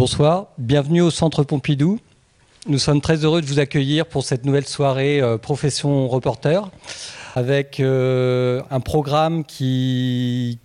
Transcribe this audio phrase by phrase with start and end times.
[0.00, 1.98] Bonsoir, bienvenue au Centre Pompidou.
[2.66, 6.70] Nous sommes très heureux de vous accueillir pour cette nouvelle soirée euh, Profession Reporter
[7.34, 10.58] avec euh, un programme qui,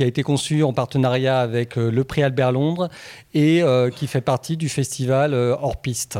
[0.00, 2.88] a été conçu en partenariat avec euh, le prix Albert Londres
[3.34, 3.62] et
[3.94, 6.18] qui fait partie du festival Hors Piste.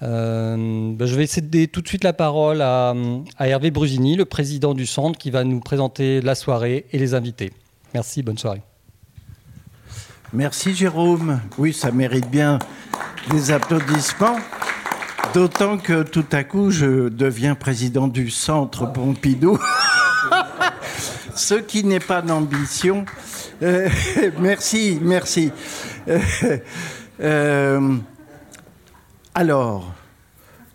[0.00, 2.94] Ben, je vais céder tout de suite la parole à,
[3.36, 7.14] à Hervé Brusini, le président du centre, qui va nous présenter la soirée et les
[7.14, 7.52] invités.
[7.94, 8.62] Merci, bonne soirée.
[10.34, 11.38] Merci Jérôme.
[11.58, 12.58] Oui, ça mérite bien
[13.30, 14.36] des applaudissements.
[15.32, 19.60] D'autant que tout à coup, je deviens président du centre Pompidou.
[21.36, 23.04] Ce qui n'est pas d'ambition.
[23.62, 23.88] Euh,
[24.40, 25.52] merci, merci.
[26.08, 26.18] Euh,
[27.20, 27.96] euh,
[29.36, 29.94] alors,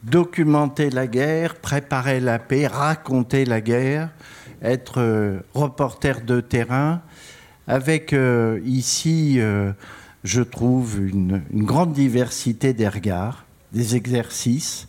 [0.04, 4.08] documenter la guerre, préparer la paix, raconter la guerre,
[4.62, 7.02] être reporter de terrain,
[7.70, 9.72] avec euh, ici, euh,
[10.24, 14.88] je trouve, une, grande diversité des regards, des exercices,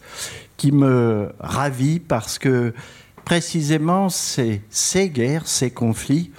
[0.57, 2.73] qui me ravit parce que
[3.27, 4.63] précisément ces,
[5.11, 6.33] guerres, ces conflits,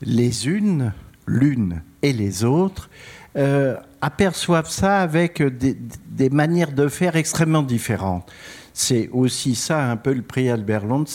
[0.00, 0.92] les unes,
[1.26, 2.90] l'une et les autres,
[3.36, 8.28] euh, aperçoivent ça avec des, manières de faire extrêmement différentes.
[8.74, 11.08] C'est aussi ça un peu le prix Albert Londres,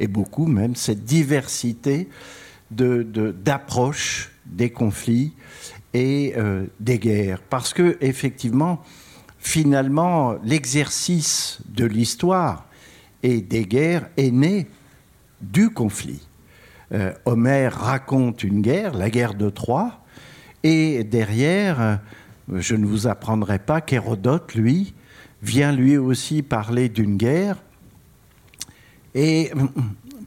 [0.00, 2.08] et beaucoup même, cette diversité
[2.70, 5.34] d'approche de, des conflits
[5.94, 7.42] et euh, des guerres.
[7.48, 8.82] Parce que, effectivement,
[9.38, 12.66] finalement, l'exercice de l'histoire
[13.22, 14.68] et des guerres est né
[15.40, 16.26] du conflit.
[16.92, 20.00] Euh, Homère raconte une guerre, la guerre de Troie,
[20.62, 21.96] et derrière, euh,
[22.52, 24.94] je ne vous apprendrai pas qu'Hérodote, lui,
[25.42, 27.56] vient lui aussi parler d'une guerre.
[29.14, 29.50] Et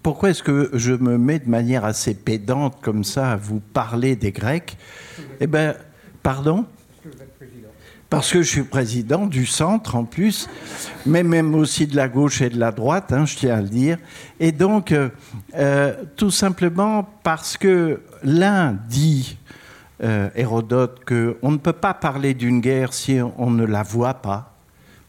[0.03, 4.15] pourquoi est-ce que je me mets de manière assez pédante comme ça à vous parler
[4.17, 4.77] des Grecs
[5.39, 5.75] Eh bien,
[6.21, 6.65] pardon
[8.09, 10.47] parce que je suis président du centre en plus,
[11.07, 13.69] mais même aussi de la gauche et de la droite, hein, je tiens à le
[13.69, 13.97] dire.
[14.39, 15.09] Et donc, euh,
[15.55, 19.39] euh, tout simplement parce que l'un dit,
[20.03, 24.57] euh, Hérodote, qu'on ne peut pas parler d'une guerre si on ne la voit pas,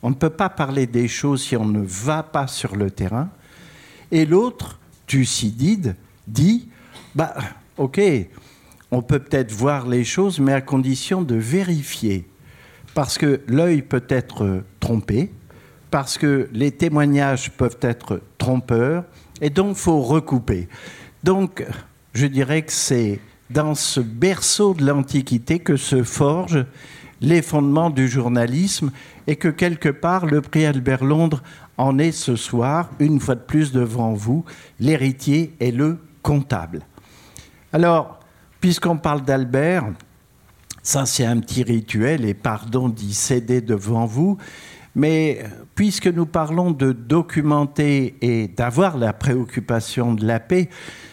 [0.02, 3.28] on ne peut pas parler des choses si on ne va pas sur le terrain,
[4.12, 6.68] et l'autre Thucydide dit
[7.14, 7.34] bah,
[7.76, 8.00] ok,
[8.90, 12.28] on peut peut-être voir les choses, mais à condition de vérifier.
[12.94, 15.32] Parce que l'œil peut être trompé,
[15.90, 19.04] parce que les témoignages peuvent être trompeurs,
[19.40, 20.68] et donc faut recouper.
[21.22, 21.64] Donc,
[22.12, 26.66] je dirais que c'est dans ce berceau de l'Antiquité que se forgent
[27.20, 28.90] les fondements du journalisme
[29.26, 31.42] et que quelque part le prix Albert Londres
[31.76, 34.44] en est ce soir, une fois de plus devant vous,
[34.80, 36.82] l'héritier et le comptable.
[37.72, 38.20] Alors,
[38.60, 39.92] puisqu'on parle d'Albert,
[40.82, 44.38] ça c'est un petit rituel et pardon d'y céder devant vous,
[44.94, 50.68] mais puisque nous parlons de documenter et d'avoir la préoccupation de la paix,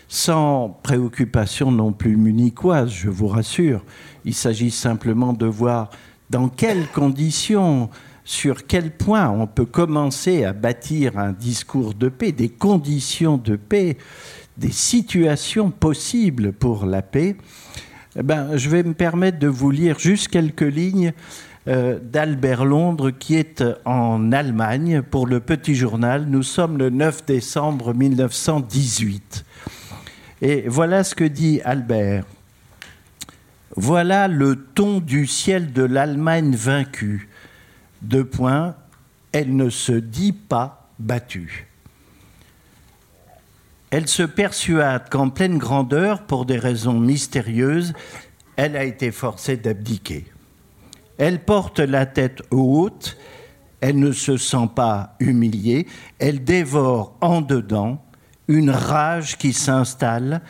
[0.07, 3.83] sans préoccupation non plus munichoise, je vous rassure,
[4.25, 5.89] il s'agit simplement de voir
[6.29, 7.89] dans quelles conditions
[8.31, 13.57] sur quel point on peut commencer à bâtir un discours de paix, des conditions de
[13.57, 13.97] paix,
[14.57, 17.35] des situations possibles pour la paix,
[18.15, 21.11] eh ben, je vais me permettre de vous lire juste quelques lignes
[21.67, 26.25] euh, d'Albert Londres qui est en Allemagne pour le petit journal.
[26.25, 29.43] Nous sommes le 9 décembre 1918.
[30.41, 32.23] Et voilà ce que dit Albert.
[33.75, 37.27] Voilà le ton du ciel de l'Allemagne vaincue
[38.01, 38.75] deux points,
[39.31, 41.67] elle ne se dit pas battue.
[43.89, 47.93] Elle se persuade qu'en pleine grandeur, pour des raisons mystérieuses,
[48.55, 50.25] elle a été forcée d'abdiquer.
[51.17, 53.17] Elle porte la tête haute,
[53.81, 55.87] elle ne se sent pas humiliée,
[56.19, 58.03] elle dévore en dedans
[58.47, 60.41] une rage qui s'installe,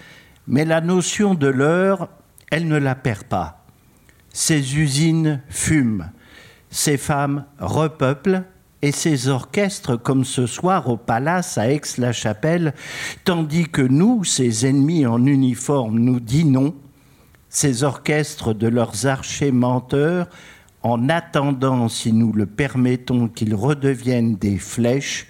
[0.48, 2.10] mais la notion de l'heure,
[2.52, 3.66] elle ne la perd pas.
[4.34, 6.12] Ses usines fument,
[6.72, 8.44] ces femmes repeuplent
[8.82, 12.74] et ces orchestres comme ce soir au palace à Aix-la-Chapelle,
[13.26, 16.74] tandis que nous, ces ennemis en uniforme, nous dînons,
[17.50, 20.28] ces orchestres de leurs archers menteurs,
[20.82, 25.28] en attendant, si nous le permettons, qu'ils redeviennent des flèches,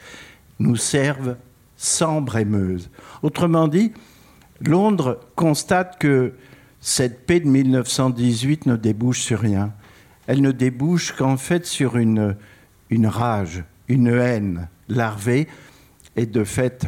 [0.60, 1.36] nous servent
[1.76, 2.90] sans brémeuse.
[3.22, 3.92] Autrement dit,
[4.62, 6.36] Londres constate que
[6.80, 9.74] cette paix de 1918 ne débouche sur rien
[10.32, 12.38] elle ne débouche qu'en fait sur une,
[12.90, 15.50] une rage, une haine larvée.
[16.16, 16.88] Et de fait,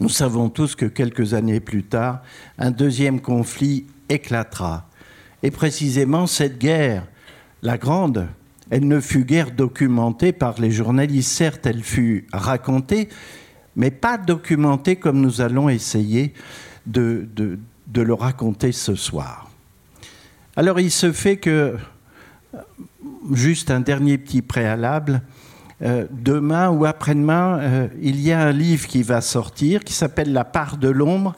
[0.00, 2.20] nous savons tous que quelques années plus tard,
[2.58, 4.86] un deuxième conflit éclatera.
[5.42, 7.06] Et précisément cette guerre,
[7.62, 8.28] la grande,
[8.68, 11.32] elle ne fut guère documentée par les journalistes.
[11.32, 13.08] Certes, elle fut racontée,
[13.76, 16.34] mais pas documentée comme nous allons essayer
[16.84, 19.48] de, de le raconter ce soir.
[20.54, 21.78] Alors il se fait que,
[23.32, 25.22] juste un dernier petit préalable,
[25.82, 30.32] euh, demain ou après-demain, euh, il y a un livre qui va sortir qui s'appelle
[30.32, 31.34] La part de l'ombre.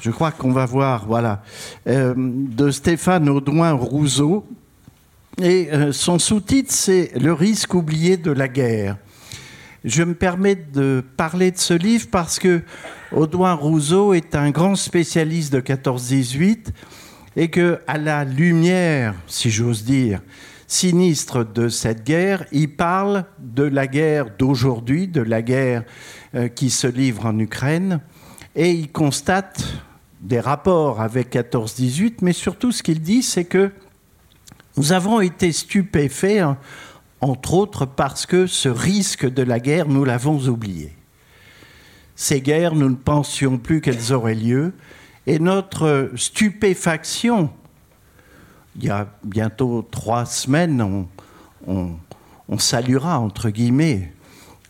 [0.00, 1.42] Je crois qu'on va voir, voilà,
[1.86, 4.46] euh, de Stéphane Audouin Rousseau.
[5.40, 8.98] Et son sous-titre, c'est Le risque oublié de la guerre.
[9.82, 12.60] Je me permets de parler de ce livre parce que
[13.12, 16.66] Audouin Rousseau est un grand spécialiste de 14-18
[17.36, 20.20] et que, à la lumière, si j'ose dire,
[20.72, 25.84] sinistre de cette guerre, il parle de la guerre d'aujourd'hui, de la guerre
[26.34, 28.00] euh, qui se livre en Ukraine,
[28.56, 29.64] et il constate
[30.22, 33.70] des rapports avec 14-18, mais surtout ce qu'il dit, c'est que
[34.78, 36.42] nous avons été stupéfaits,
[37.20, 40.92] entre autres parce que ce risque de la guerre, nous l'avons oublié.
[42.16, 44.72] Ces guerres, nous ne pensions plus qu'elles auraient lieu,
[45.26, 47.50] et notre stupéfaction
[48.76, 51.06] il y a bientôt trois semaines,
[51.66, 54.12] on, saluera, entre guillemets,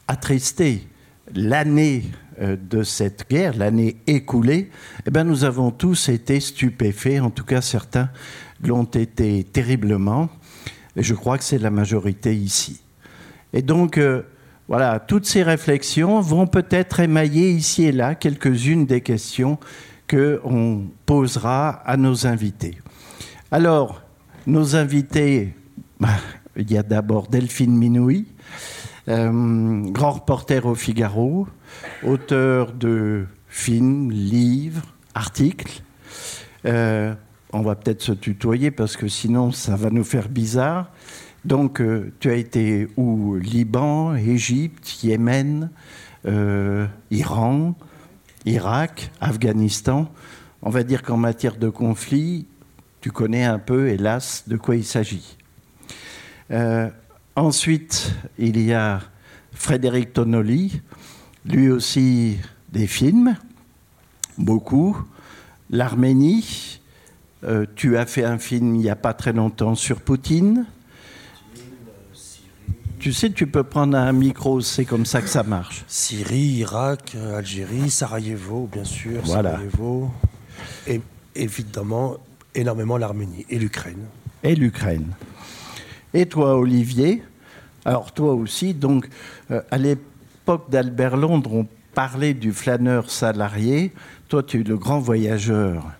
[0.08, 0.86] attristé,
[1.34, 2.04] l'année
[2.40, 4.70] euh, de cette guerre, l'année écoulée,
[5.06, 8.10] eh bien, nous avons tous été stupéfaits, en tout cas certains
[8.62, 10.28] l'ont été terriblement,
[10.96, 12.80] et je crois que c'est la majorité ici.
[13.52, 14.22] Et donc, euh,
[14.68, 19.58] voilà, toutes ces réflexions vont peut-être émailler ici et là quelques-unes des questions
[20.08, 22.81] qu'on posera à nos invités.
[23.54, 24.00] Alors,
[24.46, 25.52] nos invités,
[26.00, 26.16] bah,
[26.56, 28.26] il y a d'abord Delphine Minouy,
[29.08, 31.46] euh, grand reporter au Figaro,
[32.02, 34.80] auteur de films, livres,
[35.14, 35.82] articles.
[36.64, 37.12] Euh,
[37.52, 40.90] on va peut-être se tutoyer parce que sinon ça va nous faire bizarre.
[41.44, 43.34] Donc, euh, tu as été où?
[43.34, 45.68] Liban, Égypte, Yémen,
[47.10, 47.74] Iran,
[48.46, 50.10] Irak, Afghanistan.
[50.62, 52.46] On va dire qu'en matière de conflit,
[53.02, 55.36] tu connais un peu, hélas, de quoi il s'agit.
[56.52, 56.88] Euh,
[57.34, 59.00] ensuite, il y a
[59.52, 60.80] Frédéric Tonoli,
[61.44, 62.38] lui aussi
[62.70, 63.36] des films,
[64.38, 64.96] beaucoup.
[65.68, 66.80] L'Arménie,
[67.42, 70.64] euh, tu as fait un film il n'y a pas très longtemps sur Poutine.
[73.00, 75.84] Tu sais, tu peux prendre un micro, c'est comme ça que ça marche.
[75.88, 79.22] Syrie, Irak, Algérie, Sarajevo, bien sûr.
[79.24, 79.56] Voilà.
[79.56, 80.12] Sarajevo.
[80.86, 81.00] Et
[81.34, 82.18] évidemment,
[82.54, 84.04] énormément l'Arménie et l'Ukraine.
[84.42, 85.12] Et l'Ukraine.
[86.14, 87.22] Et toi, Olivier?
[87.84, 89.08] Alors, toi aussi, donc,
[89.50, 93.92] euh, à l'époque d'Albert Londres, on parlait du flâneur salarié.
[94.28, 95.90] Toi, tu es le grand voyageur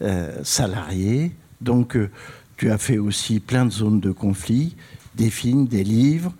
[0.00, 1.32] euh, salarié.
[1.60, 2.10] Donc, euh,
[2.56, 4.74] tu as fait aussi plein de zones de conflit,
[5.14, 6.32] des films, des livres.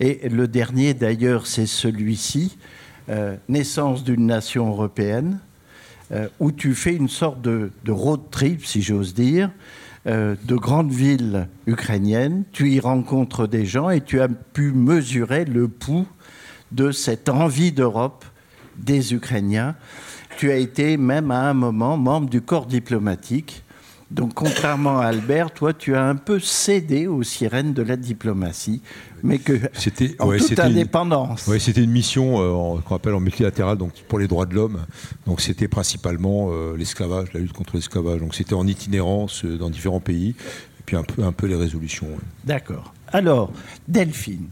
[0.00, 2.56] Et le dernier, d'ailleurs, c'est celui-ci,
[3.48, 5.38] Naissance d'une nation européenne.
[6.12, 9.50] Euh, où tu fais une sorte de, road trip, si j'ose dire,
[10.06, 12.44] euh, de grandes villes ukrainiennes.
[12.52, 16.06] Tu y rencontres des gens et tu as pu mesurer le pouls
[16.72, 18.24] de cette envie d'Europe
[18.76, 19.76] des Ukrainiens.
[20.36, 23.63] Tu as été même à un moment membre du corps diplomatique
[24.14, 28.80] donc, contrairement à Albert, toi, tu as un peu cédé aux sirènes de la diplomatie,
[29.24, 31.46] mais que c'était en toute indépendance.
[31.48, 34.86] Oui, c'était une mission euh, qu'on appelle en multilatéral, donc pour les droits de l'homme.
[35.26, 38.20] Donc, c'était principalement euh, l'esclavage, la lutte contre l'esclavage.
[38.20, 41.56] Donc, c'était en itinérance euh, dans différents pays, et puis un peu, un peu les
[41.56, 42.06] résolutions.
[42.44, 42.94] D'accord.
[43.08, 43.52] Alors,
[43.88, 44.46] Delphine.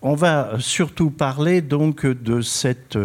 [0.00, 2.96] on va surtout parler donc de cette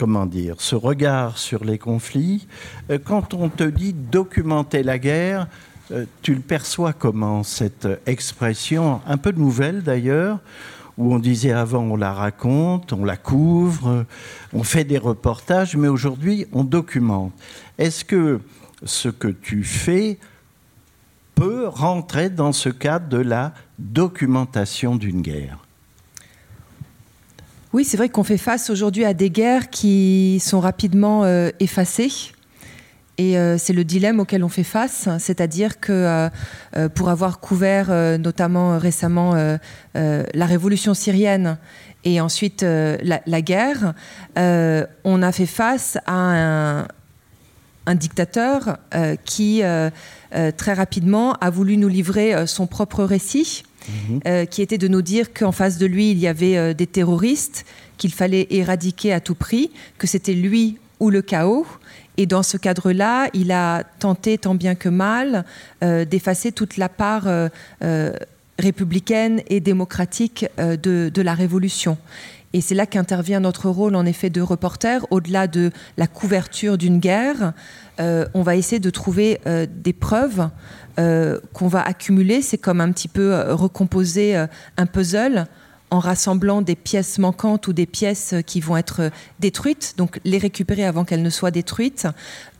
[0.00, 2.46] comment dire, ce regard sur les conflits.
[2.88, 5.46] Euh, quand on te dit documenter la guerre,
[5.92, 10.38] euh, tu le perçois comment, cette expression, un peu nouvelle d'ailleurs,
[10.96, 14.06] où on disait avant on la raconte, on la couvre,
[14.54, 17.34] on fait des reportages, mais aujourd'hui on documente.
[17.76, 18.40] Est-ce que
[18.82, 20.18] ce que tu fais
[21.34, 25.58] peut rentrer dans ce cadre de la documentation d'une guerre?
[27.72, 32.10] Oui, c'est vrai qu'on fait face aujourd'hui à des guerres qui sont rapidement euh, effacées.
[33.16, 35.92] Et euh, c'est le dilemme auquel on fait face, c'est-à-dire que
[36.74, 39.34] euh, pour avoir couvert notamment récemment
[39.94, 41.58] la révolution syrienne
[42.02, 43.94] et ensuite la, guerre,
[44.36, 46.88] on a fait face à un,
[47.86, 48.78] un dictateur
[49.26, 49.62] qui
[50.56, 53.64] très rapidement a voulu nous livrer son propre récit
[54.08, 54.20] Mhm.
[54.26, 56.86] Euh, qui était de nous dire qu'en face de lui, il y avait euh, des
[56.86, 57.64] terroristes
[57.96, 61.66] qu'il fallait éradiquer à tout prix, que c'était lui ou le chaos.
[62.16, 65.44] Et dans ce cadre-là, il a tenté tant bien que mal
[65.80, 67.26] d'effacer toute la part
[68.58, 71.96] républicaine et démocratique de, la Révolution.
[72.52, 75.06] Et c'est là qu'intervient notre rôle, en effet, de reporter.
[75.10, 77.52] Au-delà de la couverture d'une guerre,
[78.00, 80.48] euh, on va essayer de trouver euh, des preuves euh,
[81.52, 82.42] qu'on va accumuler.
[82.42, 85.46] C'est comme un petit peu recomposer un puzzle
[85.90, 90.84] en rassemblant des pièces manquantes ou des pièces qui vont être détruites, donc les récupérer
[90.84, 92.06] avant qu'elles ne soient détruites,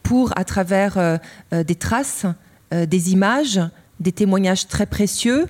[0.03, 1.21] pour, à travers
[1.53, 2.27] des traces,
[2.73, 3.61] des images,
[4.01, 5.47] des témoignages très précieux,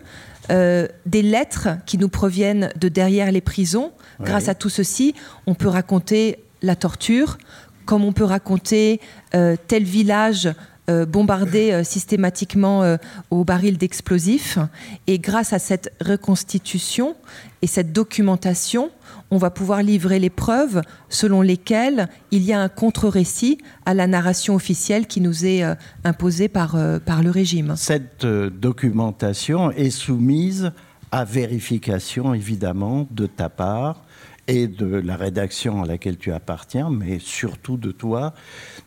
[0.48, 5.14] des lettres qui nous proviennent de derrière les prisons, Grâce à tout ceci,
[5.46, 7.38] on peut raconter la torture,
[7.86, 9.00] comme on peut raconter
[9.34, 10.48] euh, tel village
[10.90, 12.96] euh, bombardé euh, systématiquement
[13.30, 14.58] au baril d'explosifs.
[15.06, 17.14] Et grâce à cette reconstitution
[17.62, 18.90] et cette documentation,
[19.30, 24.06] on va pouvoir livrer les preuves selon lesquelles il y a un contre-récit à la
[24.06, 25.62] narration officielle qui nous est
[26.04, 27.74] imposée par, par le régime.
[27.76, 30.72] Cette documentation est soumise
[31.12, 34.02] à vérification, évidemment, de ta part
[34.50, 38.34] et de la rédaction à laquelle tu appartiens, mais surtout de toi,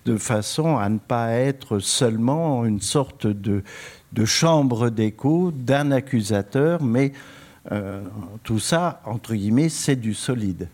[0.05, 3.63] de façon à ne pas être seulement une sorte de,
[4.25, 7.13] chambre d'écho d'un accusateur, mais
[7.72, 8.01] euh,
[8.43, 10.67] tout ça, entre guillemets, c'est du solide.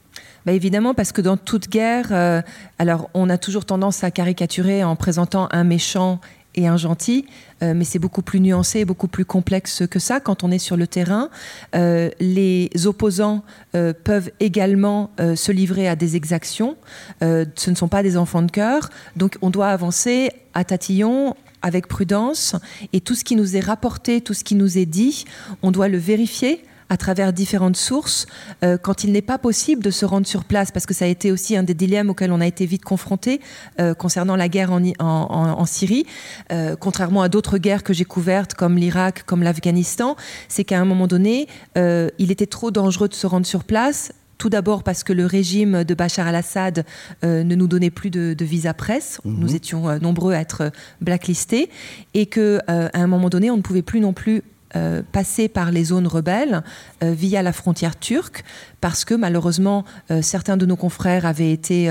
[0.45, 2.41] Bah évidemment, parce que dans toute guerre, euh,
[2.79, 6.19] alors on a toujours tendance à caricaturer en présentant un méchant
[6.55, 7.25] et un gentil,
[7.61, 10.19] euh, mais c'est beaucoup plus nuancé, beaucoup plus complexe que ça.
[10.19, 11.29] Quand on est sur le terrain,
[11.75, 13.43] euh, les opposants
[13.75, 16.77] euh, peuvent également se livrer à des exactions.
[17.21, 21.87] ce ne sont pas des enfants de cœur, donc on doit avancer à tatillon, avec
[21.87, 22.55] prudence,
[22.93, 25.25] et tout ce qui nous est rapporté, tout ce qui nous est dit,
[25.61, 28.25] on doit le vérifier à travers différentes sources
[28.63, 31.07] euh, quand il n'est pas possible de se rendre sur place, parce que ça a
[31.07, 33.39] été aussi un des dilemmes auxquels on a été vite confronté
[33.79, 36.05] euh, concernant la guerre en, en, Syrie,
[36.51, 40.15] euh, contrairement à d'autres guerres que j'ai couvertes comme l'Irak, comme l'Afghanistan,
[40.47, 44.11] c'est qu'à un moment donné, il était trop dangereux de se rendre sur place.
[44.37, 46.85] Tout d'abord parce que le régime de Bachar al-Assad
[47.23, 49.19] ne nous donnait plus de, visa presse.
[49.25, 49.39] Mhm.
[49.39, 51.69] Nous étions nombreux à être blacklistés.
[52.13, 54.43] Et qu'à un moment donné, on ne pouvait plus non plus
[54.75, 56.63] euh, passer par les zones rebelles
[57.03, 58.43] euh, via la frontière turque,
[58.81, 61.89] parce que malheureusement, euh, certains de nos confrères avaient été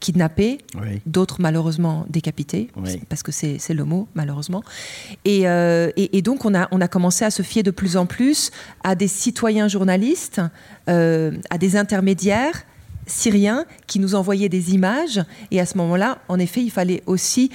[0.00, 0.58] kidnappés,
[1.06, 2.70] d'autres malheureusement décapités,
[3.08, 4.62] parce que c'est le mot, malheureusement.
[5.24, 5.44] Et,
[5.96, 8.50] et, donc, on a, on a commencé à se fier de plus en plus
[8.84, 10.40] à des citoyens journalistes,
[10.86, 12.64] à des intermédiaires
[13.06, 15.22] syriens qui nous envoyaient des images.
[15.50, 17.50] Et à ce moment-là, en effet, il fallait aussi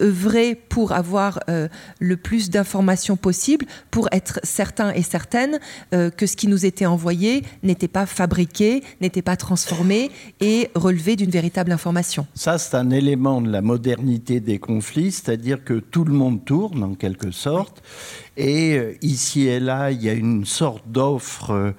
[0.00, 1.68] œuvrer pour avoir euh,
[2.00, 5.58] le plus d'informations possible, pour être certain et certaine
[5.94, 10.10] euh, que ce qui nous était envoyé n'était pas fabriqué, n'était pas transformé
[10.40, 12.26] et relevé d'une véritable information.
[12.34, 16.82] Ça, c'est un élément de la modernité des conflits, c'est-à-dire que tout le monde tourne
[16.82, 17.82] en quelque sorte.
[18.36, 21.74] Et euh, ici et là, il y a une sorte d'offre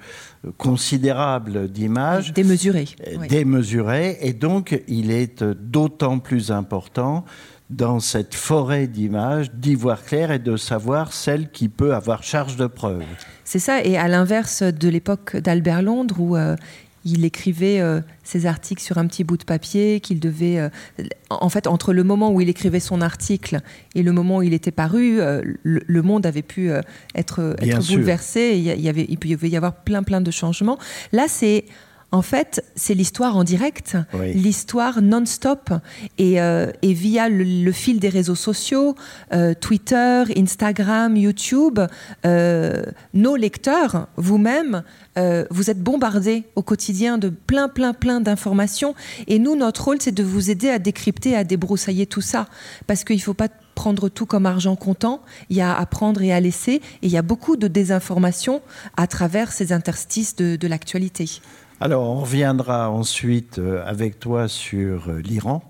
[0.56, 2.32] considérable d'images.
[2.32, 2.86] Démesurée.
[3.28, 4.18] Démesurée.
[4.20, 7.24] Et donc, il est d'autant plus important
[7.70, 12.56] dans cette forêt d'images, d'y voir clair et de savoir celle qui peut avoir charge
[12.56, 13.02] de preuve.
[13.44, 16.56] C'est ça, et à l'inverse de l'époque d'Albert Londres, où euh,
[17.04, 20.58] il écrivait euh, ses articles sur un petit bout de papier, qu'il devait...
[20.58, 20.68] Euh,
[21.28, 23.60] en fait, entre le moment où il écrivait son article
[23.94, 25.20] et le moment où il était paru,
[25.62, 26.70] le, monde avait pu
[27.14, 27.54] être,
[27.86, 30.78] bouleversé, il, y avait, il pouvait y avoir plein, plein de changements.
[31.12, 31.66] Là, c'est
[32.10, 33.98] en fait, c'est l'histoire en direct,
[34.34, 35.70] l'histoire non-stop.
[36.16, 38.94] Et, euh, via le, fil des réseaux sociaux,
[39.34, 41.80] euh, Twitter, Instagram, YouTube,
[42.24, 44.82] euh, nos lecteurs, vous-même,
[45.50, 48.94] vous êtes bombardés au quotidien de plein, plein, plein d'informations.
[49.26, 52.46] Et nous, notre rôle, c'est de vous aider à décrypter, à débroussailler tout ça.
[52.86, 56.22] Parce qu'il ne faut pas prendre tout comme argent comptant, il y a à prendre
[56.22, 56.74] et à laisser.
[56.74, 58.62] Et il y a beaucoup de désinformation
[58.96, 61.40] à travers ces interstices de l'actualité.
[61.80, 65.62] Alors, on reviendra ensuite euh, avec toi sur euh, l'Iran.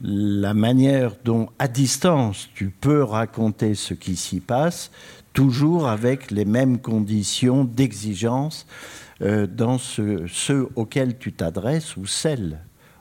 [0.00, 4.92] La manière dont, à distance, tu peux raconter ce qui s'y passe,
[5.32, 8.64] toujours avec les mêmes conditions d'exigence
[9.22, 12.60] euh, dans ceux auxquels tu t'adresses ou celles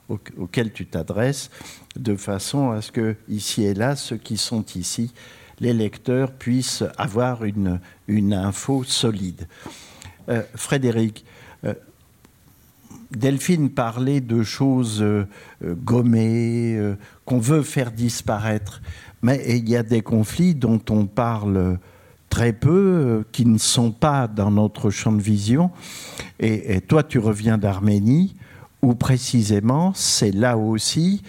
[0.09, 1.49] auxquelles tu t'adresses,
[1.95, 5.13] de façon à ce que, ici et là, ceux qui sont ici,
[5.59, 9.47] les lecteurs puissent avoir une, une info solide.
[10.55, 11.25] Frédéric,
[13.15, 15.27] Delphine parlait de choses euh,
[15.63, 18.81] euh, gommées, euh, qu'on veut faire disparaître.
[19.21, 21.77] Mais il y a des conflits dont on parle
[22.29, 25.69] très peu, qui ne sont pas dans notre champ de vision.
[26.39, 28.35] Et, toi, tu reviens d'Arménie,
[28.81, 31.21] où précisément, c'est là aussi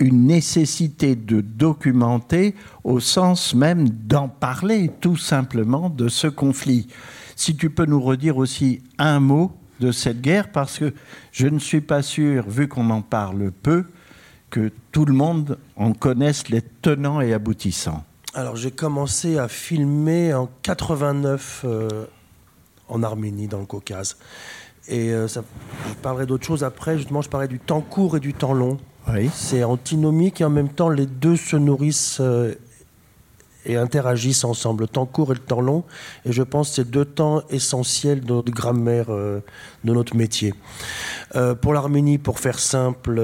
[0.00, 6.88] une nécessité de documenter au sens même d'en parler tout simplement de ce conflit.
[7.36, 10.92] Si tu peux nous redire aussi un mot de cette guerre, parce que
[11.32, 13.84] je ne suis pas sûr, vu qu'on en parle peu,
[14.50, 18.04] que tout le monde en connaisse les tenants et aboutissants.
[18.34, 22.06] Alors j'ai commencé à filmer en 89 euh,
[22.88, 24.16] en Arménie, dans le Caucase.
[24.86, 25.42] Et euh, ça,
[25.88, 26.96] je parlerai d'autre chose après.
[26.96, 28.78] Justement, je parlais du temps court et du temps long.
[29.32, 32.54] C'est antinomique et en même temps, les deux se nourrissent euh,
[33.68, 35.84] et interagissent ensemble, le temps court et le temps long.
[36.24, 39.40] Et je pense que c'est deux temps essentiels de notre grammaire, euh,
[39.84, 40.54] de notre métier.
[41.62, 43.20] pour l'Arménie, pour faire simple,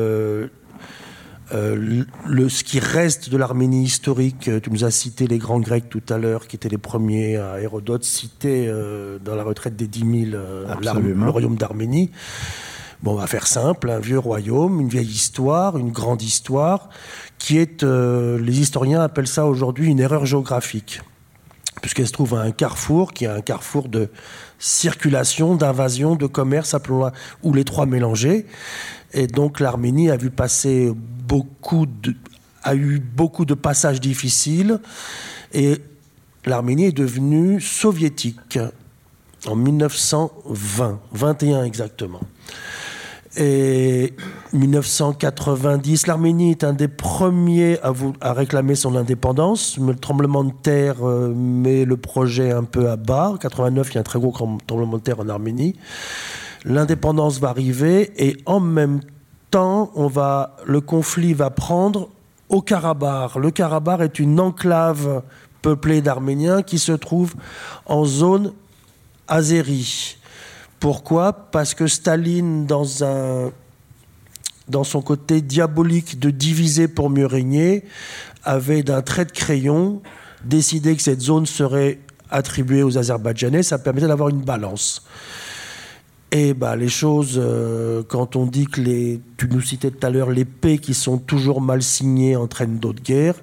[1.52, 5.60] euh, le, ce qui reste de l'Arménie historique, euh, tu nous as cité les grands
[5.60, 9.76] Grecs tout à l'heure, qui étaient les premiers à Hérodote citer euh, dans la retraite
[9.76, 12.10] des 10 000 le royaume d'Arménie.
[13.02, 16.88] Bon, on va faire simple, un vieux royaume, une vieille histoire, une grande histoire,
[17.44, 21.02] qui est, les historiens appellent ça aujourd'hui une erreur géographique,
[21.82, 24.08] puisqu'elle se trouve à un carrefour, qui est un carrefour de
[24.58, 28.46] circulation, d'invasion, de commerce, appelons-la, ou les trois mélangés.
[29.12, 32.14] Et donc l'Arménie a vu passer beaucoup de,
[32.62, 34.80] a eu beaucoup de passages difficiles
[35.52, 35.76] et
[36.46, 38.58] l'Arménie est devenue soviétique
[39.46, 42.22] en 1920, 21 exactement.
[43.36, 44.14] Et
[44.54, 47.78] 1990, l'Arménie est un des premiers
[48.20, 49.76] à, réclamer son indépendance.
[49.78, 53.30] Le tremblement de terre euh, met le projet un peu à bas.
[53.30, 54.32] En 89, il y a un très gros
[54.66, 55.76] tremblement de terre en Arménie.
[56.64, 59.00] L'indépendance va arriver et en même
[59.50, 59.92] temps,
[60.64, 62.08] le conflit va prendre
[62.48, 63.34] au Karabakh.
[63.36, 65.22] Le Karabakh est une enclave
[65.62, 67.34] peuplée d'Arméniens qui se trouve
[67.86, 68.52] en zone
[69.28, 70.16] azérie.
[70.80, 71.32] Pourquoi?
[71.32, 73.50] Parce que Staline, dans, un,
[74.68, 77.84] dans son côté diabolique de diviser pour mieux régner,
[78.44, 80.02] avait d'un trait de crayon
[80.44, 81.98] décidé que cette zone serait
[82.30, 83.62] attribuée aux Azerbaïdjanais.
[83.62, 85.02] Ça permettait d'avoir une balance.
[86.36, 90.10] Et bah, les choses, euh, quand on dit que les, tu nous citais tout à
[90.10, 93.36] l'heure, les paix qui sont toujours mal signées entraînent d'autres guerres,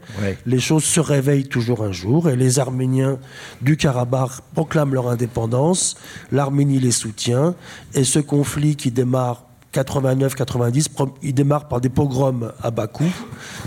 [0.45, 3.17] les choses se réveillent toujours un jour et les Arméniens
[3.61, 5.95] du Karabakh proclament leur indépendance,
[6.33, 7.55] l'Arménie les soutient
[7.93, 10.87] et ce conflit qui démarre 89-90,
[11.21, 13.05] il démarre par des pogroms à Bakou,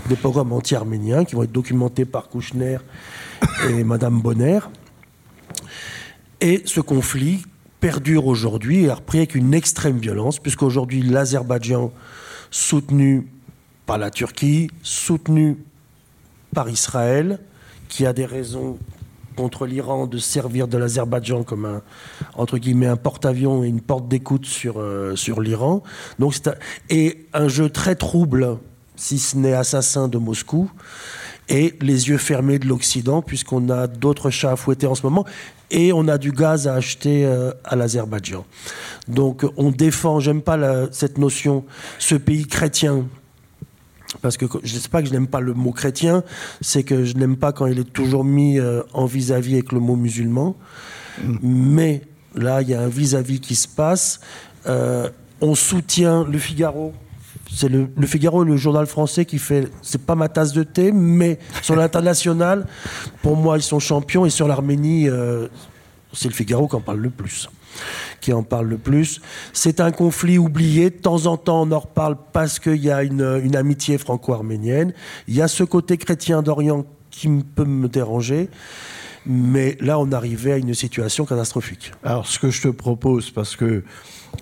[0.07, 2.77] des pogroms anti-arméniens qui vont être documentés par Kouchner
[3.69, 4.59] et Madame Bonner.
[6.41, 7.43] Et ce conflit
[7.79, 11.91] perdure aujourd'hui et a repris avec une extrême violence, puisqu'aujourd'hui l'Azerbaïdjan,
[12.51, 13.27] soutenu
[13.85, 15.57] par la Turquie, soutenu
[16.53, 17.39] par Israël,
[17.87, 18.77] qui a des raisons
[19.35, 21.81] contre l'Iran de servir de l'Azerbaïdjan comme un
[22.35, 25.83] entre guillemets un porte-avions et une porte d'écoute sur euh, sur l'Iran.
[26.19, 26.57] Donc c'est
[26.89, 28.57] et un jeu très trouble,
[28.95, 30.71] si ce n'est assassin de Moscou,
[31.49, 35.25] et les yeux fermés de l'Occident, puisqu'on a d'autres chats à fouetter en ce moment,
[35.69, 38.45] et on a du gaz à acheter euh, à l'Azerbaïdjan.
[39.07, 41.65] Donc on défend, j'aime pas cette notion,
[41.99, 43.05] ce pays chrétien,
[44.21, 46.23] parce que je ne sais pas que je n'aime pas le mot chrétien,
[46.61, 49.79] c'est que je n'aime pas quand il est toujours mis euh, en vis-à-vis avec le
[49.79, 50.55] mot musulman.
[51.23, 51.37] Mm.
[51.41, 52.01] Mais
[52.35, 54.19] là, il y a un vis-à-vis qui se passe.
[54.67, 55.09] Euh,
[55.41, 56.93] on soutient le Figaro
[57.51, 59.69] c'est le, Figaro le journal français qui fait.
[59.81, 62.67] C'est pas ma tasse de thé, mais sur l'international,
[63.21, 64.25] pour moi, ils sont champions.
[64.25, 65.47] Et sur l'Arménie, euh,
[66.11, 67.49] c'est le Figaro qui en parle le plus.
[68.21, 69.21] Qui en parle le plus.
[69.53, 70.89] C'est un conflit oublié.
[70.89, 74.93] De temps en temps, on en reparle parce qu'il y a une, une amitié franco-arménienne.
[75.27, 78.49] Il y a ce côté chrétien d'Orient qui peut me déranger.
[79.25, 81.91] Mais là, on arrivait à une situation catastrophique.
[82.03, 83.83] Alors, ce que je te propose, parce que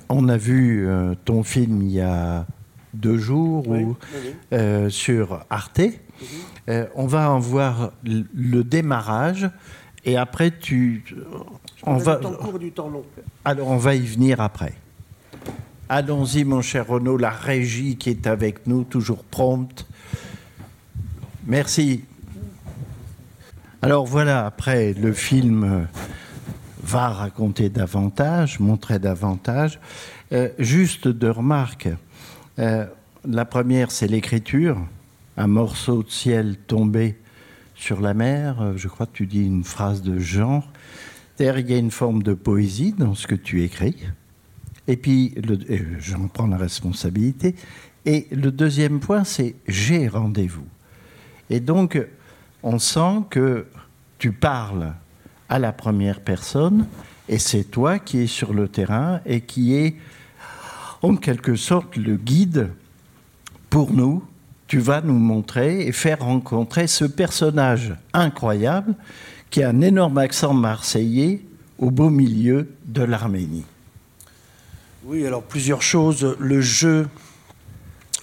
[0.09, 2.45] on a vu euh, ton film il y a
[2.93, 3.95] deux jours ou,
[4.51, 5.79] euh, sur Arte.
[5.79, 6.27] Mhm.
[6.69, 9.49] Euh, on va en voir le démarrage
[10.05, 11.03] et après tu.
[11.85, 12.15] On va.
[12.15, 13.03] Du temps court et du temps long.
[13.45, 14.73] Alors on va y venir après.
[15.89, 19.85] Allons-y, mon cher Renaud, la régie qui est avec nous, toujours prompte.
[21.45, 22.05] Merci.
[23.81, 25.83] Alors voilà, après le film euh,
[26.81, 29.79] va raconter davantage, montrer davantage.
[30.57, 31.89] juste deux remarques.
[32.59, 32.85] Euh,
[33.27, 34.77] la première, c'est l'écriture,
[35.37, 37.17] un morceau de ciel tombé
[37.75, 38.61] sur la mer.
[38.61, 40.67] Euh, je crois que tu dis une phrase de genre.
[41.37, 43.95] D'ailleurs, il y a une forme de poésie dans ce que tu écris.
[44.87, 45.33] Et puis,
[45.99, 47.55] j'en prends la responsabilité.
[48.05, 50.67] Et le deuxième point, c'est j'ai rendez-vous.
[51.49, 51.99] Et donc,
[52.61, 53.65] on sent que
[54.19, 54.93] tu parles
[55.49, 56.87] à la première personne,
[57.29, 59.95] et c'est toi qui es sur le terrain et qui est
[61.01, 62.69] en quelque sorte le guide
[63.69, 64.23] pour nous.
[64.67, 68.95] tu vas nous montrer et faire rencontrer ce personnage incroyable
[69.53, 71.39] qui a un énorme accent marseillais
[71.77, 73.65] au beau milieu de l'Arménie.
[75.05, 76.35] Oui, alors plusieurs choses.
[76.39, 77.07] Le jeu,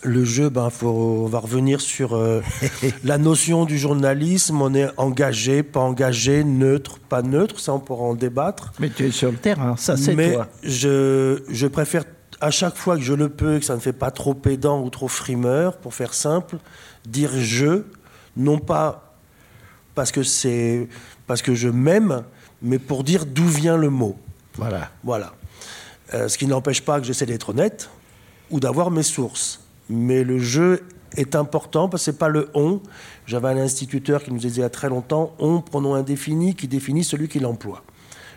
[0.03, 2.41] le jeu, ben, faut, on va revenir sur euh,
[3.05, 4.61] la notion du journalisme.
[4.61, 7.61] On est engagé, pas engagé, neutre, pas neutre.
[7.61, 8.73] Ça, on pourra en débattre.
[8.81, 10.49] Mais tu es sur le terrain, ça c'est Mais toi.
[10.65, 12.03] je, je préfère
[12.41, 14.91] à chaque fois que je le peux, que ça ne fait pas trop pédant ou
[14.91, 16.57] trop frimeur, pour faire simple,
[17.07, 17.85] dire je,
[18.37, 19.11] non pas
[19.95, 20.89] parce que c'est
[21.31, 22.25] parce que je m'aime,
[22.61, 24.17] mais pour dire d'où vient le mot.
[24.57, 24.91] Voilà.
[25.05, 25.33] Voilà.
[26.13, 27.89] Euh, ce qui n'empêche pas que j'essaie d'être honnête
[28.51, 29.61] ou d'avoir mes sources.
[29.89, 30.83] Mais le jeu
[31.17, 32.81] est important parce que c'est pas le on.
[33.27, 36.67] J'avais un instituteur qui nous disait il y a très longtemps on, pronom indéfini, qui
[36.67, 37.85] définit celui qui l'emploie.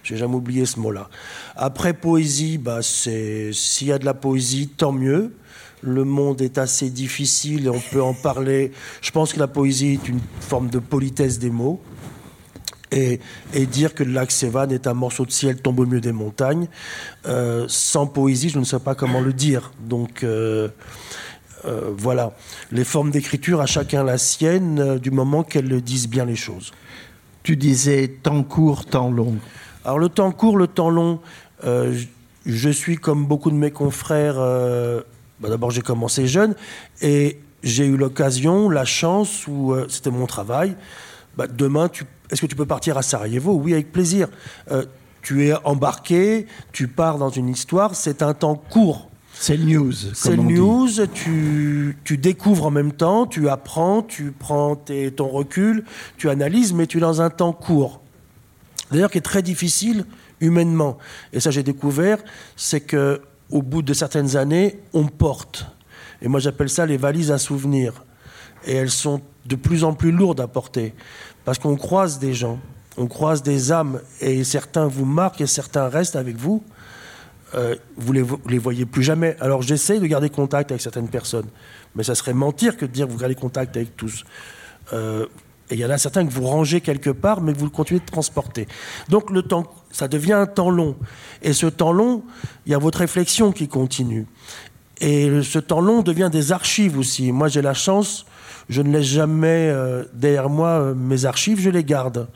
[0.03, 1.10] J'ai jamais oublié ce mot-là.
[1.56, 5.34] Après poésie, bah, c'est s'il y a de la poésie, tant mieux.
[5.82, 8.71] Le monde est assez difficile et on peut en parler.
[9.01, 11.82] Je pense que la poésie est une forme de politesse des mots.
[12.95, 13.19] Et,
[13.53, 16.12] et dire que le lac Sévan est un morceau de ciel tombe au milieu des
[16.12, 16.67] montagnes,
[17.25, 19.71] euh, sans poésie, je ne sais pas comment le dire.
[19.79, 20.67] Donc euh,
[21.65, 22.34] euh, voilà,
[22.71, 26.71] les formes d'écriture, à chacun la sienne, du moment qu'elles disent bien les choses.
[27.41, 29.36] Tu disais temps court, temps long.
[29.86, 31.19] Alors le temps court, le temps long,
[31.65, 34.36] je- suis comme beaucoup de mes confrères.
[35.39, 36.53] bah, D'abord, j'ai commencé jeune
[37.01, 40.75] et j'ai eu l'occasion, la chance, où c'était mon travail.
[41.38, 43.53] Bah, demain, tu- est-ce que tu peux partir à Sarajevo?
[43.53, 44.27] Oui, avec plaisir.
[44.71, 44.86] Euh,
[45.21, 49.09] tu es embarqué, tu pars dans une histoire, c'est un temps court.
[49.33, 49.93] C'est le news.
[50.13, 55.27] C'est le news, tu, tu découvres en même temps, tu apprends, tu prends tes- ton
[55.27, 55.86] recul,
[56.17, 58.01] tu analyses, mais tu es dans un temps court.
[58.91, 60.05] D'ailleurs, qui est très difficile
[60.39, 60.97] humainement.
[61.31, 62.19] Et ça, j'ai découvert,
[62.55, 65.65] c'est que au bout de certaines années, on porte.
[66.21, 68.03] Et moi, j'appelle ça les valises à souvenirs.
[68.65, 70.93] Et elles sont de plus en plus lourdes à porter.
[71.45, 72.60] Parce qu'on croise des gens,
[72.97, 76.63] on croise des âmes, et certains vous marquent et certains restent avec vous.
[77.56, 79.36] Euh, vous vo- les voyez plus jamais.
[79.39, 81.45] Alors j'essaye de garder contact avec certaines personnes,
[81.95, 84.23] mais ça serait mentir que de dire vous gardez contact avec tous.
[84.91, 85.27] Euh,
[85.69, 87.99] et il y en a certains que vous rangez quelque part, mais que vous continuez
[87.99, 88.67] de transporter.
[89.10, 90.95] Donc le temps, ça devient un temps long.
[91.41, 92.23] Et ce temps long,
[92.65, 94.25] il y a votre réflexion qui continue.
[94.99, 97.32] Et ce temps long devient des archives aussi.
[97.32, 98.25] Moi, j'ai la chance,
[98.69, 102.28] je ne laisse jamais euh, derrière moi euh, mes archives, je les garde.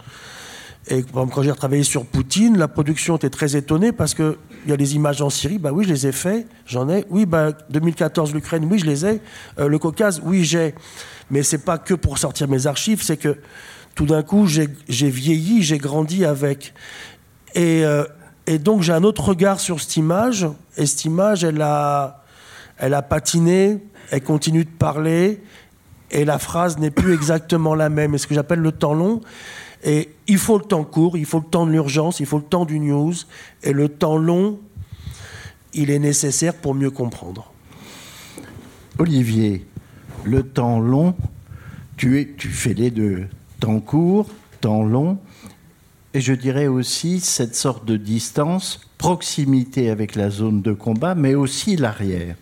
[0.89, 4.37] Et quand j'ai retravaillé sur Poutine, la production était très étonnée parce qu'il
[4.67, 7.05] y a des images en Syrie, bah oui, je les ai fait, j'en ai.
[7.09, 9.21] Oui, bah, 2014, l'Ukraine, oui, je les ai.
[9.59, 10.75] Euh, le Caucase, oui, j'ai.
[11.29, 13.37] Mais c'est pas que pour sortir mes archives, c'est que
[13.95, 16.73] tout d'un coup, j'ai vieilli, j'ai grandi avec.
[17.55, 17.83] Et,
[18.45, 20.47] et donc, j'ai un autre regard sur cette image.
[20.77, 22.23] Et cette image, elle a,
[22.77, 25.41] elle a patiné, elle continue de parler,
[26.11, 28.15] et la phrase n'est plus exactement la même.
[28.15, 29.21] Et ce que j'appelle le temps long.
[29.83, 32.43] Et il faut le temps court, il faut le temps de l'urgence, il faut le
[32.43, 33.13] temps du news.
[33.63, 34.59] Et le temps long,
[35.73, 37.51] il est nécessaire pour mieux comprendre.
[38.97, 39.65] Olivier,
[40.23, 41.15] le temps long,
[41.97, 43.27] tu, fais les deux.
[43.59, 44.29] Temps court,
[44.61, 45.19] temps long.
[46.13, 51.35] Et je dirais aussi cette sorte de distance, proximité avec la zone de combat, mais
[51.35, 52.35] aussi l'arrière.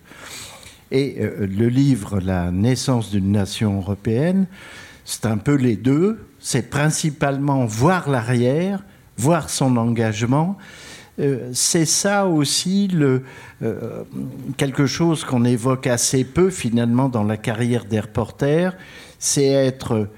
[0.92, 4.46] Et euh, le livre La naissance d'une nation européenne,
[5.04, 6.20] c'est un peu les deux.
[6.40, 8.84] C'est principalement voir l'arrière,
[9.18, 10.58] voir son engagement.
[11.20, 13.24] Euh, c'est ça aussi le,
[13.64, 14.04] euh,
[14.58, 18.76] quelque chose qu'on évoque assez peu finalement dans la carrière des reporters,
[19.18, 20.10] c'est être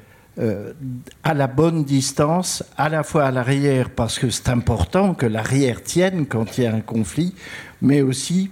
[1.24, 5.82] à la bonne distance, à la fois à l'arrière, parce que c'est important que l'arrière
[5.82, 7.34] tienne quand il y a un conflit,
[7.82, 8.52] mais aussi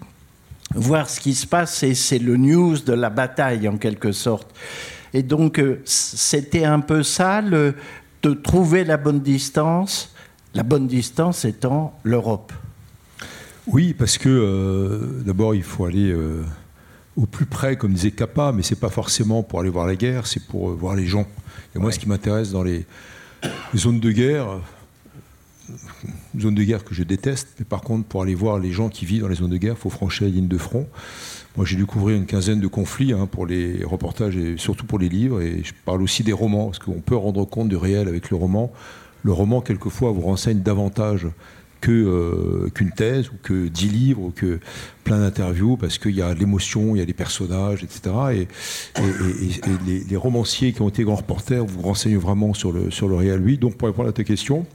[0.76, 4.56] voir ce qui se passe, et c'est le news de la bataille en quelque sorte.
[5.14, 7.76] Et donc, euh, c'était un peu ça, le,
[8.22, 10.14] de trouver la bonne distance,
[10.54, 12.52] la bonne distance étant l'Europe.
[13.68, 16.44] Oui, parce que euh, d'abord, il faut aller euh,
[17.16, 20.28] au plus près, comme disait Capa, mais c'est pas forcément pour aller voir la guerre,
[20.28, 21.28] c'est pour euh, voir les gens.
[21.76, 22.86] Et moi, ce qui m'intéresse dans les,
[23.74, 24.60] les zones de guerre,
[26.40, 29.06] zone de guerre que je déteste, mais par contre, pour aller voir les gens qui
[29.06, 30.88] vivent dans les zones de guerre, il faut franchir la ligne de front.
[31.58, 35.00] Moi, j'ai dû couvrir une quinzaine de conflits hein, pour les reportages et surtout pour
[35.00, 35.42] les livres.
[35.42, 38.38] Et je parle aussi des romans, parce qu'on peut rendre compte du réel avec le
[38.38, 38.72] roman.
[39.24, 41.28] Le roman, quelquefois, vous renseigne davantage
[41.82, 44.60] que, euh, qu'une thèse ou que dix livres ou que
[45.04, 48.16] plein d'interviews parce qu'il y a l'émotion, il y a les personnages, etc.
[48.34, 48.48] Et,
[49.86, 53.16] les, les, romanciers qui ont été grands reporters vous renseignent vraiment sur le, sur le
[53.16, 53.42] réel.
[53.42, 54.66] Oui, donc pour répondre à ta question,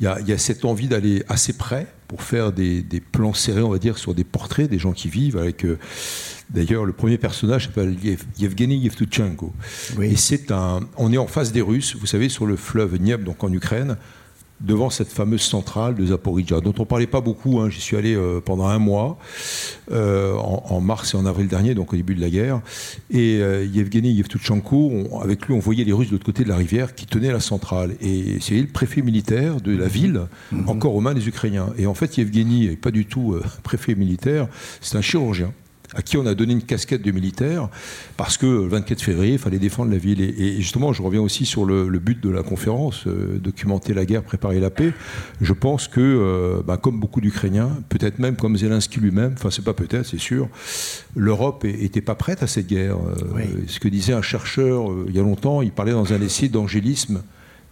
[0.00, 3.00] il y a, il y a cette envie d'aller assez près pour faire des, des,
[3.00, 5.78] plans serrés, on va dire, sur des portraits des gens qui vivent avec euh,
[6.50, 7.96] D'ailleurs, le premier personnage s'appelle
[8.38, 9.52] Yevgeny Yevtuchenko.
[10.02, 10.80] Et c'est un.
[10.96, 13.96] On est en face des Russes, vous savez, sur le fleuve Dniepr, donc en Ukraine
[14.60, 17.60] devant cette fameuse centrale de Zaporizhia, dont on ne parlait pas beaucoup.
[17.60, 17.70] Hein.
[17.70, 19.18] J'y suis allé euh, pendant un mois,
[19.90, 22.60] euh, en, mars et en avril dernier, donc au début de la guerre.
[23.10, 26.56] Et euh, Yevgeny Yevtuchenko, avec lui, on voyait les Russes de l'autre côté de la
[26.56, 27.94] rivière qui tenaient la centrale.
[28.00, 30.68] Et c'est le préfet militaire de la ville, mhm.
[30.68, 31.70] encore aux mains des Ukrainiens.
[31.78, 34.48] Et en fait, Yevgeny n'est pas du tout préfet militaire,
[34.80, 35.52] c'est un chirurgien
[35.94, 37.68] à qui on a donné une casquette de militaire,
[38.16, 40.20] parce que le 24 février, il fallait défendre la ville.
[40.20, 44.22] Et, justement, je reviens aussi sur le, but de la conférence, euh, documenter la guerre,
[44.22, 44.92] préparer la paix.
[45.40, 49.64] Je pense que, euh, bah, comme beaucoup d'Ukrainiens, peut-être même comme Zelensky lui-même, enfin c'est
[49.64, 50.48] pas peut-être, c'est sûr,
[51.14, 52.96] l'Europe n'était pas prête à cette guerre.
[52.96, 56.48] Euh, ce que disait un chercheur il y a longtemps, il parlait dans un essai
[56.48, 57.22] d'angélisme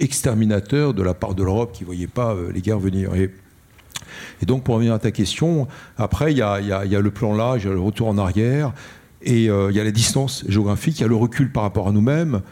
[0.01, 3.15] exterminateur de la part de l'Europe qui ne voyait pas les guerres venir.
[3.15, 3.31] Et,
[4.43, 7.65] et donc, pour revenir à ta question, après, il y a, le plan là, il
[7.65, 8.73] y a le retour en arrière,
[9.23, 11.89] et euh, il y a la distance géographique, il y a le recul par rapport
[11.89, 12.43] à nous-mêmes,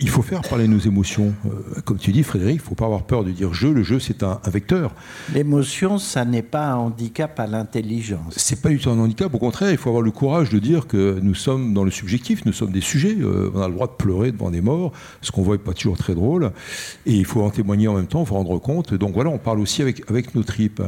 [0.00, 1.34] il faut faire parler nos émotions.
[1.46, 3.72] Euh, comme tu dis, Frédéric, il ne faut pas avoir peur de dire jeu.
[3.72, 4.94] Le jeu, c'est un, vecteur.
[5.34, 8.34] L'émotion, ça n'est pas un handicap à l'intelligence.
[8.36, 9.32] C'est pas du tout un handicap.
[9.34, 12.44] Au contraire, il faut avoir le courage de dire que nous sommes dans le subjectif,
[12.44, 13.16] nous sommes des sujets.
[13.20, 15.74] Euh, on a le droit de pleurer devant des morts, ce qu'on voit n'est pas
[15.74, 16.52] toujours très drôle.
[17.06, 18.94] Et il faut en témoigner en même temps, il faut rendre compte.
[18.94, 20.82] Donc voilà, on parle aussi avec, avec nos tripes.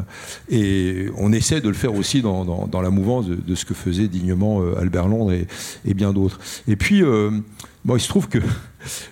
[0.48, 4.08] Et on essaie de le faire aussi dans, dans, la mouvance de, ce que faisait
[4.08, 5.46] dignement euh, Albert Londres et,
[5.84, 6.38] et bien d'autres.
[6.68, 7.02] Et puis,
[7.84, 8.38] bon, il se trouve que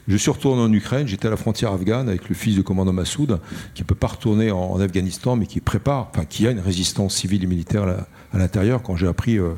[0.06, 2.92] je suis retourné en Ukraine, j'étais à la frontière afghane avec le fils du commandant
[2.92, 3.40] Massoud,
[3.74, 7.14] qui ne peut pas retourner en, Afghanistan, mais qui prépare, enfin qui a une résistance
[7.14, 7.84] civile et militaire
[8.32, 8.82] à, l'intérieur.
[8.82, 9.54] Quand j'ai appris euh,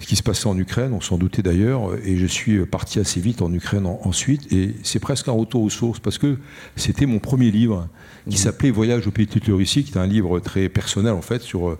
[0.00, 3.20] ce qui se passait en Ukraine, on s'en doutait d'ailleurs, et je suis parti assez
[3.20, 6.38] vite en Ukraine ensuite, et c'est presque un retour aux sources, parce que
[6.76, 7.88] c'était mon premier livre
[8.28, 8.38] qui mmh.
[8.38, 11.76] s'appelait Voyage au pays de Russie, qui est un livre très personnel en fait sur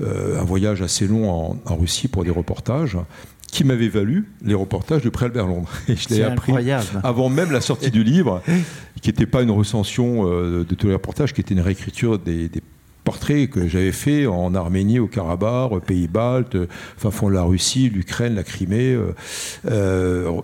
[0.00, 2.96] euh, un voyage assez long en Russie pour des reportages
[3.50, 5.70] qui m'avait valu les reportages de Pré Albert Londres.
[5.88, 6.52] Et je l'ai appris
[7.02, 8.42] avant même la sortie du livre,
[9.02, 12.50] qui n'était pas une recension euh, de tous les reportages, qui était une réécriture des,
[13.02, 16.56] portraits que j'avais fait en Arménie, au Karabakh, aux Pays-Baltes,
[16.96, 19.14] enfin fond de la Russie, l'Ukraine, la Crimée, euh,
[19.66, 20.40] euh,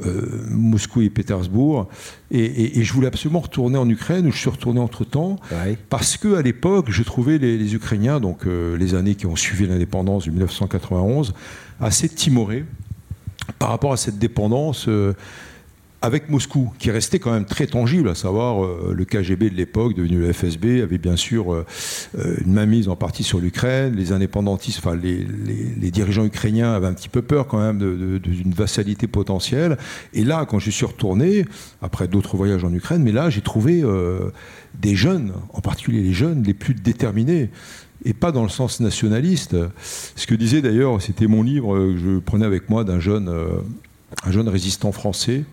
[0.48, 1.86] Moscou et Pétersbourg.
[2.30, 5.36] Et, je voulais absolument retourner en Ukraine, où je suis retourné entre-temps,
[5.90, 9.66] parce que à l'époque, je trouvais les, les Ukrainiens, donc les années qui ont suivi
[9.66, 11.34] l'indépendance de 1991,
[11.78, 12.64] assez timorés
[13.58, 15.14] par rapport à cette dépendance euh,
[16.02, 19.94] avec Moscou, qui restait quand même très tangible, à savoir euh, le KGB de l'époque,
[19.94, 21.64] devenu le FSB, avait bien sûr euh,
[22.44, 25.24] une mainmise en partie sur l'Ukraine, les indépendantistes, enfin les,
[25.90, 27.78] dirigeants ukrainiens avaient un petit peu peur quand même
[28.18, 29.78] d'une vassalité potentielle.
[30.12, 31.46] Et là, quand je suis retourné,
[31.80, 33.82] après d'autres voyages en Ukraine, mais là j'ai trouvé
[34.78, 37.50] des jeunes, en particulier les jeunes les plus déterminés,
[38.04, 39.56] et pas dans le sens nationaliste.
[40.16, 43.58] Ce que disait d'ailleurs, c'était mon livre que je prenais avec moi d'un jeune, euh,
[44.24, 45.44] un jeune résistant français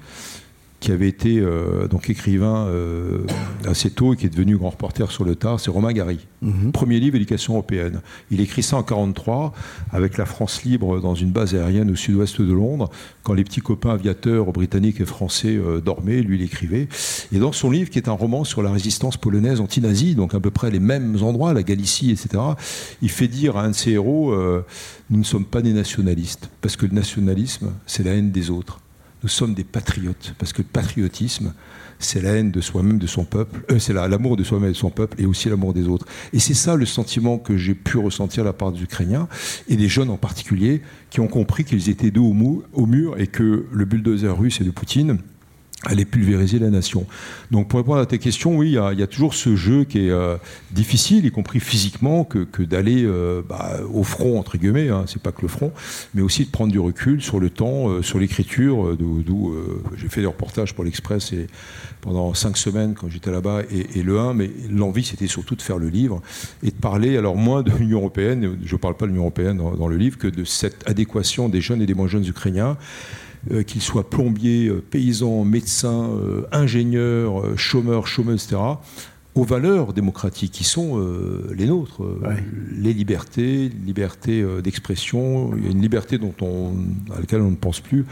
[0.83, 3.19] qui avait été euh, donc écrivain euh,
[3.65, 6.19] assez tôt et qui est devenu grand reporter sur le tard, c'est Romain Gary.
[6.41, 6.73] Mhm.
[6.73, 8.01] Premier livre, Éducation européenne.
[8.31, 9.53] Il écrit ça en 1943
[9.93, 12.89] avec la France libre dans une base aérienne au sud-ouest de Londres,
[13.23, 16.89] quand les petits copains aviateurs britanniques et français euh, dormaient, lui il écrivait.
[17.31, 20.41] Et dans son livre, qui est un roman sur la résistance polonaise anti-nazie, donc à
[20.41, 22.43] peu près les mêmes endroits, la Galicie, etc.,
[23.01, 24.35] il fait dire à un de ses héros,
[25.09, 28.82] nous ne sommes pas des nationalistes, parce que le nationalisme, c'est la haine des autres
[29.23, 31.53] nous sommes des patriotes, parce que le patriotisme,
[31.99, 34.77] c'est la haine de soi-même, de son peuple, euh, c'est l'amour de soi-même et de
[34.77, 36.05] son peuple, et aussi l'amour des autres.
[36.33, 39.27] Et c'est ça le sentiment que j'ai pu ressentir de la part des Ukrainiens,
[39.69, 42.35] et des jeunes en particulier, qui ont compris qu'ils étaient dos
[42.73, 45.19] au mur, et que le bulldozer russe et de Poutine,
[45.85, 47.05] allait pulvériser la nation.
[47.51, 50.11] Donc pour répondre à ta question, oui, il y, a toujours ce jeu qui est
[50.11, 50.37] euh,
[50.71, 55.31] difficile, y compris physiquement, que, d'aller euh, bah, au front, entre guillemets, hein, c'est pas
[55.31, 55.71] que le front,
[56.13, 59.55] mais aussi de prendre du recul sur le temps, euh, sur l'écriture, d'où
[59.97, 61.33] j'ai fait des reportages pour l'Express
[62.01, 65.77] pendant cinq semaines quand j'étais là-bas, et, le 1, mais l'envie c'était surtout de faire
[65.77, 66.21] le livre
[66.61, 69.57] et de parler alors moins de l'Union Européenne, je ne parle pas de l'Union Européenne
[69.57, 72.77] dans le livre, que de cette adéquation des jeunes et des moins jeunes Ukrainiens
[73.67, 78.61] qu'ils soient plombiers, euh, paysans, médecins, euh, ingénieurs, chômeurs, chômeuses, etc.,
[79.35, 81.03] aux valeurs démocratiques qui sont
[81.55, 82.03] les nôtres.
[82.71, 86.73] Les libertés, liberté d'expression, une liberté dont on,
[87.11, 88.05] à laquelle on ne pense plus.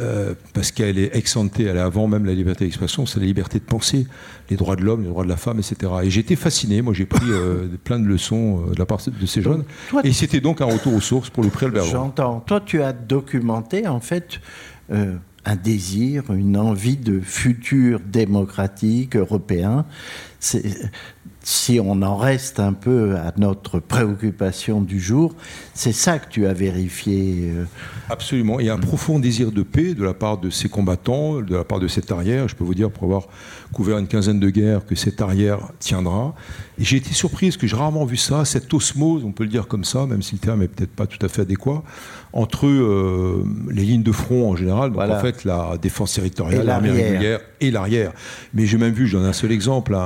[0.00, 3.58] Euh, parce qu'elle est exemptée, elle est avant même la liberté d'expression, c'est la liberté
[3.58, 4.06] de penser,
[4.50, 5.92] les droits de l'homme, les droits de la femme, etc.
[6.02, 9.26] Et j'étais fasciné, moi j'ai pris euh, plein de leçons euh, de la part de
[9.26, 9.64] ces jeunes,
[10.02, 12.40] et c'était donc un retour aux sources pour le prix Albert J'entends.
[12.40, 14.40] Toi, tu as documenté en fait
[14.90, 19.86] un désir, une envie de futur démocratique européen.
[21.46, 25.32] Si on en reste un peu à notre préoccupation du jour,
[25.74, 27.52] c'est ça que tu as vérifié.
[27.54, 27.64] Euh.
[28.10, 28.58] Absolument.
[28.58, 31.54] Il y a un profond désir de paix de la part de ces combattants, de
[31.54, 32.48] la part de cette arrière.
[32.48, 33.28] Je peux vous dire, pour avoir
[33.72, 36.34] couvert une quinzaine de guerres, que cette arrière tiendra.
[36.80, 39.50] Et j'ai été surpris, parce que j'ai rarement vu ça, cette osmose, on peut le
[39.50, 41.84] dire comme ça, même si le terme n'est peut-être pas tout à fait adéquat,
[42.36, 46.90] entre euh, les lignes de front en général, donc en fait la défense territoriale, l'armée
[46.90, 48.12] régulière et l'arrière.
[48.52, 49.96] Mais j'ai même vu, j'en ai un seul exemple,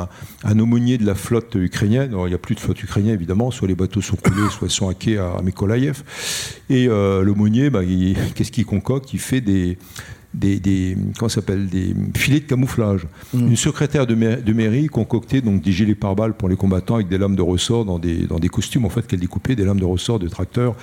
[0.44, 3.66] un, aumônier de la flotte ukrainienne, il n'y a plus de flotte ukrainienne évidemment, soit
[3.66, 6.04] les bateaux sont coulés, soit ils sont hackés à, à Mykolaïev.
[6.68, 7.80] Et euh, l'aumônier, bah,
[8.36, 9.12] qu'est-ce qu'il concocte?
[9.12, 9.76] Il fait des
[10.34, 13.06] des, comment s'appelle des filets de camouflage.
[13.34, 13.48] Mm.
[13.48, 17.36] Une secrétaire de, mairie concoctait donc des gilets pare-balles pour les combattants avec des lames
[17.36, 20.18] de ressort dans des, dans des costumes en fait qu'elle découpait des lames de ressort
[20.18, 20.74] de tracteurs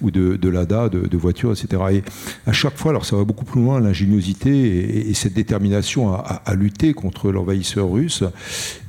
[0.00, 1.82] ou de, de Lada, de, voitures, etc.
[1.92, 2.02] Et
[2.46, 6.92] à chaque fois, alors ça va beaucoup plus loin l'ingéniosité et, cette détermination à, lutter
[6.92, 8.22] contre l'envahisseur russe.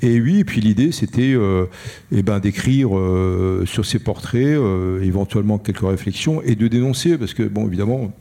[0.02, 1.66] Et oui, et puis l'idée c'était euh,
[2.12, 7.34] eh ben, d'écrire euh, sur ces portraits euh, éventuellement quelques réflexions et de dénoncer parce
[7.34, 8.12] que bon évidemment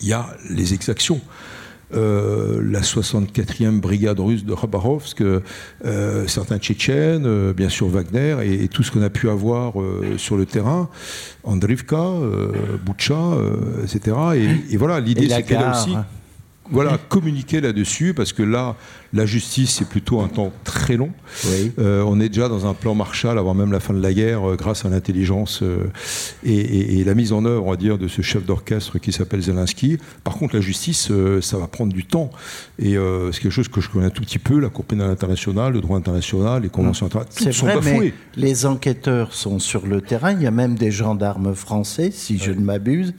[0.00, 1.20] il y a les exactions.
[1.94, 8.66] Euh, la 64e brigade russe de Khabarovsk, euh, certains Tchétchènes, euh, bien sûr Wagner, et,
[8.66, 9.74] tout ce qu'on a pu avoir
[10.16, 10.88] sur le terrain,
[11.44, 12.04] Andrivka,
[12.84, 13.36] Boucha,
[13.84, 14.16] etc.
[14.34, 15.94] Et, et voilà, l'idée c'est qu'elle aussi
[16.70, 18.76] voilà, communiquer là-dessus, parce que là,
[19.16, 21.10] la justice, c'est plutôt un temps très long.
[21.78, 24.48] Euh, on est déjà dans un plan Marshall avant même la fin de la guerre,
[24.48, 25.90] euh, grâce à l'intelligence euh,
[26.44, 29.98] et, la mise en œuvre, on va dire, de ce chef d'orchestre qui s'appelle Zelensky.
[30.24, 32.30] Par contre, la justice, ça va prendre du temps.
[32.78, 32.96] Et
[33.32, 35.80] c'est quelque chose que je connais un tout petit peu, la Cour pénale internationale, le
[35.80, 40.32] droit international, les conventions internationales, sont vrai, Mais les enquêteurs sont sur le terrain.
[40.32, 43.14] Il y a même des gendarmes français, si je ne m'abuse.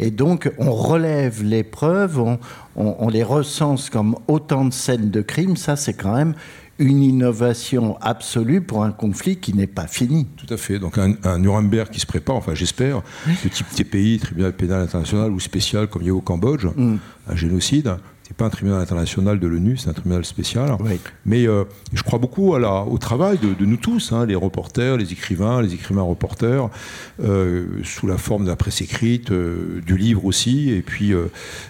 [0.00, 2.38] Et donc, on relève les preuves, on,
[2.78, 6.34] on, les recense comme autant de scènes de crime, ça c'est quand même
[6.78, 10.26] une innovation absolue pour un conflit qui n'est pas fini.
[10.36, 10.78] Tout à fait.
[10.78, 15.40] Donc un, Nuremberg qui se prépare, enfin j'espère, de type TPI, tribunal pénal international ou
[15.40, 16.96] spécial comme il y a au Cambodge, mm.
[17.28, 17.96] un génocide
[18.28, 20.76] n'est pas un tribunal international de l'ONU, c'est un tribunal spécial.
[21.24, 21.64] Mais euh,
[21.94, 25.62] je crois beaucoup à la, au travail de, nous tous, hein, les reporters, les écrivains,
[25.62, 26.68] les écrivains reporters,
[27.22, 31.12] euh, sous la forme de la presse écrite, euh, du livre aussi, et puis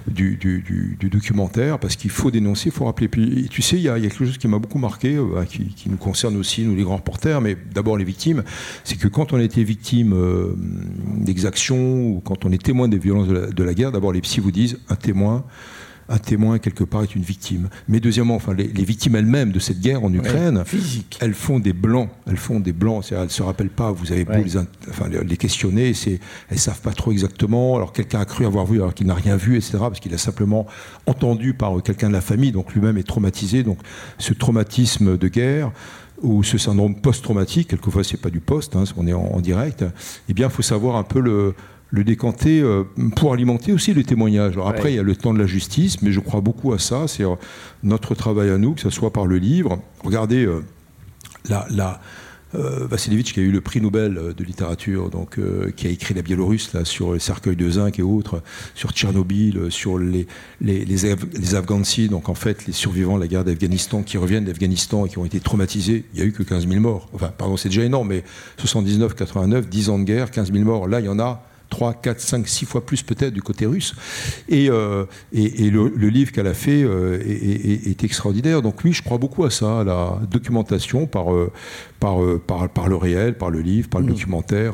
[0.08, 3.08] du, du, documentaire, parce qu'il faut dénoncer, il faut rappeler.
[3.08, 5.88] Puis, tu sais, il y, a quelque chose qui m'a beaucoup marqué, bah, qui, qui,
[5.88, 8.42] nous concerne aussi, nous les grands reporters, mais d'abord les victimes,
[8.82, 10.14] c'est que quand on a été victime
[11.18, 14.20] d'exactions ou quand on est témoin des violences de la, de la guerre, d'abord les
[14.20, 15.44] psys vous disent un témoin
[16.08, 17.68] un témoin quelque part est une victime.
[17.86, 20.64] Mais deuxièmement, enfin, les, victimes elles-mêmes de cette guerre en Ukraine,
[21.20, 22.08] elles font des blancs.
[22.26, 23.04] Elles font des blancs.
[23.10, 23.92] Elles ne se rappellent pas.
[23.92, 24.56] Vous avez beau les,
[24.88, 27.76] enfin, les questionner, c'est, elles savent pas trop exactement.
[27.76, 29.78] Alors quelqu'un a cru avoir vu alors qu'il n'a rien vu, etc.
[29.80, 30.66] Parce qu'il a simplement
[31.06, 33.62] entendu par quelqu'un de la famille, donc lui-même est traumatisé.
[33.62, 33.78] Donc
[34.18, 35.72] ce traumatisme de guerre
[36.22, 39.84] ou ce syndrome post-traumatique, quelquefois c'est pas du post, hein, on est en, en direct,
[40.28, 41.54] eh bien il faut savoir un peu le,
[41.90, 42.84] le décanter euh,
[43.16, 44.52] pour alimenter aussi le témoignage.
[44.54, 46.78] Alors après, il y a le temps de la justice, mais je crois beaucoup à
[46.78, 47.08] ça.
[47.08, 47.34] C'est euh,
[47.82, 49.80] notre travail à nous, que ce soit par le livre.
[50.04, 50.64] Regardez, euh,
[51.48, 52.00] la, la
[52.54, 55.38] Vassilevitch qui a eu le prix Nobel de littérature, donc
[55.76, 58.42] qui a écrit La Biélorusse là, sur les cercueils de zinc et autres,
[58.74, 60.26] sur Tchernobyl, sur les,
[60.62, 65.04] les, les, les donc en fait les survivants de la guerre d'Afghanistan qui reviennent d'Afghanistan
[65.04, 66.06] et qui ont été traumatisés.
[66.14, 67.10] Il n'y a eu que 15 000 morts.
[67.12, 68.24] Enfin, pardon, c'est déjà énorme, mais
[68.56, 70.88] 79, 89, 10 ans de guerre, 15 000 morts.
[70.88, 73.94] Là, il y en a 3, 4, 5, 6 fois plus peut-être du côté russe.
[74.48, 78.62] Et, euh, et, le, livre qu'elle a fait euh, est, extraordinaire.
[78.62, 81.52] Donc oui, je crois beaucoup à ça, à la documentation par, euh,
[82.00, 84.10] par, par, par, le réel, par le livre, par le mm.
[84.10, 84.72] documentaire,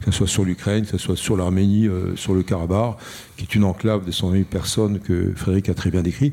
[0.00, 2.96] que ce soit sur l'Ukraine, que ce soit sur l'Arménie, sur le Karabakh,
[3.36, 6.32] qui est une enclave de 100 000 personnes que Frédéric a très bien décrit,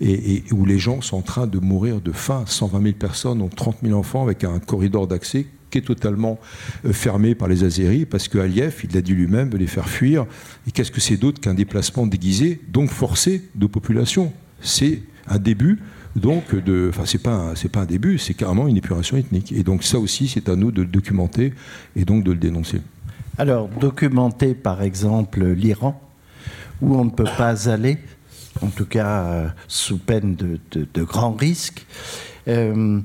[0.00, 2.44] et, où les gens sont en train de mourir de faim.
[2.46, 6.38] 120 000 personnes, donc 30 000 enfants avec un corridor d'accès qui est totalement
[6.84, 9.88] euh, fermé par les Azéris, parce que Aliyev, il l'a dit lui-même, veut les faire
[9.88, 10.26] fuir.
[10.66, 14.32] Et qu'est-ce que c'est d'autre qu'un déplacement déguisé, donc forcé, de population?
[14.60, 15.78] C'est un début
[16.16, 19.52] donc de, enfin c'est pas pas un début, c'est carrément une épuration ethnique.
[19.52, 21.54] Et donc ça aussi, c'est à nous de le documenter
[21.96, 22.80] et donc de le dénoncer.
[23.38, 26.00] Alors documenter par exemple l'Iran,
[26.82, 27.98] où on ne peut pas aller,
[28.60, 31.86] en tout cas euh, sous peine de, grands risques.
[32.48, 33.00] Euh,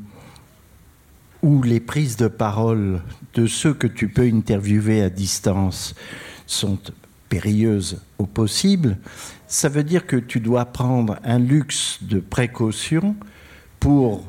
[1.46, 3.02] où les prises de parole
[3.36, 5.94] de ceux que tu peux interviewer à distance
[6.48, 6.80] sont
[7.30, 8.98] périlleuses au possible,
[9.46, 13.16] ça veut dire que tu dois prendre un luxe de précaution
[13.80, 14.24] pour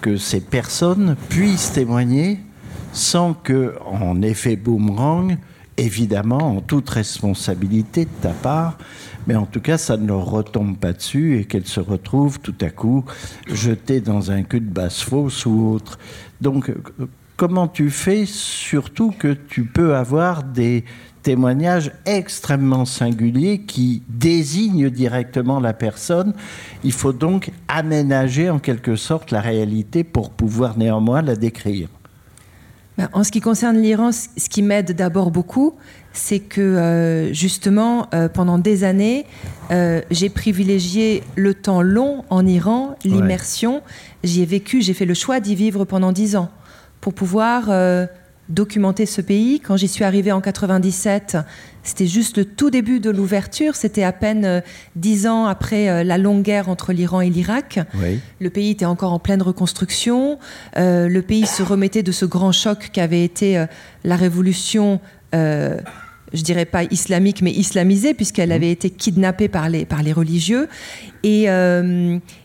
[0.00, 2.40] que ces personnes puissent témoigner
[2.92, 5.38] sans que, en effet boomerang,
[5.76, 8.78] évidemment, en toute responsabilité de ta part,
[9.26, 12.54] mais en tout cas, ça ne leur retombe pas dessus et qu'elles se retrouvent tout
[12.60, 13.04] à coup
[13.46, 15.98] jetées dans un cul de basse-fosse ou autre.
[16.40, 16.72] Donc,
[17.36, 20.84] comment tu fais, surtout que tu peux avoir des
[21.22, 26.32] témoignages extrêmement singuliers qui désignent directement la personne?
[26.84, 31.88] Il faut donc aménager en quelque sorte la réalité pour pouvoir néanmoins la décrire.
[32.98, 35.74] Ben, en ce qui concerne l'Iran, ce qui m'aide d'abord beaucoup,
[36.14, 39.26] c'est que euh, justement, euh, pendant des années,
[39.70, 43.82] euh, j'ai privilégié le temps long en Iran, l'immersion.
[44.24, 46.50] J'y ai vécu, j'ai fait le choix d'y vivre pendant dix ans
[47.02, 47.70] pour pouvoir
[48.48, 49.60] documenter ce pays.
[49.60, 51.36] Quand j'y suis arrivée en 97,
[51.86, 53.76] c'était juste le tout début de l'ouverture.
[53.76, 54.60] C'était à peine euh,
[54.96, 57.78] dix ans après euh, la longue guerre entre l'Iran et l'Irak.
[58.40, 60.38] Le pays était encore en pleine reconstruction.
[60.76, 63.64] Euh, le pays se remettait de ce grand choc qu'avait été
[64.04, 65.00] la révolution
[66.32, 68.52] je dirais pas islamique, mais islamisée, puisqu'elle mmh.
[68.52, 70.68] avait été kidnappée par les, par les religieux.
[71.28, 71.48] Et,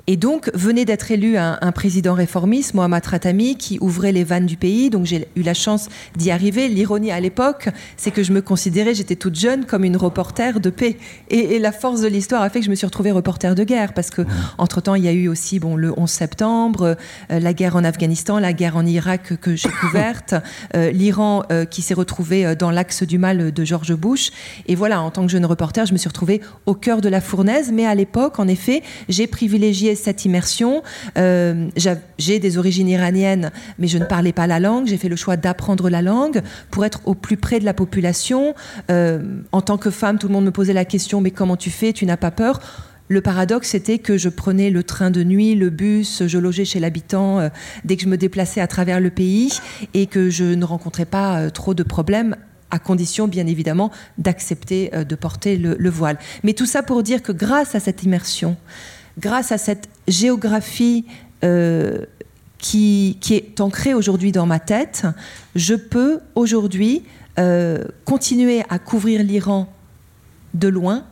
[0.08, 4.58] et donc, venait d'être élu un, président réformiste, Mohamed Ratami, qui ouvrait les vannes du
[4.58, 4.90] pays.
[4.90, 6.68] Donc, j'ai eu la chance d'y arriver.
[6.68, 10.70] L'ironie à l'époque, c'est que je me considérais, j'étais toute jeune, comme une reporter de
[10.70, 10.98] paix.
[11.30, 13.94] Et, la force de l'histoire a fait que je me suis retrouvée reporter de guerre.
[13.94, 14.24] Parce que,
[14.58, 16.98] entre-temps, il y a eu aussi bon, le 11 septembre,
[17.32, 20.36] euh, la guerre en Afghanistan, la guerre en Irak que j'ai couverte,
[20.76, 24.32] euh, l'Iran euh, qui s'est retrouvé dans l'axe du mal de George Bush.
[24.68, 27.22] Et voilà, en tant que jeune reporter, je me suis retrouvée au cœur de la
[27.22, 27.72] fournaise.
[27.72, 28.71] Mais à l'époque, en effet,
[29.10, 30.84] j'ai privilégié cette immersion.
[31.18, 31.70] Euh,
[32.18, 34.88] j'ai des origines iraniennes, mais je ne parlais pas la langue.
[34.88, 38.56] J'ai fait le choix d'apprendre la langue pour être au plus près de la population.
[38.90, 41.70] Euh, en tant que femme, tout le monde me posait la question, mais comment tu
[41.70, 41.94] fais?
[41.94, 42.60] Tu n'as pas peur?
[43.08, 46.80] Le paradoxe, c'était que je prenais le train de nuit, le bus, je logeais chez
[46.80, 47.50] l'habitant euh,
[47.84, 49.52] dès que je me déplaçais à travers le pays
[49.94, 52.38] et que je ne rencontrais pas trop de problèmes
[52.72, 56.18] à condition bien évidemment d'accepter de porter le, voile.
[56.44, 58.58] Mais tout ça pour dire que grâce à cette immersion,
[59.20, 61.06] grâce à cette géographie
[61.44, 62.06] euh,
[62.58, 65.08] qui, est ancrée aujourd'hui dans ma tête,
[65.56, 67.04] je peux aujourd'hui
[67.40, 69.72] euh, continuer à couvrir l'Iran
[70.54, 71.06] de loin.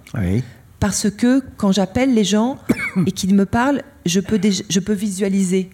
[0.79, 2.59] Parce que quand j'appelle les gens
[3.07, 4.39] et qu'ils me parlent, je peux,
[4.69, 5.71] je peux visualiser,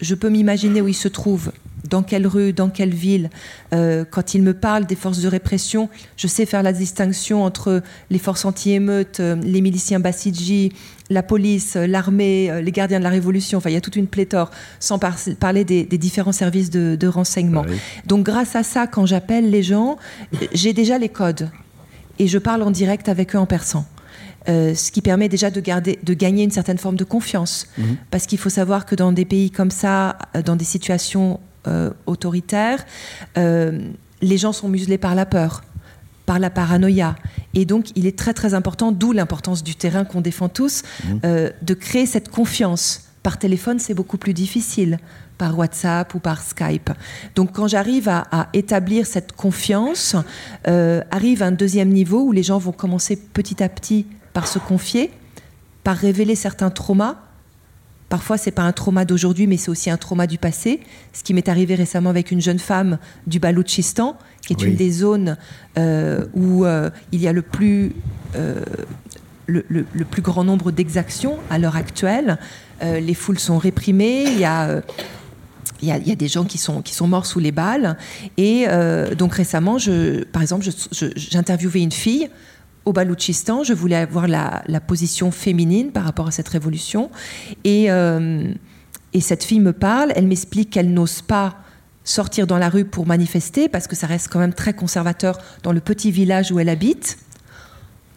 [0.00, 1.52] je peux m'imaginer où ils se trouvent,
[1.88, 3.30] dans quelle rue, dans quelle ville.
[3.72, 7.82] Euh, quand ils me parlent des forces de répression, je sais faire la distinction entre
[8.10, 10.72] les forces anti-émeutes, les miliciens Bassidji,
[11.10, 14.06] la police, l'armée, euh, les gardiens de la Révolution, enfin il y a toute une
[14.06, 14.50] pléthore,
[14.80, 17.64] sans parler des, différents services de, renseignement.
[18.06, 19.96] Donc grâce à ça, quand j'appelle les gens,
[20.52, 21.50] j'ai déjà les codes
[22.18, 23.86] et je parle en direct avec eux en persan.
[24.48, 27.66] Euh, ce qui permet déjà de, garder, de gagner une certaine forme de confiance.
[27.76, 27.96] Mhm.
[28.10, 31.40] Parce qu'il faut savoir que dans des pays comme ça, euh, dans des situations
[32.06, 32.84] autoritaires,
[33.36, 35.62] les gens sont muselés par la peur
[36.28, 37.16] par la paranoïa.
[37.54, 41.14] Et donc, il est très très important, d'où l'importance du terrain qu'on défend tous, mmh.
[41.24, 43.08] euh, de créer cette confiance.
[43.22, 44.98] Par téléphone, c'est beaucoup plus difficile,
[45.38, 46.90] par WhatsApp ou par Skype.
[47.34, 50.16] Donc, quand j'arrive à, établir cette confiance,
[50.66, 54.04] euh, arrive un deuxième niveau où les gens vont commencer petit à petit
[54.34, 55.10] par se confier,
[55.82, 57.16] par révéler certains traumas.
[58.08, 60.80] Parfois, c'est pas un trauma d'aujourd'hui, mais c'est aussi un trauma du passé.
[61.12, 64.90] Ce qui m'est arrivé récemment avec une jeune femme du Baloutchistan qui est une des
[64.90, 65.36] zones
[65.78, 67.92] euh, où euh, il y a le plus,
[68.34, 68.64] euh,
[69.46, 72.38] le, plus grand nombre d'exactions à l'heure actuelle.
[72.80, 74.80] les foules sont réprimées, il y a...
[75.82, 77.98] il y, a, des gens qui sont, qui sont morts sous les balles.
[78.38, 78.66] Et
[79.18, 80.66] donc récemment, je, par exemple,
[81.14, 82.30] j'interviewais une fille
[82.88, 83.62] au Baloutchistan.
[83.62, 87.10] Je voulais avoir la, position féminine par rapport à cette révolution.
[87.64, 87.88] Et,
[89.12, 91.56] et cette fille me parle, elle m'explique qu'elle n'ose pas
[92.08, 95.72] sortir dans la rue pour manifester, parce que ça reste quand même très conservateur dans
[95.72, 97.18] le petit village où elle habite.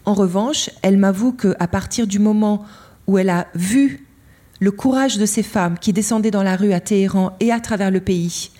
[0.04, 2.64] En revanche, elle m'avoue qu'à partir du moment
[3.06, 4.06] où elle a vu
[4.60, 7.90] le courage de ces femmes qui descendaient dans la rue à Téhéran et à travers
[7.90, 8.50] le pays,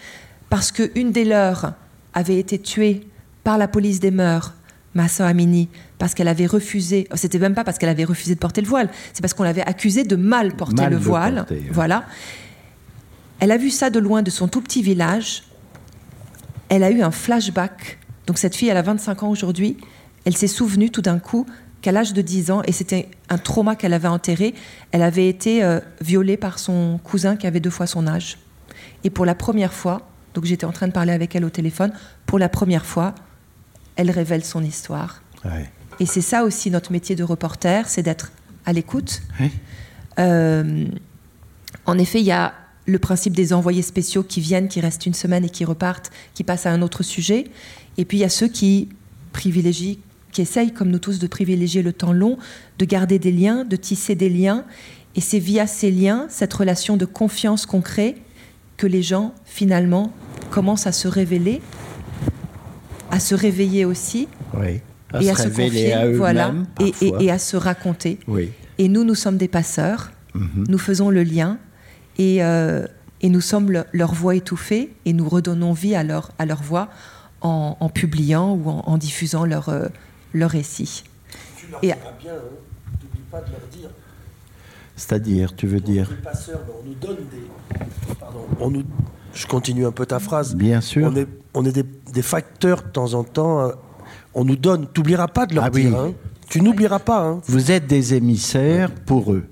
[0.51, 1.73] parce qu'une des leurs
[2.13, 3.07] avait été tuée
[3.43, 4.53] par la police des mœurs,
[4.95, 5.69] Massa Amini,
[5.99, 8.91] parce qu'elle avait refusé, c'était même pas parce qu'elle avait refusé de porter le voile,
[9.13, 11.47] c'est parce qu'on l'avait accusée de mal porter le voile.
[11.71, 12.05] Voilà.
[13.41, 15.45] Elle a vu ça de loin de son tout petit village.
[16.69, 17.99] Elle a eu un flashback.
[18.27, 19.77] Donc cette fille, elle a 25 ans aujourd'hui.
[20.25, 21.47] Elle s'est souvenue tout d'un coup
[21.81, 24.55] qu'à l'âge de 10 ans, et c'était un trauma qu'elle avait enterré,
[24.93, 28.39] elle avait été euh, violée par son cousin qui avait deux fois son âge.
[29.03, 31.93] Et pour la première fois, donc j'étais en train de parler avec elle au téléphone,
[32.27, 33.15] pour la première fois,
[33.97, 35.23] elle révèle son histoire.
[36.01, 38.33] Et c'est ça aussi notre métier de reporter, c'est d'être
[38.65, 39.23] à l'écoute.
[40.19, 40.87] Euh,
[41.87, 42.55] en effet, il y a
[42.87, 46.45] le principe des envoyés spéciaux qui viennent, qui restent une semaine et qui repartent, qui
[46.45, 47.47] passent à un autre sujet.
[47.97, 48.89] Et puis il y a ceux qui
[49.33, 49.99] privilégient,
[50.33, 52.39] qui essayent, comme nous tous, de privilégier le temps long,
[52.79, 54.65] de garder des liens, de tisser des liens.
[55.15, 58.17] Et c'est via ces liens, cette relation de confiance qu'on crée,
[58.77, 60.13] que les gens, finalement,
[60.51, 61.61] commencent à se révéler,
[63.13, 64.27] à se réveiller aussi.
[65.21, 68.19] et à se confier, voilà, et, à se raconter.
[68.79, 70.65] Et nous, nous sommes des passeurs, mhm.
[70.67, 71.59] nous faisons le lien,
[72.19, 72.87] et, euh,
[73.21, 76.89] et nous sommes leur voix étouffée, et nous redonnons vie à leur, à leur voix
[77.43, 79.89] en, publiant ou en, diffusant leur, euh,
[80.33, 81.05] leur récit.
[81.57, 82.39] Tu leur et, bien, hein.
[83.03, 83.91] n'oublie pas de leur dire.
[84.97, 88.15] C'est-à-dire, tu veux dire passeurs, ben, on nous donne des.
[88.19, 88.85] Pardon, on nous...
[89.35, 90.55] Je continue un peu ta phrase.
[90.55, 91.11] Bien sûr.
[91.13, 93.61] On est, on est des, des facteurs de temps en temps.
[93.61, 93.73] Hein.
[94.35, 94.87] On nous donne.
[94.93, 95.97] Tu n'oublieras pas de leur ah dire.
[95.97, 96.13] Hein.
[96.49, 97.23] Tu n'oublieras pas.
[97.23, 97.41] Hein.
[97.47, 99.45] Vous êtes des émissaires pour eux.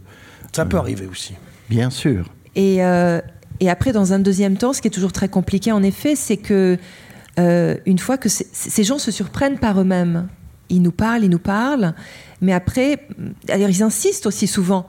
[0.53, 1.35] Ça peut arriver aussi.
[1.69, 2.27] Bien sûr.
[2.57, 3.21] Et, euh,
[3.61, 6.37] et après, dans un deuxième temps, ce qui est toujours très compliqué, en effet, c'est
[6.37, 6.77] que
[7.39, 10.29] euh, une fois que ces gens se surprennent par eux-mêmes,
[10.69, 11.95] ils nous parlent, ils nous parlent,
[12.41, 13.07] mais après,
[13.49, 14.89] ils insistent aussi souvent.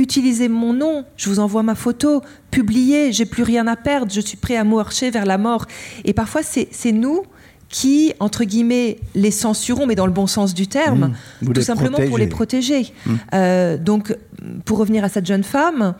[0.00, 4.22] Utilisez mon nom, je vous envoie ma photo, publiez, j'ai plus rien à perdre, je
[4.22, 5.66] suis prêt à marcher vers la mort.
[6.06, 7.24] Et parfois, c'est nous
[7.68, 11.52] qui, entre guillemets, les censurons, mais dans le bon sens du terme, mmh.
[11.52, 12.94] tout simplement pour les protéger.
[13.04, 13.12] Mmh.
[13.34, 14.16] Euh, donc,
[14.64, 15.94] pour revenir à cette jeune femme,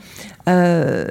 [0.48, 1.04] euh,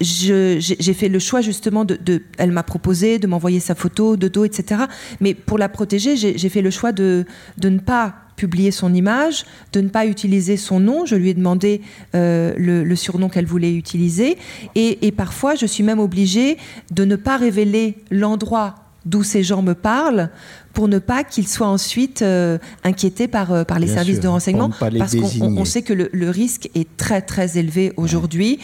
[0.00, 4.44] j'ai fait le choix justement de, elle m'a proposé de m'envoyer sa photo de dos,
[4.44, 4.82] etc.
[5.20, 7.24] Mais pour la protéger, j'ai fait le choix de,
[7.58, 11.04] de ne pas publier son image, de ne pas utiliser son nom.
[11.04, 11.82] Je lui ai demandé
[12.14, 14.38] euh, le, surnom qu'elle voulait utiliser.
[14.74, 16.56] Et, parfois, je suis même obligée
[16.90, 20.28] de ne pas révéler l'endroit d'où ces gens me parlent
[20.74, 24.70] pour ne pas qu'ils soient ensuite euh, inquiétés par, euh, par les services de renseignement.
[24.70, 28.58] Parce qu'on sait que le, le, risque est très très élevé aujourd'hui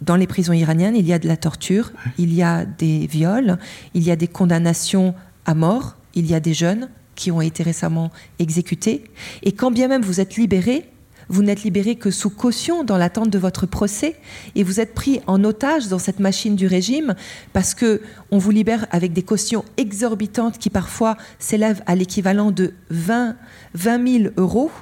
[0.00, 3.58] dans les prisons iraniennes, il y a de la torture, il y a des viols,
[3.92, 5.14] il y a des condamnations
[5.44, 9.04] à mort, il y a des jeunes qui ont été récemment exécutés.
[9.42, 10.84] Et quand bien même vous êtes libéré,
[11.28, 14.16] vous n'êtes libéré que sous caution dans l'attente de votre procès
[14.56, 17.14] et vous êtes pris en otage dans cette machine du régime
[17.52, 18.02] parce que
[18.32, 23.36] on vous libère avec des cautions exorbitantes qui parfois s'élèvent à l'équivalent de 20,
[23.74, 24.72] 20 000 euros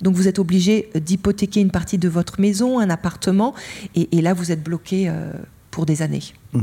[0.00, 3.54] donc vous êtes obligé d'hypothéquer une partie de votre maison, un appartement,
[3.94, 5.32] et, là vous êtes bloqué euh,
[5.70, 6.22] pour des années.
[6.52, 6.62] Mmh.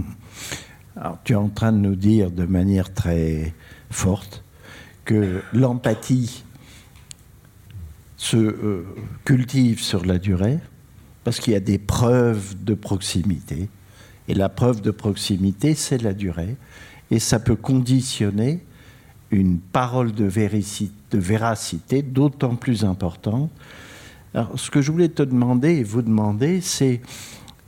[0.96, 3.54] Alors, tu es en train de nous dire de manière très
[3.90, 4.45] forte
[5.06, 6.44] que l'empathie
[8.18, 8.86] se euh,
[9.24, 10.60] cultive sur la durée
[11.24, 13.70] parce qu'il y a des preuves de proximité.
[14.28, 16.56] Et la preuve de proximité, c'est la durée.
[17.12, 18.64] Et ça peut conditionner
[19.32, 20.26] une parole de,
[21.12, 23.52] véracité d'autant plus importante.
[24.34, 27.02] Alors, ce que je voulais te demander et vous demander, c'est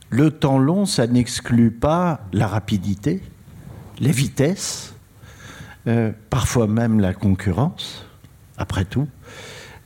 [0.09, 3.21] le temps long, ça n'exclut pas la rapidité,
[3.99, 4.93] les vitesses,
[5.87, 8.05] euh, parfois même la concurrence,
[8.57, 9.07] après tout.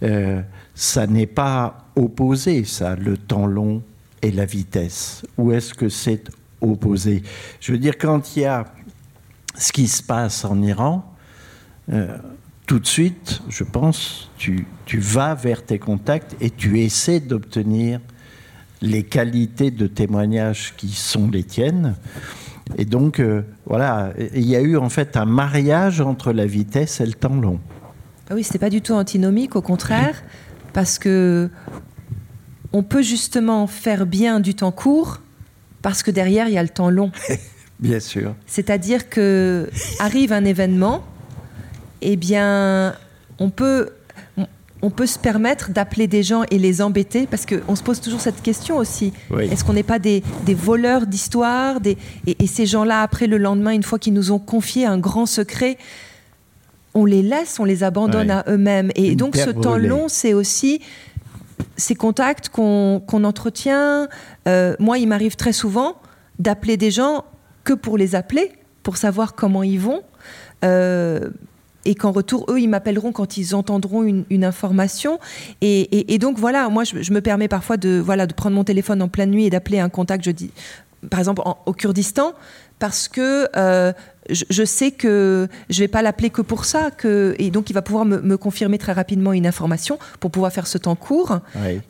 [0.03, 0.41] Euh,
[0.73, 3.83] ça n'est pas opposé, ça, le temps long
[4.21, 5.23] et la vitesse.
[5.37, 6.29] Ou est-ce que c'est
[6.59, 7.21] opposé?
[7.59, 8.65] Je veux dire, quand il y a
[9.55, 11.05] ce qui se passe en Iran,
[11.91, 12.17] euh,
[12.65, 17.99] tout de suite, je pense, tu, tu, vas vers tes contacts et tu essaies d'obtenir
[18.81, 21.95] les qualités de témoignage qui sont les tiennes.
[22.78, 27.01] Et donc, euh, voilà, il y a eu en fait un mariage entre la vitesse
[27.01, 27.59] et le temps long.
[28.30, 30.24] Ah oui, c'est pas du tout antinomique, au contraire,
[30.74, 31.49] parce que
[32.74, 35.20] on peut justement faire bien du temps court
[35.82, 37.12] parce que derrière il y a le temps long.
[37.80, 38.34] bien sûr.
[38.47, 41.03] C'est-à-dire que arrive un événement
[42.01, 42.95] eh bien,
[43.39, 43.89] on peut,
[44.82, 48.21] on peut se permettre d'appeler des gens et les embêter parce qu'on se pose toujours
[48.21, 49.13] cette question aussi.
[49.39, 53.99] Est-ce qu'on n'est pas des, voleurs d'histoire et, ces gens-là, après le lendemain, une fois
[53.99, 55.77] qu'ils nous ont confié un grand secret,
[56.93, 58.91] on les laisse, on les abandonne à eux-mêmes.
[58.95, 60.82] Et donc ce temps long, c'est aussi
[61.77, 64.07] ces contacts qu'on entretient.
[64.47, 65.95] Euh, moi, il m'arrive très souvent
[66.39, 67.25] d'appeler des gens
[67.63, 68.51] que pour les appeler,
[68.84, 70.01] pour savoir comment ils vont.
[70.63, 71.29] Euh,
[71.86, 75.19] et qu'en retour, eux, ils m'appelleront quand ils entendront une, information.
[75.61, 79.07] Et, donc voilà, moi, je, me permets parfois de, voilà, de prendre mon téléphone en
[79.07, 80.51] pleine nuit et d'appeler un contact, je dis,
[81.09, 82.34] par exemple, au Kurdistan,
[82.79, 83.93] parce que euh,
[84.30, 87.82] je, sais que je vais pas l'appeler que pour ça, que, et donc il va
[87.82, 91.39] pouvoir me, confirmer très rapidement une information pour pouvoir faire ce temps court.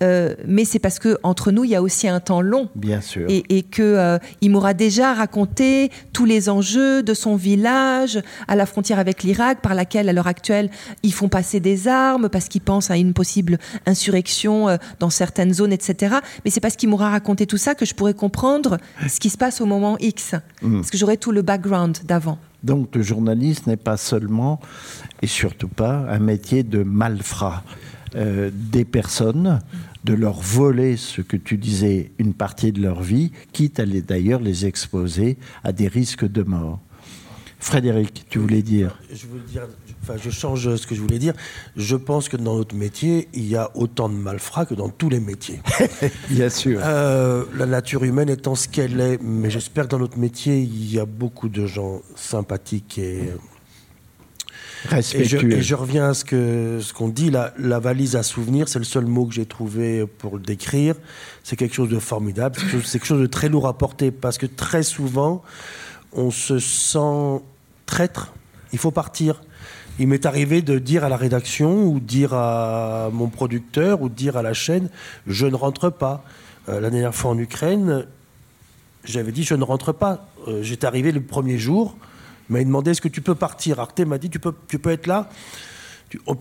[0.01, 2.69] Euh, mais c'est parce que entre nous, il y a aussi un temps long.
[2.75, 3.25] Bien sûr.
[3.29, 8.55] Et, et que euh, il m'aura déjà raconté tous les enjeux de son village à
[8.55, 10.69] la frontière avec l'Irak, par laquelle à l'heure actuelle
[11.03, 15.53] ils font passer des armes parce qu'ils pensent à une possible insurrection euh, dans certaines
[15.53, 16.15] zones, etc.
[16.43, 18.77] Mais c'est parce qu'il m'aura raconté tout ça que je pourrais comprendre
[19.07, 20.77] ce qui se passe au moment X, mm.
[20.77, 22.30] parce que j'aurai tout le background d'avant.
[22.63, 24.59] Donc le journaliste n'est pas seulement,
[25.21, 27.63] et surtout pas, un métier de malfrat.
[28.15, 29.61] Euh, des personnes,
[30.03, 34.41] de leur voler ce que tu disais, une partie de leur vie, quitte à d'ailleurs
[34.41, 36.81] les exposer à des risques de mort.
[37.61, 39.67] Frédéric, tu voulais dire Je veux dire,
[40.01, 41.35] enfin, je change ce que je voulais dire.
[41.77, 45.09] Je pense que dans notre métier, il y a autant de malfrats que dans tous
[45.09, 45.61] les métiers.
[46.31, 46.81] Bien sûr.
[46.83, 50.91] Euh, la nature humaine étant ce qu'elle est, mais j'espère que dans notre métier, il
[50.91, 53.29] y a beaucoup de gens sympathiques et
[54.89, 55.53] respectueux.
[55.53, 57.29] Et je, reviens à ce que ce qu'on dit.
[57.29, 60.95] La, la, valise à souvenirs, c'est le seul mot que j'ai trouvé pour le décrire.
[61.43, 62.57] C'est quelque chose de formidable.
[62.83, 65.43] C'est quelque chose de très lourd à porter parce que très souvent,
[66.13, 67.41] on se sent
[67.91, 68.33] traître,
[68.71, 69.41] il faut partir.
[69.99, 74.37] Il m'est arrivé de dire à la rédaction ou dire à mon producteur ou dire
[74.37, 74.89] à la chaîne,
[75.27, 76.23] je ne rentre pas.
[76.69, 78.05] Euh, la dernière fois en Ukraine,
[79.03, 80.25] j'avais dit, je ne rentre pas.
[80.47, 81.97] Euh, j'étais arrivé le premier jour,
[82.49, 83.79] il m'a demandé, est-ce que tu peux partir?
[83.81, 85.29] Arte m'a dit, tu peux, tu peux être là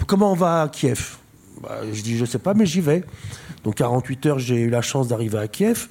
[0.07, 1.17] Comment on va à Kiev?
[1.61, 3.03] Bah, Je dis, je ne sais pas, mais j'y vais.
[3.65, 5.89] Donc 48 heures, j'ai eu la chance d'arriver à Kiev.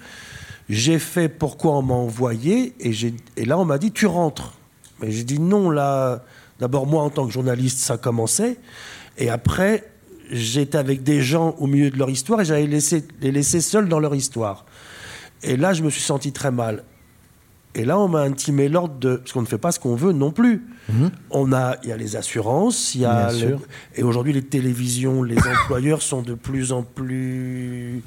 [0.69, 2.93] J'ai fait pourquoi on m'a envoyé, et,
[3.35, 4.53] et là on m'a dit, tu rentres.
[5.01, 6.23] Mais j'ai dit non, là,
[6.59, 8.57] d'abord moi en tant que journaliste, ça commençait.
[9.17, 9.89] Et après,
[10.31, 13.99] j'étais avec des gens au milieu de leur histoire et j'allais les laisser seuls dans
[13.99, 14.65] leur histoire.
[15.43, 16.83] Et là, je me suis senti très mal.
[17.75, 19.17] Et là, on m'a intimé l'ordre de.
[19.17, 20.63] Parce qu'on ne fait pas ce qu'on veut non plus.
[20.89, 21.11] Mhm.
[21.29, 23.29] On a, il y a les assurances, il y a.
[23.95, 28.03] et aujourd'hui, les télévisions, les employeurs sont de plus en plus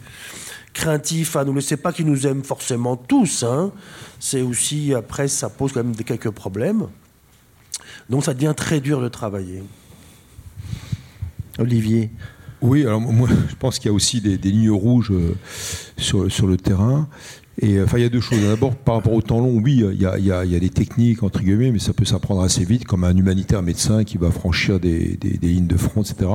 [0.72, 1.60] craintifs à nous.
[1.60, 3.42] C'est pas qu'ils nous aiment forcément tous.
[3.42, 3.72] Hein
[4.18, 6.86] c'est aussi, après, ça pose quand même quelques problèmes.
[8.08, 9.62] Donc ça devient très dur de travailler.
[11.58, 12.10] Olivier
[12.60, 15.34] Oui, alors moi, je pense qu'il y a aussi des, lignes rouges euh,
[15.98, 17.08] sur, sur, le terrain.
[17.60, 18.40] Et enfin, il y a deux choses.
[18.40, 20.70] D'abord, par rapport au temps long, oui, il y a, y, a, y a, des
[20.70, 24.30] techniques, entre guillemets, mais ça peut s'apprendre assez vite, comme un humanitaire médecin qui va
[24.30, 26.30] franchir des, des, des lignes de front, etc.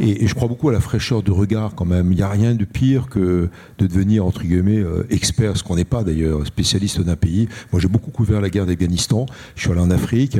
[0.00, 2.10] Et, et, je crois beaucoup à la fraîcheur de regard, quand même.
[2.12, 5.76] Il n'y a rien de pire que de devenir, entre guillemets, euh, expert, ce qu'on
[5.76, 7.48] n'est pas d'ailleurs, spécialiste d'un pays.
[7.72, 9.26] Moi, j'ai beaucoup couvert la guerre d'Afghanistan.
[9.56, 10.38] Je suis allé en Afrique,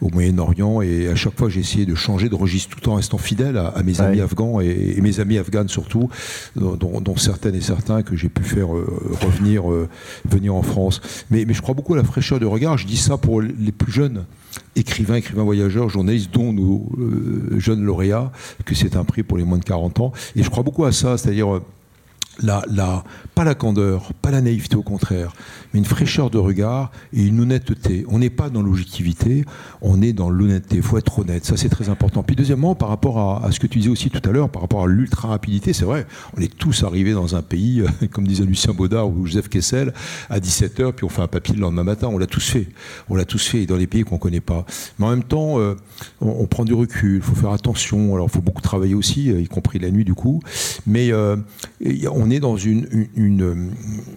[0.00, 3.18] au Moyen-Orient, et à chaque fois, j'ai essayé de changer de registre tout en restant
[3.18, 6.08] fidèle à, mes amis afghans et, et, mes amis afghanes surtout,
[6.56, 8.86] dont, dont certaines et certains que j'ai pu faire euh,
[9.20, 9.88] revenir venir, euh,
[10.24, 11.00] venir en France.
[11.30, 12.78] Mais, je crois beaucoup à la fraîcheur de regard.
[12.78, 14.24] Je dis ça pour les plus jeunes
[14.76, 18.32] écrivains, écrivains voyageurs, journalistes, dont nos euh, jeunes lauréats,
[18.64, 20.12] que c'est un prix pour les moins de 40 ans.
[20.36, 21.62] Et je crois beaucoup à ça, c'est-à-dire euh,
[23.34, 25.32] pas la candeur, pas la naïveté au contraire,
[25.72, 28.04] mais une fraîcheur de regard et une honnêteté.
[28.08, 29.44] On n'est pas dans l'objectivité,
[29.80, 30.76] on est dans l'honnêteté.
[30.76, 32.22] Il faut être honnête, ça c'est très important.
[32.22, 34.84] Puis deuxièmement, par rapport à, ce que tu disais aussi tout à l'heure, par rapport
[34.84, 36.06] à l'ultra rapidité, c'est vrai,
[36.36, 39.92] on est tous arrivés dans un pays, comme disait Lucien Baudard ou Joseph Kessel,
[40.30, 42.08] à 17h, puis on fait un papier le lendemain matin.
[42.08, 42.68] On l'a tous fait.
[43.08, 44.64] On l'a tous fait dans les pays qu'on ne connaît pas.
[44.98, 45.74] Mais en même temps, euh,
[46.20, 48.14] on, prend du recul, il faut faire attention.
[48.14, 50.40] Alors il faut beaucoup travailler aussi, y compris la nuit du coup.
[50.86, 51.36] Mais euh,
[52.10, 52.56] on on est dans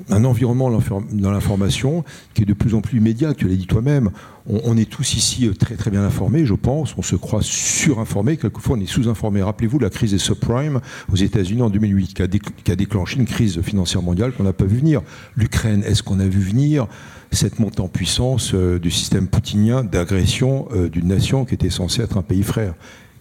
[0.09, 0.69] un environnement
[1.11, 2.03] dans l'information
[2.33, 4.11] qui est de plus en plus immédiat, tu l'as dit toi-même.
[4.47, 6.93] On, est tous ici euh, très très bien informés, je pense.
[6.99, 8.37] On se croit surinformés.
[8.37, 9.41] Quelquefois, on est sous-informés.
[9.41, 10.81] Rappelez-vous la crise des subprimes
[11.11, 14.53] aux États-Unis en 2008, qui a, qui a déclenché une crise financière mondiale qu'on n'a
[14.53, 15.01] pas vu venir.
[15.35, 16.85] L'Ukraine, est-ce qu'on a vu venir
[17.31, 22.03] cette montée en puissance euh, du système poutinien d'agression euh, d'une nation qui était censée
[22.03, 22.75] être un pays frère?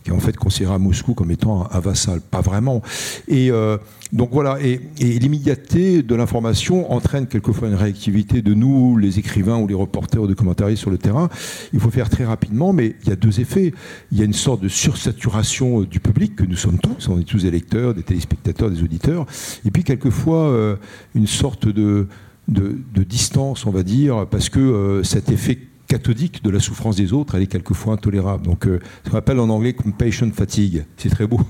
[0.05, 2.21] Qui en fait considéré Moscou comme étant un, vassal.
[2.21, 2.83] Pas vraiment.
[3.27, 3.79] Et euh,
[4.13, 9.67] donc voilà, et, l'immédiateté de l'information entraîne quelquefois une réactivité de nous, les écrivains ou
[9.67, 11.31] les reporters ou de commentaristes sur le terrain.
[11.73, 13.73] Il faut faire très rapidement, mais il y a deux effets.
[14.13, 17.19] Il y a une sorte de sursaturation euh, du public, que nous sommes tous, on
[17.19, 19.25] est tous des lecteurs, des téléspectateurs, des auditeurs,
[19.65, 20.77] et puis quelquefois euh,
[21.15, 22.09] une sorte de,
[22.47, 27.43] distance, on va dire, parce que cet effet cathodique de la souffrance des autres, elle
[27.43, 28.45] est quelquefois intolérable.
[28.45, 30.85] Donc, euh, ce qu'on appelle en anglais compassion fatigue.
[30.97, 31.41] C'est très beau.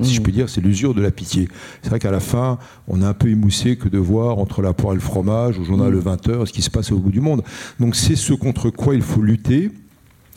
[0.00, 0.22] Si je mmh.
[0.22, 1.48] puis dire, c'est l'usure de la pitié.
[1.82, 4.72] C'est vrai qu'à la fin, on est un peu émoussé que de voir entre la
[4.72, 5.94] poire et le fromage, au journal mmh.
[5.94, 7.42] le 20h, ce qui se passe au bout du monde.
[7.78, 9.70] Donc, c'est ce contre quoi il faut lutter.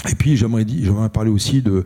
[0.09, 0.65] Et puis, j'aimerais,
[1.13, 1.85] parler aussi de,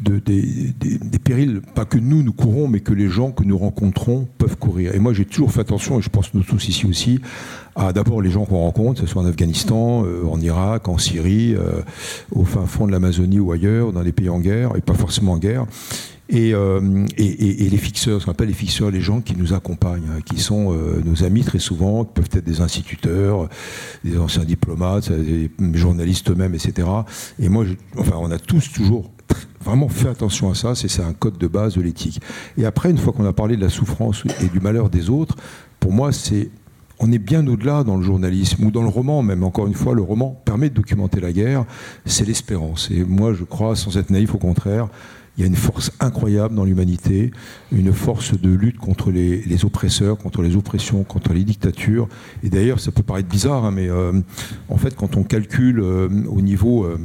[0.00, 4.28] de, des, périls, pas que nous nous courons, mais que les gens que nous rencontrons
[4.38, 4.94] peuvent courir.
[4.94, 7.20] Et moi, j'ai toujours fait attention, et je pense nous tous ici aussi,
[7.74, 10.98] à d'abord les gens qu'on rencontre, que ce soit en Afghanistan, euh, en Irak, en
[10.98, 11.82] Syrie, euh,
[12.32, 15.32] au fin fond de l'Amazonie ou ailleurs, dans des pays en guerre, et pas forcément
[15.32, 15.66] en guerre.
[16.30, 20.08] Et, euh, et, les fixeurs, ce qu'on appelle les fixeurs, les gens qui nous accompagnent,
[20.10, 20.74] hein, qui sont
[21.04, 23.48] nos amis très souvent, qui peuvent être des instituteurs,
[24.04, 26.86] des anciens diplomates, des journalistes eux-mêmes, etc.
[27.38, 27.64] Et moi,
[27.96, 29.10] enfin, on a tous toujours
[29.64, 32.20] vraiment fait attention à ça, c'est un code de base de l'éthique.
[32.56, 35.36] Et après, une fois qu'on a parlé de la souffrance et du malheur des autres,
[35.80, 36.50] pour moi, c'est
[37.00, 39.94] on est bien au-delà dans le journalisme ou dans le roman, même encore une fois,
[39.94, 41.64] le roman permet de documenter la guerre,
[42.04, 42.90] c'est l'espérance.
[42.90, 44.88] Et moi, je crois, sans être naïf, au contraire,
[45.38, 47.30] il y a une force incroyable dans l'humanité,
[47.70, 52.08] une force de lutte contre les, oppresseurs, contre les oppressions, contre les dictatures.
[52.42, 54.12] Et d'ailleurs, ça peut paraître bizarre, hein, mais euh,
[54.68, 56.98] en fait, quand on calcule euh, au niveau euh,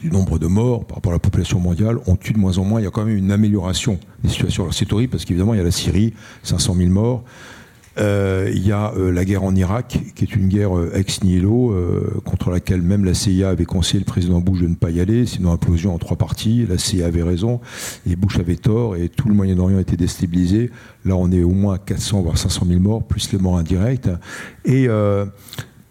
[0.00, 2.64] du nombre de morts par rapport à la population mondiale, on tue de moins en
[2.64, 2.80] moins.
[2.80, 4.72] Il y a quand même une amélioration des situations.
[4.72, 6.14] c'est horrible parce qu'évidemment, il y a la Syrie,
[6.44, 7.24] 500 000 morts.
[7.98, 11.22] Euh, il y a euh, la guerre en Irak, qui est une guerre euh, ex
[11.22, 11.74] nihilo,
[12.24, 15.26] contre laquelle même la CIA avait conseillé le président Bush de ne pas y aller,
[15.26, 16.66] sinon implosion en trois parties.
[16.68, 17.60] La CIA avait raison,
[18.06, 20.70] et Bush avait tort, et tout le Moyen-Orient était déstabilisé.
[21.04, 24.10] Là, on est au moins 400 voire 500 000 morts, plus les morts indirectes.
[24.64, 24.88] Et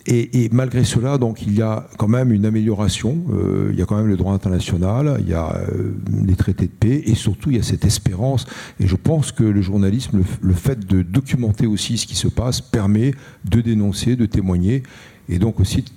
[0.05, 3.23] et, malgré cela, donc, il y a quand même une amélioration.
[3.31, 5.93] Euh, il y a quand même le droit international, il y a euh,
[6.25, 8.45] les traités de paix, et surtout il y a cette espérance.
[8.81, 12.59] Et je pense que le journalisme, le, fait de documenter aussi ce qui se passe,
[12.59, 13.13] permet
[13.45, 14.83] de dénoncer, de témoigner,
[15.29, 15.89] et donc aussi de,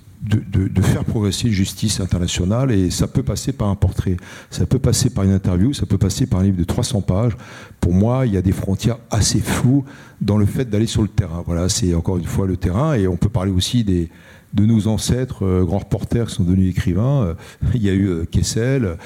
[0.81, 4.17] faire progresser justice internationale et ça peut passer par un portrait,
[4.49, 7.37] ça peut passer par une interview, ça peut passer par un livre de 300 pages.
[7.79, 9.85] Pour moi, il y a des frontières assez floues
[10.21, 11.43] dans le fait d'aller sur le terrain.
[11.45, 14.09] Voilà, c'est encore une fois le terrain et on peut parler aussi des,
[14.53, 17.23] de nos ancêtres, euh, grands reporters qui sont devenus écrivains.
[17.23, 17.33] Euh,
[17.75, 18.97] il y a eu euh, Kessel,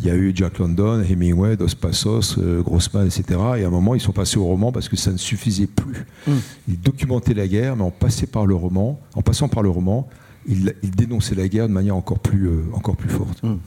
[0.00, 3.24] il y a eu Jack London, Hemingway, Dos Passos, Grossman, etc.
[3.58, 6.06] Et à un moment, ils sont passés au roman parce que ça ne suffisait plus.
[6.26, 6.32] Mm.
[6.68, 7.92] Ils documentaient la guerre, mais en,
[8.30, 10.08] par le roman, en passant par le roman,
[10.46, 13.42] il, dénonçait la guerre de manière encore plus, euh, encore plus forte.
[13.42, 13.58] Hmm.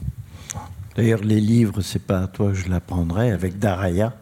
[0.96, 4.16] D'ailleurs, les livres, c'est pas à toi que je l'apprendrai, avec Daraya,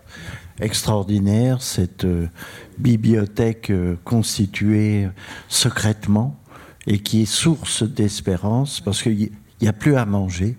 [0.59, 2.27] extraordinaire, cette euh,
[2.77, 5.07] bibliothèque euh, constituée
[5.47, 6.39] secrètement
[6.87, 9.31] et qui est source d'espérance, parce qu'il
[9.61, 10.57] n'y a plus à manger,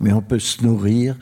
[0.00, 1.16] mais on peut se nourrir,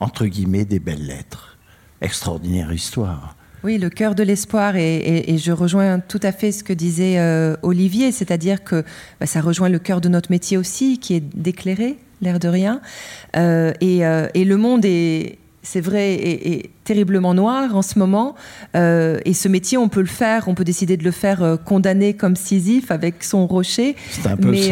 [0.00, 1.58] entre guillemets, des belles lettres.
[2.00, 3.36] Extraordinaire histoire.
[3.64, 7.54] Oui, le cœur de l'espoir, et, je rejoins tout à fait ce que disait euh,
[7.62, 8.84] Olivier, c'est-à-dire que
[9.20, 12.80] bah, ça rejoint le cœur de notre métier aussi, qui est d'éclairer, l'air de rien.
[13.36, 18.34] Euh, euh, et, le monde est, c'est vrai, est, terriblement noir en ce moment.
[18.74, 22.34] et ce métier, on peut le faire, on peut décider de le faire condamné comme
[22.34, 23.94] Sisyphe avec son rocher.
[24.24, 24.70] Un peu mais,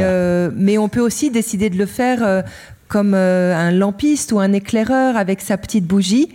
[0.56, 2.42] mais on peut aussi décider de le faire
[2.88, 6.30] comme un lampiste ou un éclaireur avec sa petite bougie.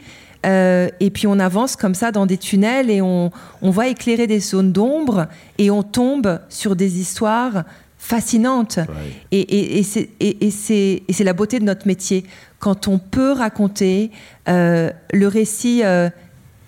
[0.46, 3.32] Euh, et puis on avance comme ça dans des tunnels et on,
[3.62, 5.28] on va éclairer des zones d'ombre
[5.58, 7.64] et on tombe sur des histoires
[7.98, 8.80] fascinantes.
[9.32, 9.80] Et, et,
[10.20, 12.26] et c'est la beauté de notre métier.
[12.60, 14.12] Quand on peut raconter
[14.48, 16.10] euh, le récit euh,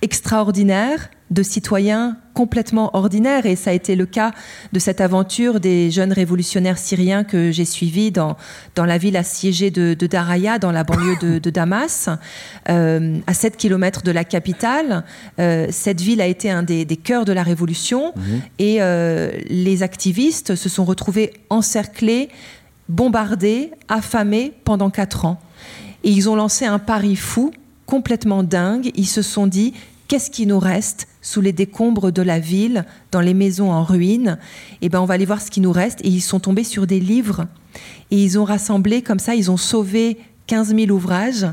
[0.02, 3.46] extraordinaire de citoyens complètement ordinaires.
[3.46, 4.32] Et ça a été le cas
[4.72, 8.38] de cette aventure des jeunes révolutionnaires syriens que j'ai suivis dans,
[8.76, 12.10] dans la ville assiégée de, Daraya, dans la banlieue de, Damas,
[12.70, 15.04] euh, à 7 km de la capitale.
[15.40, 18.42] Euh, cette ville a été un des, cœurs de la révolution mhm.
[18.60, 22.30] et euh, les activistes se sont retrouvés encerclés,
[22.90, 25.40] bombardés, affamés pendant 4 ans.
[26.04, 27.52] Et ils ont lancé un pari fou
[27.86, 28.92] complètement dingue.
[28.96, 29.74] Ils se sont dit
[30.08, 34.38] qu'est-ce qui nous reste sous les décombres de la ville, dans les maisons en ruine?
[34.82, 36.00] Eh ben, on va aller voir ce qui nous reste.
[36.02, 37.48] Et ils sont tombés sur des livres.
[38.12, 41.46] Et ils ont rassemblé comme ça, ils ont sauvé 15 000 ouvrages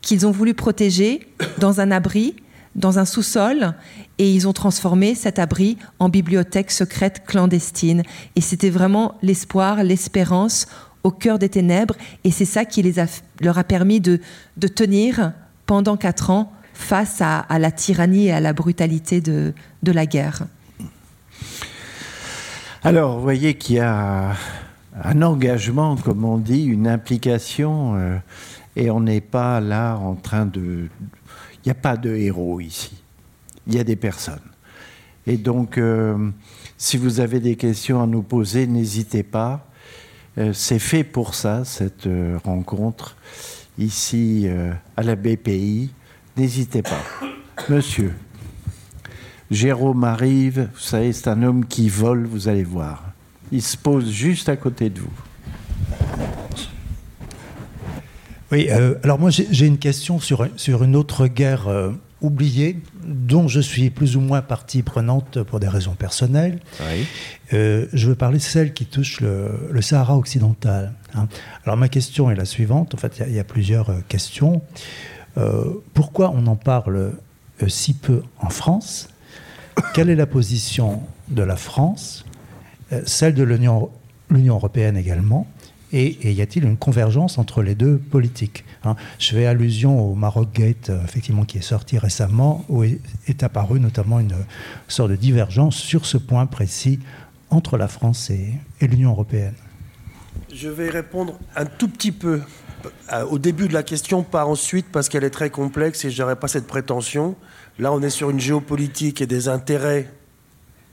[0.00, 1.26] qu'ils ont voulu protéger
[1.58, 2.36] dans un abri,
[2.74, 3.74] dans un sous-sol.
[4.18, 8.02] Et ils ont transformé cet abri en bibliothèque secrète clandestine.
[8.36, 10.66] Et c'était vraiment l'espoir, l'espérance
[11.02, 11.96] au cœur des ténèbres.
[12.22, 13.06] Et c'est ça qui les a,
[13.40, 14.20] leur a permis de,
[14.56, 15.32] de tenir
[15.66, 16.52] pendant quatre ans
[16.82, 20.42] face à, la tyrannie et à la brutalité de, la guerre.
[22.84, 24.34] Alors, vous voyez qu'il y a
[25.02, 28.18] un engagement, comme on dit, une implication, euh,
[28.76, 30.88] et on n'est pas là en train de...
[31.64, 32.92] Il n'y a pas de héros ici,
[33.68, 34.40] il y a des personnes.
[35.26, 36.30] Et donc, euh,
[36.76, 39.68] si vous avez des questions à nous poser, n'hésitez pas.
[40.38, 42.08] Euh, c'est fait pour ça, cette
[42.44, 43.16] rencontre,
[43.78, 44.48] ici
[44.96, 45.90] à la BPI.
[46.36, 47.02] N'hésitez pas.
[47.68, 48.12] Monsieur,
[49.50, 53.12] Jérôme arrive, vous savez, c'est un homme qui vole, vous allez voir.
[53.50, 55.12] Il se pose juste à côté de vous.
[58.50, 61.68] Oui, alors moi j'ai une question sur, sur une autre guerre
[62.22, 66.60] oubliée, dont je suis plus ou moins partie prenante pour des raisons personnelles.
[67.52, 70.94] Euh, je veux parler de celle qui touche le, Sahara occidental.
[71.14, 71.28] Hein.
[71.64, 74.62] Alors ma question est la suivante, en fait il y, a plusieurs euh, questions.
[75.36, 75.64] Euh,
[75.94, 77.12] pourquoi on en parle
[77.68, 79.08] si peu en France?
[79.94, 82.24] Quelle est la position de la France
[83.06, 83.90] Celle de l'Union
[84.30, 85.46] européenne également?
[85.92, 88.96] Et, y a-t-il une convergence entre les deux politiques hein?
[89.18, 93.78] Je fais allusion au Maroc Gate, euh, effectivement, qui est sorti récemment, où est, apparue
[93.78, 94.34] notamment une
[94.88, 96.98] sorte de divergence sur ce point précis
[97.50, 99.54] entre la France et, l'Union européenne.
[100.52, 102.42] Je vais répondre un tout petit peu euh,
[103.30, 106.36] au début de la question, pas ensuite, parce qu'elle est très complexe et je n'aurai
[106.36, 107.36] pas cette prétention.
[107.78, 110.12] Là, on est sur une géopolitique et des intérêts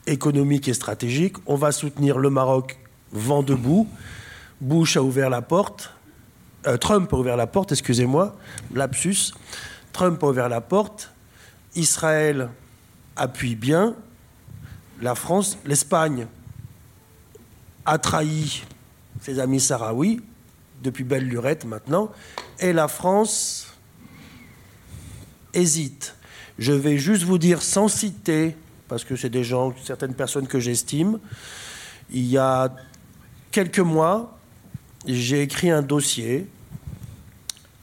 [0.06, 1.36] économiques et stratégiques.
[1.46, 2.78] On va soutenir le Maroc
[3.12, 3.88] vent debout.
[4.60, 5.94] Bush a ouvert la porte,
[6.66, 8.36] euh, Trump a ouvert la porte, excusez-moi,
[8.74, 9.32] lapsus.
[9.92, 11.12] Trump a ouvert la porte,
[11.74, 12.50] Israël
[13.16, 13.94] appuie bien,
[15.00, 16.26] la France, l'Espagne
[17.86, 18.62] a trahi
[19.20, 20.20] ses amis sahraouis,
[20.82, 22.10] depuis belle lurette maintenant,
[22.58, 23.74] et la France
[25.52, 26.14] hésite.
[26.58, 28.56] Je vais juste vous dire sans citer,
[28.88, 31.18] parce que c'est des gens, certaines personnes que j'estime,
[32.10, 32.74] il y a
[33.50, 34.38] quelques mois,
[35.06, 36.48] j'ai écrit un dossier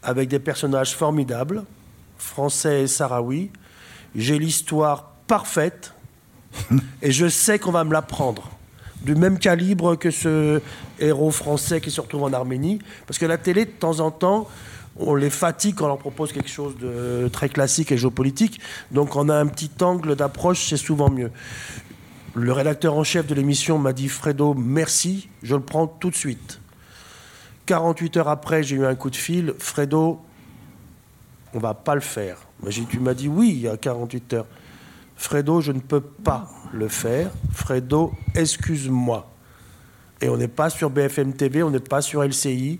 [0.03, 1.65] avec des personnages formidables,
[2.17, 3.51] français et sahraouis.
[4.15, 5.93] J'ai l'histoire parfaite
[7.01, 8.56] et je sais qu'on va me l'apprendre.
[9.07, 10.59] Du même calibre que ce
[10.99, 12.79] héros français qui se retrouve en Arménie.
[13.05, 14.49] Parce que la télé, de temps en temps,
[14.97, 18.59] on les fatigue quand on leur propose quelque chose de très classique et géopolitique.
[18.91, 21.31] Donc on a un petit angle d'approche, c'est souvent mieux.
[22.35, 26.15] Le rédacteur en chef de l'émission m'a dit Fredo, merci, je le prends tout de
[26.15, 26.59] suite.
[27.65, 29.53] 48 heures après, j'ai eu un coup de fil.
[29.57, 30.19] Fredo,
[31.53, 32.39] on va pas le faire.
[32.89, 34.47] Tu m'as dit oui il y a 48 heures.
[35.17, 37.31] Fredo, je ne peux pas le faire.
[37.51, 39.29] Fredo, excuse-moi.
[40.21, 42.79] Et on n'est pas sur BFM TV, on n'est pas sur LCI.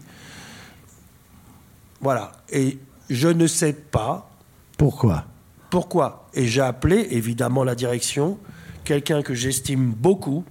[1.99, 2.31] Voilà.
[2.49, 2.79] Et
[3.09, 4.29] je ne sais pas.
[4.77, 5.25] Pourquoi?
[5.69, 6.29] Pourquoi?
[6.33, 8.37] Et j'ai appelé, évidemment, la direction,
[8.83, 10.45] quelqu'un que j'estime beaucoup,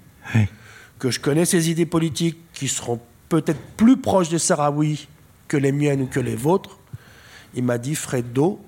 [0.99, 5.09] que je connais ses idées politiques qui seront peut-être plus proche des Sahraouis
[5.49, 6.79] que les miennes ou que les vôtres,
[7.55, 8.61] il m'a dit Fredo,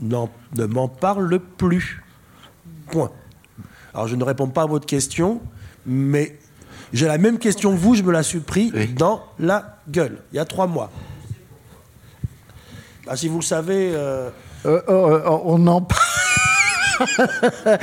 [0.00, 2.03] ne m'en parle plus.
[2.90, 3.10] Point.
[3.92, 5.40] Alors je ne réponds pas à votre question,
[5.86, 6.38] mais
[6.92, 10.36] j'ai la même question que vous, je me la suis pris dans la gueule, il
[10.36, 10.90] y a trois mois.
[13.06, 13.92] Ah, si vous le savez...
[13.94, 14.30] Euh,
[14.66, 16.00] euh, euh, on en parle.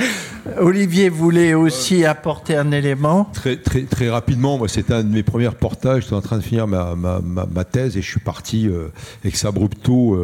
[0.58, 3.28] Olivier voulait aussi apporter un élément.
[3.32, 6.02] Très, très, très rapidement, moi, c'était un de mes premiers reportages.
[6.04, 8.88] J'étais en train de finir ma, ma, ma, thèse et je suis parti euh,
[9.24, 10.18] ex abrupto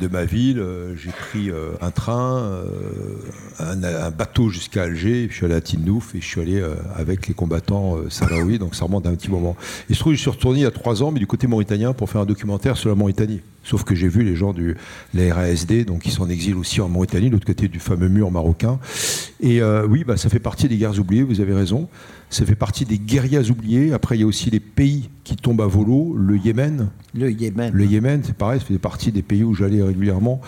[0.00, 0.62] de ma ville.
[0.96, 1.50] J'ai pris
[1.80, 2.62] un train,
[3.58, 6.62] un, bateau jusqu'à Alger, puis je suis allé à Tindouf et je suis allé
[6.94, 9.56] avec les combattants sahraouis, donc ça remonte un petit moment.
[9.88, 11.92] Il se trouve je suis retourné il y a trois ans, mais du côté mauritanien,
[11.92, 13.40] pour faire un documentaire sur la Mauritanie.
[13.64, 14.76] Sauf que j'ai vu les gens du
[15.14, 18.08] la RASD, donc qui sont en exil aussi en Mauritanie, de l'autre côté du fameux
[18.08, 18.78] mur marocain.
[19.40, 21.88] Et euh, oui, bah, ça fait partie des guerres oubliées, vous avez raison.
[22.30, 23.92] Ça fait partie des guerriers oubliés.
[23.92, 26.14] Après, il y a aussi les pays qui tombent à volo.
[26.16, 26.90] Le Yémen.
[27.14, 27.72] Le Yémen.
[27.72, 30.40] Le Yémen, c'est pareil, ça fait partie des pays où j'allais régulièrement.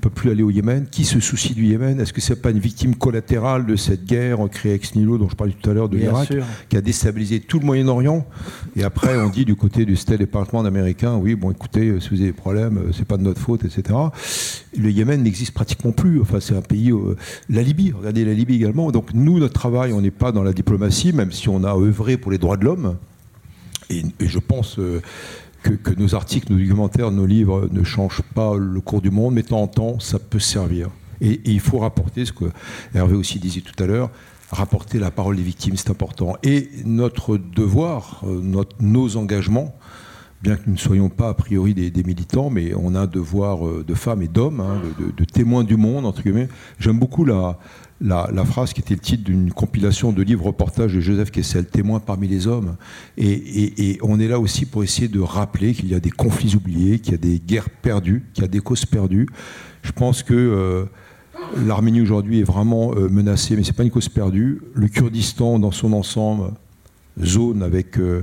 [0.00, 0.86] On ne peut plus aller au Yémen.
[0.90, 2.00] Qui se soucie du Yémen?
[2.00, 5.28] Est-ce que ce n'est pas une victime collatérale de cette guerre créée ex nihilo dont
[5.28, 6.32] je parlais tout à l'heure de l'Irak,
[6.70, 8.26] qui a déstabilisé tout le Moyen-Orient?
[8.76, 12.08] Et après, on dit du côté du State Department américain, oui, bon, écoutez, euh, si
[12.08, 13.94] vous avez des problèmes, euh, c'est pas de notre faute, etc.
[14.74, 16.22] Le Yémen n'existe pratiquement plus.
[16.22, 16.92] Enfin, c'est un pays.
[16.92, 17.14] Euh,
[17.50, 18.90] la Libye, regardez la Libye également.
[18.92, 22.16] Donc, nous, notre travail, on n'est pas dans la diplomatie, même si on a œuvré
[22.16, 22.96] pour les droits de l'homme.
[23.90, 25.02] Et, je pense euh,
[25.62, 29.42] que, nos articles, nos documentaires, nos livres ne changent pas le cours du monde, mais
[29.42, 30.88] de temps en temps, ça peut servir.
[31.20, 32.46] Et, il faut rapporter ce que
[32.94, 34.10] Hervé aussi disait tout à l'heure,
[34.50, 36.36] rapporter la parole des victimes, c'est important.
[36.42, 39.74] Et notre devoir, euh, nos engagements,
[40.42, 43.66] bien que nous ne soyons pas a priori des, militants, mais on a un devoir
[43.66, 46.48] euh, de femmes et d'hommes, hein, de, de, témoins du monde, entre guillemets.
[46.78, 47.58] J'aime beaucoup la,
[48.00, 52.00] la, phrase qui était le titre d'une compilation de livres reportages de Joseph Kessel, Témoin
[52.00, 52.76] parmi les hommes.
[53.18, 56.98] Et, on est là aussi pour essayer de rappeler qu'il y a des conflits oubliés,
[56.98, 59.26] qu'il y a des guerres perdues, qu'il y a des causes perdues.
[59.82, 60.84] Je pense que euh,
[61.66, 64.62] l'Arménie aujourd'hui est vraiment euh, menacée, mais ce n'est pas une cause perdue.
[64.74, 66.52] Le Kurdistan dans son ensemble,
[67.22, 67.98] zone avec...
[67.98, 68.22] Euh,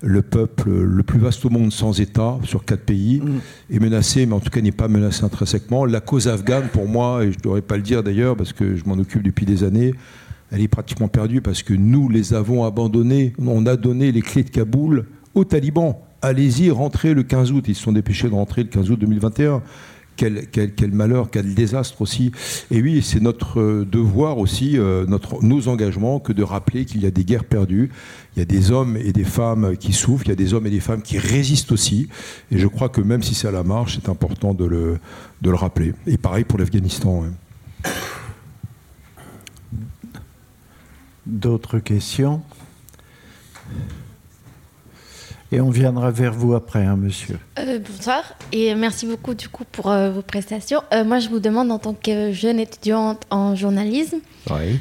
[0.00, 3.74] le peuple le plus vaste au monde sans État, sur quatre pays, mm.
[3.74, 5.84] est menacé, mais en tout cas n'est pas menacé intrinsèquement.
[5.84, 8.76] La cause afghane, pour moi, et je ne devrais pas le dire d'ailleurs, parce que
[8.76, 9.94] je m'en occupe depuis des années,
[10.50, 13.34] elle est pratiquement perdue parce que nous les avons abandonnés.
[13.38, 15.96] On a donné les clés de Kaboul aux talibans.
[16.22, 17.64] allez-y, rentrez le 15 août.
[17.68, 19.62] Ils se sont dépêchés de rentrer le 15 août 2021.
[20.18, 22.32] Quel, malheur, quel désastre aussi.
[22.72, 25.06] Et oui, c'est notre euh, devoir aussi, euh,
[25.42, 27.90] nos engagements, que de rappeler qu'il y a des guerres perdues,
[28.34, 30.66] il y a des hommes et des femmes qui souffrent, il y a des hommes
[30.66, 32.08] et des femmes qui résistent aussi.
[32.50, 34.98] Et je crois que même si c'est à la marche, c'est important de le,
[35.40, 35.94] de le rappeler.
[36.08, 37.24] Et pareil pour l'Afghanistan.
[41.26, 42.42] D'autres questions?
[45.50, 47.38] Et on viendra vers vous après, hein, monsieur.
[47.58, 48.22] Euh, bonsoir
[48.52, 50.82] et merci beaucoup du coup pour euh, vos prestations.
[50.92, 54.18] Euh, moi, je vous demande en tant que jeune étudiante en journalisme,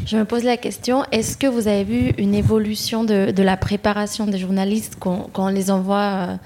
[0.06, 3.58] je me pose la question est-ce que vous avez vu une évolution de, de la
[3.58, 6.38] préparation des journalistes quand, quand on les envoie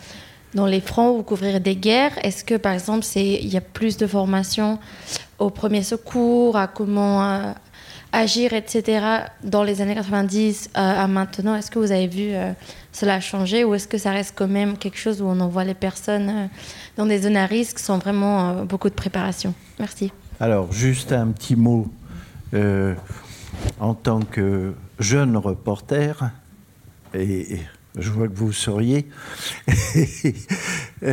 [0.56, 2.14] dans les fronts ou couvrir des guerres?
[2.24, 4.80] Est-ce que par exemple, il y a plus de formation
[5.38, 7.54] au premier secours, à comment
[8.12, 9.06] agir, etc.
[9.44, 11.56] dans les années 90 à maintenant?
[11.56, 12.34] Est-ce que vous avez vu
[12.92, 15.64] cela a changé ou est-ce que ça reste quand même quelque chose où on envoie
[15.64, 16.48] les personnes euh,
[16.98, 19.54] dans des zones à risque sans vraiment euh, beaucoup de préparation?
[19.80, 20.12] Merci.
[20.40, 21.88] Alors, juste un petit mot.
[22.54, 22.96] Euh,
[23.80, 26.32] en tant que jeune reporter,
[27.14, 27.60] et
[27.98, 29.08] je vois que vous souriez,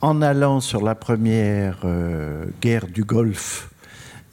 [0.00, 1.84] en allant sur la première
[2.60, 3.70] guerre du Golfe,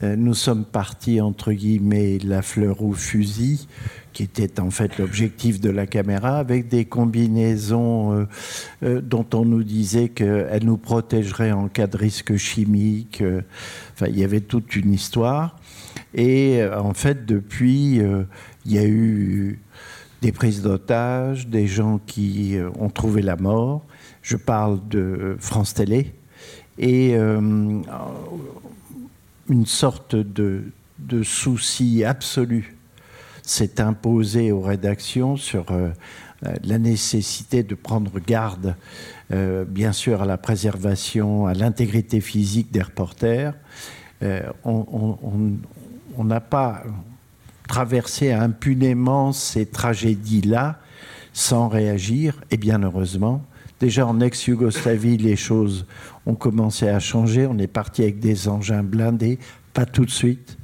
[0.01, 3.67] nous sommes partis, entre guillemets, la fleur au fusil,
[4.15, 8.25] qui était en fait l'objectif de la caméra, avec des combinaisons euh,
[8.83, 13.19] euh, dont on nous disait qu'elles nous protégeraient en cas de risque chimique.
[13.21, 13.41] Euh,
[13.93, 15.59] enfin, il y avait toute une histoire.
[16.13, 18.01] Et en fait, depuis,
[18.65, 19.59] il y a eu
[20.21, 23.83] des prises d'otages, des gens qui ont trouvé la mort.
[24.21, 26.13] Je parle de France Télé.
[26.77, 27.83] Et une
[29.65, 30.63] sorte de,
[30.99, 32.74] de souci absolu
[33.45, 35.89] s'est imposé aux rédactions sur euh,
[36.45, 38.75] euh, la nécessité de prendre garde,
[39.31, 43.53] euh, bien sûr, à la préservation, à l'intégrité physique des reporters.
[44.63, 46.83] on n'a pas
[47.67, 50.79] traversé impunément ces tragédies-là
[51.33, 53.43] sans réagir, et bien heureusement.
[53.79, 55.85] Déjà en ex-Yougoslavie, les choses
[56.25, 57.45] ont commencé à changer.
[57.45, 59.37] On est parti avec des engins blindés,
[59.73, 60.57] pas tout de suite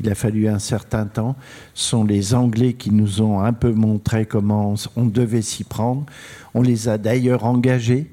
[0.00, 1.36] il a fallu un certain temps.
[1.74, 6.04] Ce sont les Anglais qui nous ont un peu montré comment on devait s'y prendre.
[6.54, 8.10] On les a d'ailleurs engagés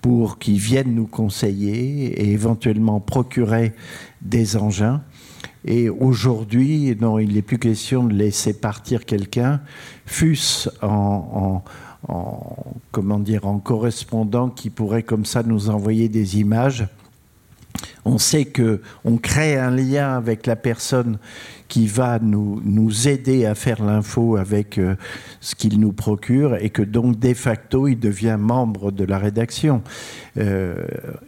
[0.00, 3.74] pour qu'ils viennent nous conseiller et éventuellement procurer
[4.22, 5.02] des engins.
[5.64, 9.60] Et aujourd'hui, il n'est plus question de laisser partir quelqu'un,
[10.06, 11.62] fût-ce en,
[12.92, 16.88] comment dire, en correspondant qui pourrait comme ça nous envoyer des images
[18.04, 21.18] on sait que on crée un lien avec la personne
[21.68, 24.96] qui va nous, nous aider à faire l'info avec euh,
[25.40, 29.82] ce qu'il nous procure et que donc de facto il devient membre de la rédaction.
[30.36, 30.74] Euh,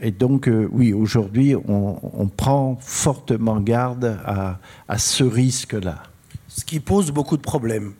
[0.00, 6.02] et donc euh, oui, aujourd'hui on, prend fortement garde à, à ce risque-là.
[6.48, 7.92] Ce qui pose beaucoup de problèmes.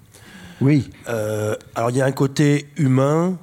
[0.61, 0.91] Oui.
[1.07, 3.37] alors il y a un côté humain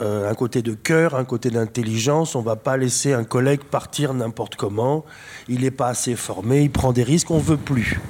[0.00, 2.34] euh, un côté de cœur, un côté d'intelligence.
[2.34, 5.04] On ne va pas laisser un collègue partir n'importe comment.
[5.48, 8.00] Il n'est pas assez formé, il prend des risques, on ne veut plus.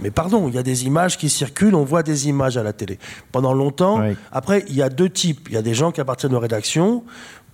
[0.00, 2.72] Mais pardon, il y a des images qui circulent, on voit des images à la
[2.72, 2.98] télé.
[3.32, 5.48] Pendant longtemps, après, il y a deux types.
[5.48, 7.04] Il y a des gens qui appartiennent aux rédactions,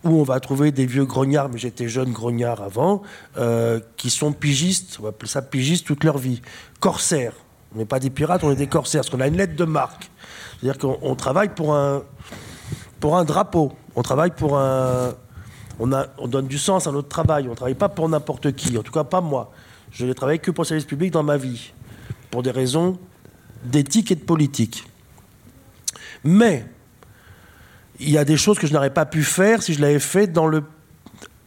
[0.05, 3.03] où on va trouver des vieux grognards, mais j'étais jeune grognard avant,
[3.38, 6.42] euh, qui sont pigistes, on va appeler ça pigistes toute leur vie.
[6.80, 7.32] Corsaires.
[7.74, 9.64] On n'est pas des pirates, on est des corsaires, parce qu'on a une lettre de
[9.64, 10.11] marque.
[10.61, 12.05] C'est-à-dire qu'on travaille pour un,
[13.01, 13.72] pour un drapeau.
[13.97, 15.14] On travaille pour un.
[15.78, 15.88] On,
[16.28, 17.47] donne du sens à notre travail.
[17.47, 18.76] On ne travaille pas pour n'importe qui.
[18.78, 19.53] En tout cas, pas moi.
[19.90, 21.72] Je n'ai travaillé que pour le service public dans ma vie.
[22.30, 22.99] Pour des raisons
[23.64, 24.84] d'éthique et de politique.
[26.22, 26.66] Mais
[27.99, 30.26] il y a des choses que je n'aurais pas pu faire si je l'avais fait
[30.26, 30.62] dans, le,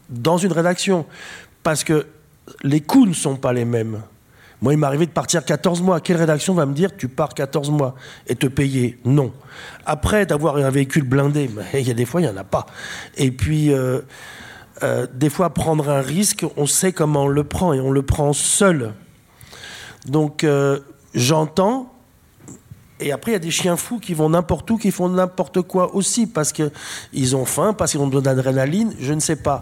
[0.09, 1.05] dans une rédaction.
[1.63, 2.07] Parce que
[2.63, 4.01] les coûts ne sont pas les mêmes.
[4.61, 5.99] Moi, il m'est arrivé de partir 14 mois.
[5.99, 7.95] Quelle rédaction va me dire tu pars 14 mois
[8.25, 9.31] et te payer Non.
[9.85, 12.65] Après, d'avoir un véhicule blindé, il y a des fois, il n'y en a pas.
[13.17, 14.01] Et puis, euh,
[14.83, 18.01] euh, des fois, prendre un risque, on sait comment on le prend et on le
[18.01, 18.93] prend seul.
[20.07, 20.79] Donc, euh,
[21.13, 21.93] j'entends.
[22.99, 25.61] Et après, il y a des chiens fous qui vont n'importe où, qui font n'importe
[25.61, 29.61] quoi aussi, parce qu'ils ont faim, parce qu'ils ont besoin d'adrénaline, je ne sais pas.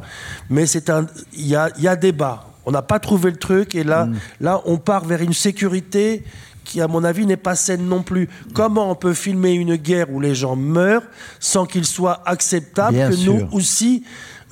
[0.50, 2.55] Mais il y a, y a débat.
[2.66, 4.16] On n'a pas trouvé le truc et là, mm.
[4.42, 6.24] là, on part vers une sécurité
[6.66, 8.28] qui, à mon avis, n'est pas saine non plus.
[8.54, 11.04] Comment on peut filmer une guerre où les gens meurent
[11.40, 14.04] sans qu'il soit acceptable que nous aussi,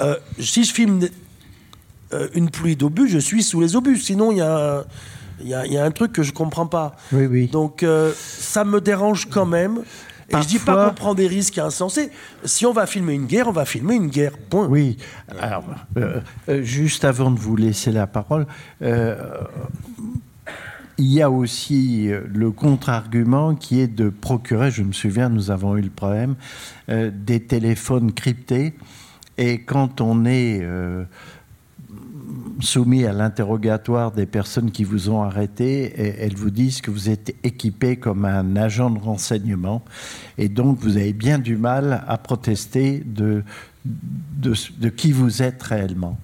[0.02, 1.02] euh, si je filme
[2.14, 3.98] euh, une pluie d'obus, je suis sous les obus.
[3.98, 4.86] Sinon, il y a,
[5.44, 6.96] y, a, un truc que je ne comprends pas.
[7.12, 7.48] Oui, oui.
[7.48, 9.82] Donc, euh, ça me dérange quand même.
[10.30, 12.10] Et je dis pas qu'on prend des risques insensés.
[12.44, 14.34] Si on va filmer une guerre, on va filmer une guerre.
[14.50, 14.68] Point.
[14.68, 14.98] Oui.
[15.40, 15.66] Alors,
[15.98, 16.20] euh,
[16.50, 18.46] euh, juste avant de vous laisser la parole,
[18.82, 19.16] euh,
[20.98, 25.76] il y a aussi le contre-argument qui est de procurer, je me souviens, nous avons
[25.76, 26.36] eu le problème,
[26.88, 28.76] des téléphones cryptés.
[29.40, 30.64] Et quand on est
[32.60, 37.36] soumis à l'interrogatoire des personnes qui vous ont arrêté, elles vous disent que vous êtes
[37.44, 39.84] équipé comme un agent de renseignement,
[40.38, 43.44] et donc vous avez bien du mal à protester de,
[43.86, 46.18] de qui vous êtes réellement.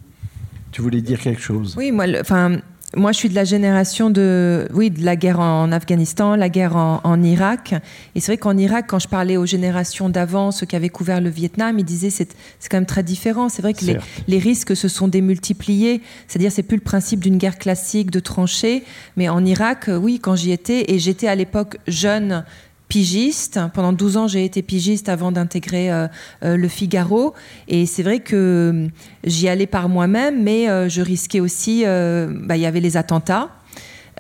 [0.71, 1.75] Tu voulais dire quelque chose?
[1.77, 2.59] Oui, moi, enfin,
[2.95, 6.75] moi, je suis de la génération de, oui, de la guerre en Afghanistan, la guerre
[6.75, 7.75] en, Irak.
[8.15, 11.21] Et c'est vrai qu'en Irak, quand je parlais aux générations d'avant, ceux qui avaient couvert
[11.21, 13.47] le Vietnam, ils disaient c'est c'est quand même très différent.
[13.47, 16.01] C'est vrai que les, les, risques se sont démultipliés.
[16.27, 18.83] C'est-à-dire, c'est plus le principe d'une guerre classique de tranchées.
[19.17, 22.43] Mais en Irak, oui, quand j'y étais, et j'étais à l'époque jeune
[22.89, 23.59] pigiste.
[23.73, 26.07] Pendant 12 ans, j'ai été pigiste avant d'intégrer euh,
[26.43, 27.33] euh, le Figaro.
[27.67, 28.87] Et c'est vrai que euh,
[29.23, 31.83] j'y allais par moi-même, mais je risquais aussi.
[31.85, 33.49] Bah, il y avait les attentats.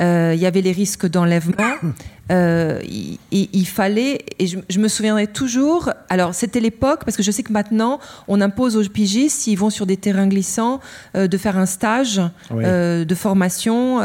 [0.01, 1.55] Euh, il y avait les risques d'enlèvement.
[2.31, 2.79] Euh,
[3.31, 7.51] il, fallait, et je, me souviendrai toujours, alors c'était l'époque, parce que je sais que
[7.51, 10.79] maintenant, on impose aux pigistes, s'ils vont sur des terrains glissants,
[11.15, 12.21] euh, de faire un stage
[12.51, 13.97] de formation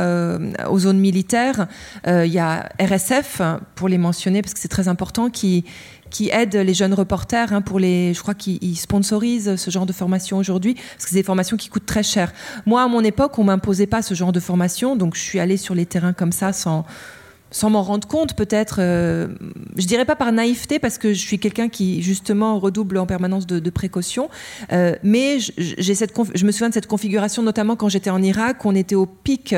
[0.70, 1.66] aux zones militaires.
[2.06, 3.42] Il y a RSF,
[3.74, 5.66] pour les mentionner, parce que c'est très important, qui,
[6.14, 8.14] qui aide les jeunes reporters hein, pour les.
[8.14, 11.68] Je crois qu'ils sponsorisent ce genre de formation aujourd'hui parce que c'est des formations qui
[11.68, 12.32] coûtent très cher.
[12.66, 15.56] Moi, à mon époque, on m'imposait pas ce genre de formation, donc je suis allée
[15.56, 16.86] sur les terrains comme ça sans
[17.54, 19.28] sans m'en rendre compte peut-être, euh,
[19.76, 23.46] je dirais pas par naïveté parce que je suis quelqu'un qui justement redouble en permanence
[23.46, 24.28] de, précautions,
[24.72, 28.64] euh, mais j'ai cette je me souviens de cette configuration notamment quand j'étais en Irak,
[28.66, 29.54] on était au pic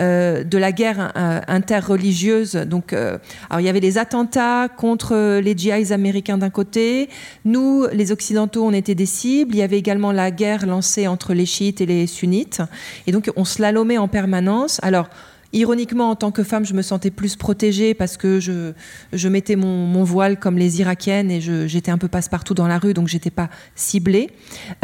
[0.00, 1.12] euh, de la guerre
[1.46, 7.08] interreligieuse, donc alors il y avait les attentats contre les GIs américains d'un côté,
[7.44, 11.32] nous les occidentaux on était des cibles, il y avait également la guerre lancée entre
[11.32, 12.60] les chiites et les sunnites,
[13.06, 14.80] et donc on slalomait en permanence.
[14.82, 15.08] Alors
[15.56, 18.72] Ironiquement, en tant que femme, je me sentais plus protégée parce que je,
[19.14, 22.92] je mettais mon, voile comme les Irakiennes et j'étais un peu passe-partout dans la rue,
[22.92, 24.28] donc j'étais pas ciblée.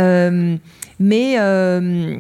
[0.01, 0.57] Euh,
[0.99, 2.16] mais euh,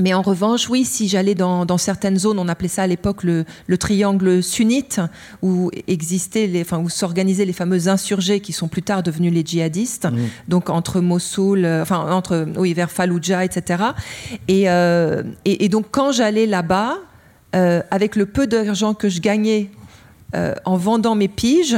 [0.00, 3.44] mais en revanche, oui, si j'allais dans, certaines zones, on appelait ça à l'époque le,
[3.76, 5.02] triangle sunnite,
[5.42, 9.44] où existaient, les, enfin, où s'organisaient les fameux insurgés qui sont plus tard devenus les
[9.44, 10.16] djihadistes, mmh.
[10.48, 13.84] donc entre Mossoul, euh, enfin entre oui vers Fallujah, etc.
[14.48, 14.64] Et,
[15.44, 16.96] et donc quand j'allais là-bas,
[17.54, 19.70] euh, avec le peu d'argent que je gagnais
[20.34, 21.76] euh, en vendant mes piges,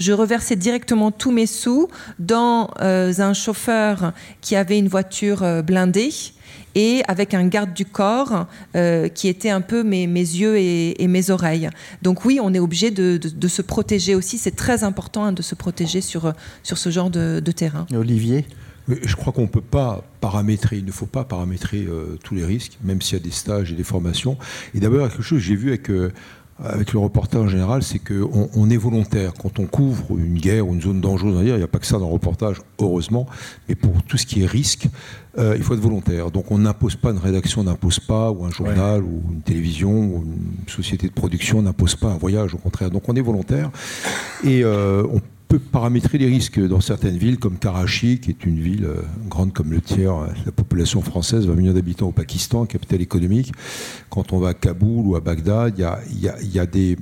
[0.00, 1.88] je reversais directement tous mes sous
[2.18, 6.10] dans euh, un chauffeur qui avait une voiture blindée
[6.74, 8.46] et avec un garde du corps
[9.14, 11.70] qui était un peu mes, yeux et, mes oreilles.
[12.02, 14.38] Donc oui, on est obligé de, se protéger aussi.
[14.38, 16.32] C'est très important hein, de se protéger sur,
[16.64, 17.86] sur ce genre de, de terrain.
[17.94, 18.44] Olivier?
[18.88, 22.44] Je crois qu'on ne peut pas paramétrer, il ne faut pas paramétrer euh, tous les
[22.44, 24.36] risques, même s'il y a des stages et des formations.
[24.74, 26.12] Et d'abord, quelque chose que j'ai vu avec, euh,
[26.62, 29.32] avec le reporter en général, c'est qu'on on est volontaire.
[29.34, 31.98] Quand on couvre une guerre ou une zone dangereuse, il n'y a pas que ça
[31.98, 33.26] dans le reportage, heureusement,
[33.68, 34.86] mais pour tout ce qui est risque,
[35.38, 36.30] euh, il faut être volontaire.
[36.30, 40.24] Donc on n'impose pas, une rédaction n'impose pas, ou un journal, ou une télévision, ou
[40.24, 42.90] une société de production n'impose pas un voyage, au contraire.
[42.90, 43.70] Donc on est volontaire.
[44.44, 45.20] Et on
[45.58, 49.72] paramétrer les risques dans certaines villes comme Karachi, qui est une ville euh, grande comme
[49.72, 53.52] le tiers de la population française, 20 millions d'habitants au Pakistan, capitale économique.
[54.10, 56.96] Quand on va à Kaboul ou à Bagdad, il y a, des,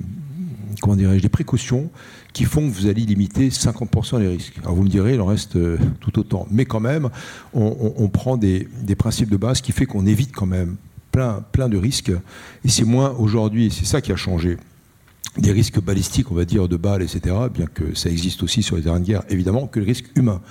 [0.81, 1.89] comment des précautions
[2.33, 4.57] qui font que vous allez limiter 50% les risques.
[4.63, 6.47] Alors vous me direz, il en reste euh, tout autant.
[6.49, 7.09] Mais quand même,
[7.53, 10.77] on, prend des, des, principes de base qui fait qu'on évite quand même
[11.11, 12.11] plein, plein de risques.
[12.65, 14.57] Et c'est moins aujourd'hui, c'est ça qui a changé
[15.37, 18.75] des risques balistiques, on va dire, de balles, etc., bien que ça existe aussi sur
[18.75, 20.41] les terrains de guerre, évidemment, que le risque humain.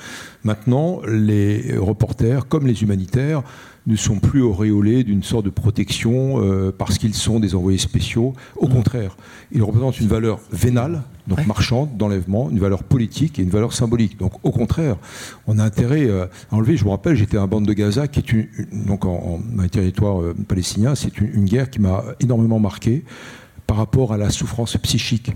[0.45, 3.43] Maintenant, les reporters, comme les humanitaires,
[3.87, 8.33] ne sont plus auréolés d'une sorte de protection euh, parce qu'ils sont des envoyés spéciaux.
[8.57, 8.73] Au mmh.
[8.73, 9.17] contraire,
[9.51, 14.19] ils représentent une valeur vénale, donc marchande, d'enlèvement, une valeur politique et une valeur symbolique.
[14.19, 14.97] Donc au contraire,
[15.49, 16.77] on a intérêt euh, à enlever.
[16.77, 18.47] Je vous rappelle, j'étais à bande de Gaza, qui est une,
[18.87, 23.05] donc en, en, territoire euh, palestinien, c'est une, une guerre qui m'a énormément marqué
[23.73, 25.33] par rapport à la souffrance psychique.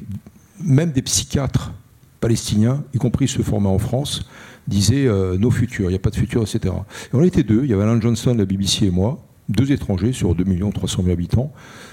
[0.62, 1.72] Même des psychiatres
[2.20, 4.28] palestiniens, y compris ceux formés en France,
[4.68, 6.74] disaient euh, nos futurs, il n'y a pas de futur, etc.
[7.14, 10.12] on était deux, il y avait Alan Johnson de la BBC et moi, deux étrangers
[10.12, 11.50] sur 2 300 000 habitants,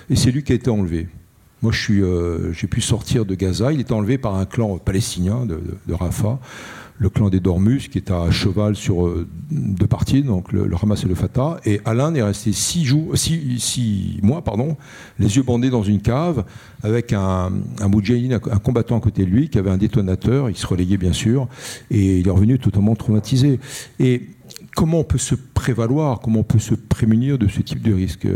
[0.10, 1.07] et c'est lui qui a été enlevé.
[1.61, 3.72] Moi, j'ai pu sortir de Gaza.
[3.72, 6.41] Il était enlevé par un clan palestinien de, de Rafah
[7.04, 11.04] le clan des Dormus, qui est à cheval sur euh, deux parties, donc le, Hamas
[11.04, 11.58] et le Fatah.
[11.66, 14.78] Et Alain est resté six, jours, six, mois pardon,
[15.20, 16.46] les yeux bandés dans une cave,
[16.82, 17.52] avec un,
[17.82, 20.50] un un combattant à côté de lui, qui avait un détonateur.
[20.50, 21.48] Il se relayait, bien sûr,
[21.92, 23.60] et il est revenu totalement traumatisé.
[24.00, 24.30] Et
[24.74, 28.28] comment on peut se prévaloir, comment on peut se prémunir de ce type de risque?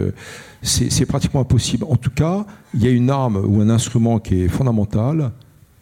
[0.61, 1.85] C'est pratiquement impossible.
[1.89, 5.31] En tout cas, il y a une arme ou un instrument qui est fondamental,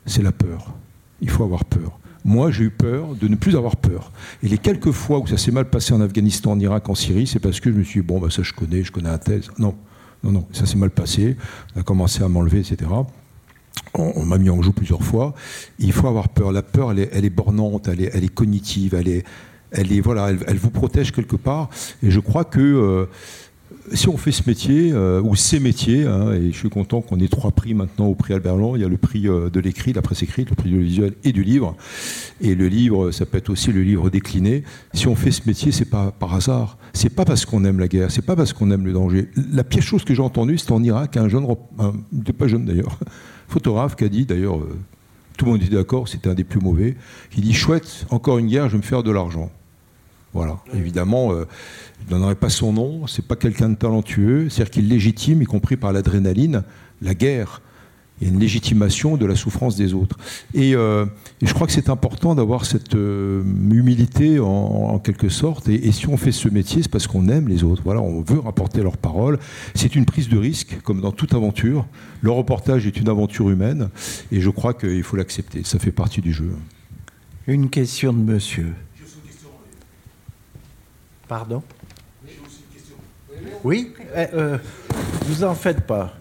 [0.06, 0.76] c'est la peur.
[1.22, 2.00] Il faut avoir peur.
[2.26, 4.12] Moi, j'ai eu peur de ne plus avoir peur.
[4.42, 7.28] Et les quelques fois où ça s'est mal passé en Afghanistan, en Irak, en Syrie,
[7.28, 9.20] c'est parce que je me suis dit, bon, bah, ça je connais, je connais un
[9.20, 9.42] tel.
[9.60, 9.76] Non,
[10.24, 11.38] non, non, ça s'est mal passé.
[11.76, 12.90] On a commencé à m'enlever, etc.
[13.94, 15.36] On, m'a mis en joue plusieurs fois.
[15.78, 16.52] Il faut avoir peur.
[16.52, 19.24] La peur, elle est, bornante, elle est, elle est, cognitive, elle est,
[19.72, 21.70] elle est, voilà, elle, vous protège quelque part.
[22.02, 23.06] Et je crois que euh,
[23.94, 27.20] si on fait ce métier, euh, ou ces métiers, hein, et je suis content qu'on
[27.20, 29.60] ait trois prix maintenant au prix Albert Long, il y a le prix euh, de
[29.60, 31.76] l'écrit, de la presse écrite, le prix du visuel et du livre.
[32.42, 34.64] Et le livre, ça peut être aussi le livre décliné.
[34.94, 36.78] Si on fait ce métier, c'est pas par hasard.
[36.94, 39.30] C'est pas parce qu'on aime la guerre, c'est pas parce qu'on aime le danger.
[39.52, 41.46] La pire chose que j'ai entendue, c'était en Irak, un jeune,
[41.80, 41.94] un,
[42.38, 42.98] pas jeune d'ailleurs,
[43.48, 44.76] photographe qui a dit, d'ailleurs, euh,
[45.38, 46.96] tout le monde était d'accord, c'était un des plus mauvais,
[47.30, 49.52] qui dit chouette, encore une guerre, je vais me faire de l'argent.
[50.34, 50.58] Voilà.
[50.74, 51.32] Évidemment,
[52.08, 55.46] je ne donnerai pas son nom, c'est pas quelqu'un de talentueux, c'est-à-dire qu'il légitime, y
[55.46, 56.64] compris par l'adrénaline,
[57.02, 57.62] la guerre.
[58.22, 60.18] Il y a une légitimation de la souffrance des autres.
[60.54, 61.06] Et, euh,
[61.42, 65.68] je crois que c'est important d'avoir cette euh, humilité en, quelque sorte.
[65.68, 67.82] Et, si on fait ce métier, c'est parce qu'on aime les autres.
[67.84, 69.38] Voilà, on veut rapporter leurs paroles.
[69.74, 71.86] C'est une prise de risque, comme dans toute aventure.
[72.22, 73.90] Le reportage est une aventure humaine,
[74.32, 75.64] et je crois qu'il faut l'accepter.
[75.66, 76.52] Ça fait partie du jeu.
[77.48, 78.74] Une question de monsieur.
[81.28, 81.64] Pardon?
[83.64, 84.58] Oui eh, euh,
[85.26, 86.14] Vous en faites pas.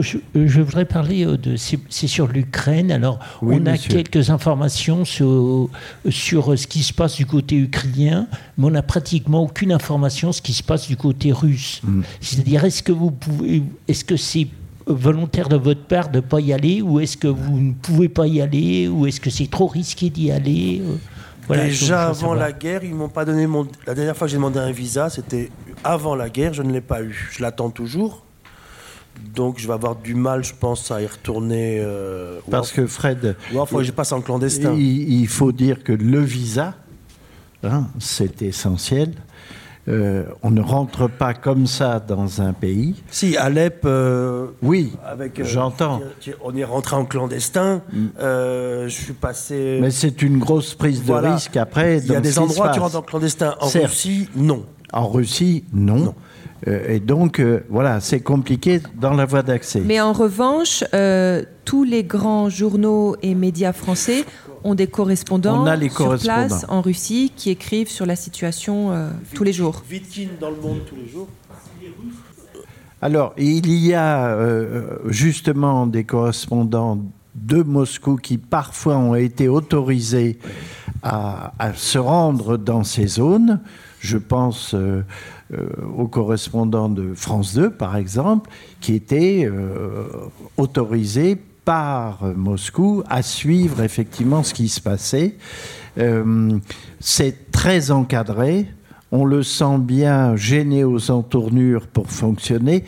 [0.00, 1.56] Je, voudrais parler euh, de.
[1.56, 2.90] C'est sur l'Ukraine.
[2.90, 5.68] Alors, on a quelques informations sur,
[6.08, 8.26] sur ce qui se passe du côté ukrainien,
[8.56, 11.80] mais on n'a pratiquement aucune information sur ce qui se passe du côté russe.
[11.84, 12.02] Mm.
[12.20, 13.62] C'est-à-dire, est-ce que vous pouvez.
[13.88, 14.48] Est-ce que c'est
[14.86, 18.08] volontaire de votre part de ne pas y aller, ou est-ce que vous ne pouvez
[18.08, 20.82] pas y aller, ou est-ce que c'est trop risqué d'y aller
[21.56, 23.66] Déjà avant la guerre, ils m'ont pas donné mon.
[23.86, 25.50] La dernière fois que j'ai demandé un visa, c'était
[25.84, 27.30] avant la guerre, je ne l'ai pas eu.
[27.32, 28.24] Je l'attends toujours.
[29.34, 31.80] Donc je vais avoir du mal, je pense, à y retourner.
[31.80, 33.36] Euh, Parce que Fred.
[33.52, 34.72] Ou il faut que je passe en clandestin.
[34.74, 36.74] Il, faut dire que le visa,
[37.62, 39.14] hein, c'est essentiel.
[39.88, 43.02] Euh, on ne rentre pas comme ça dans un pays.
[43.10, 43.80] Si, Alep.
[43.84, 45.40] Euh, oui, avec.
[45.40, 46.00] Euh, j'entends.
[46.44, 47.82] On est rentré en clandestin.
[47.92, 48.06] Mm.
[48.18, 49.78] je suis passé.
[49.80, 51.98] Mais c'est une grosse prise de risque après.
[51.98, 53.56] Il y a des endroits où tu rentres en clandestin.
[53.60, 54.64] En Russie, non.
[54.92, 56.14] En Russie, non.
[56.66, 59.80] Et donc, voilà, c'est compliqué dans la voie d'accès.
[59.84, 60.84] Mais en revanche,
[61.64, 64.24] tous les grands journaux et médias français
[64.64, 69.52] ont des correspondants sur place en Russie qui écrivent sur la situation euh, tous les
[69.52, 69.82] jours.
[69.88, 71.28] Vitkin dans le monde tous les jours?
[73.00, 77.00] Alors, il y a euh, justement des correspondants
[77.34, 80.38] de Moscou qui parfois ont été autorisés
[81.02, 83.60] à, se rendre dans ces zones.
[83.98, 85.02] Je pense euh,
[85.96, 88.50] aux correspondants de France 2, par exemple,
[88.80, 89.50] qui étaient
[90.56, 95.36] autorisés par Moscou à suivre effectivement ce qui se passait.
[95.98, 96.58] Euh,
[97.00, 98.66] c'est très encadré,
[99.10, 102.84] on le sent bien gêné aux entournures pour fonctionner,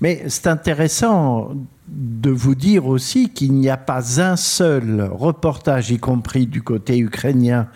[0.00, 1.50] mais c'est intéressant
[1.88, 6.98] de vous dire aussi qu'il n'y a pas un seul reportage, y compris du côté
[6.98, 7.68] ukrainien,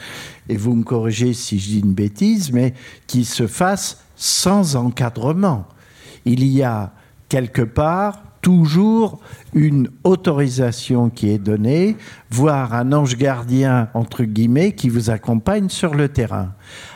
[0.49, 2.75] et vous me corrigez si je dis une bêtise, mais
[3.07, 5.67] qui se fasse sans encadrement.
[6.25, 6.93] Il y a
[7.29, 9.19] quelque part toujours
[9.53, 11.97] une autorisation qui est donnée,
[12.31, 16.53] voire un ange gardien, entre guillemets, qui vous accompagne sur le terrain.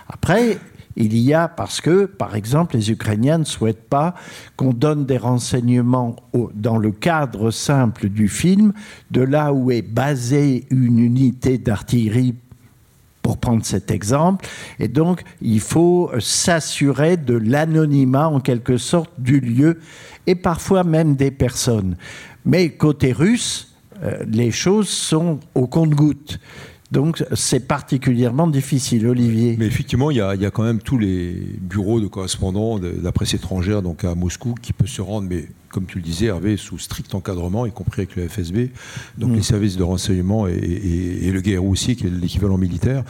[0.08, 0.58] Après,
[0.94, 4.14] il y a, parce que, par exemple, les Ukrainiens ne souhaitent pas
[4.56, 6.14] qu'on donne des renseignements
[6.54, 8.72] dans le cadre simple du film,
[9.10, 12.36] de là où est basée une unité d'artillerie
[13.26, 14.46] pour prendre cet exemple.
[14.78, 19.80] Et donc, il faut s'assurer de l'anonymat, en quelque sorte, du lieu
[20.28, 21.96] et parfois même des personnes.
[22.44, 23.74] Mais côté russe,
[24.04, 26.38] euh, les choses sont au compte-gouttes.
[26.92, 29.56] Donc c'est particulièrement difficile, Olivier.
[29.58, 33.34] Mais effectivement, il y, a, quand même tous les bureaux de correspondants de, la presse
[33.34, 36.78] étrangère, donc à Moscou, qui peut se rendre, mais comme tu le disais, Hervé, sous
[36.78, 38.70] strict encadrement, y compris avec le FSB,
[39.18, 39.34] donc mm.
[39.34, 43.02] les services de renseignement et, le GRU aussi, qui est l'équivalent militaire.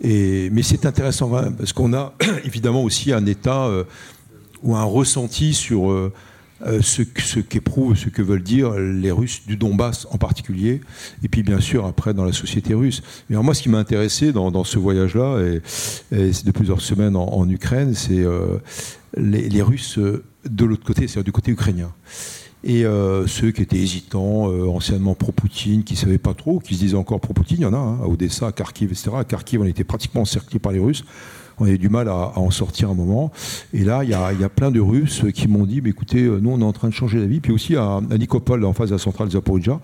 [0.00, 3.84] Et, mais c'est intéressant parce qu'on a évidemment aussi un état euh,
[4.62, 5.90] ou un ressenti sur...
[5.90, 6.12] Euh,
[6.62, 7.02] euh, ce,
[7.40, 10.80] qu'éprouvent, ce que veulent dire les Russes du Donbass en particulier,
[11.22, 13.02] et puis bien sûr après dans la société russe.
[13.28, 15.60] Mais moi, ce qui m'a intéressé dans, ce voyage-là, et,
[16.32, 18.58] c'est de plusieurs semaines en, Ukraine, c'est euh,
[19.18, 21.92] les, Russes de l'autre côté, c'est-à-dire du côté ukrainien.
[22.64, 26.80] Et euh, ceux qui étaient hésitants, anciennement pro-Poutine, qui ne savaient pas trop, qui se
[26.80, 29.10] disaient encore pro-Poutine, il y en a, hein, à Odessa, à Kharkiv, etc.
[29.14, 31.04] À Kharkiv, on était pratiquement encerclés par les Russes
[31.58, 33.32] on avait du mal à, en sortir un moment.
[33.72, 36.60] Et là, il y a, plein de Russes qui m'ont dit, écoutez, euh, nous, on
[36.60, 37.40] est en train de changer la vie.
[37.40, 39.80] Puis aussi à, Nikopol, en face de la centrale Zaporizhia,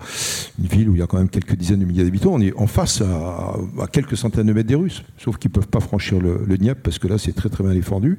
[0.59, 2.55] une ville où il y a quand même quelques dizaines de milliers d'habitants, on est
[2.57, 3.55] en face à,
[3.91, 5.03] quelques centaines de mètres des Russes.
[5.19, 7.65] Sauf qu'ils ne peuvent pas franchir le, le Dniepr parce que là, c'est très très
[7.65, 8.19] bien défendu.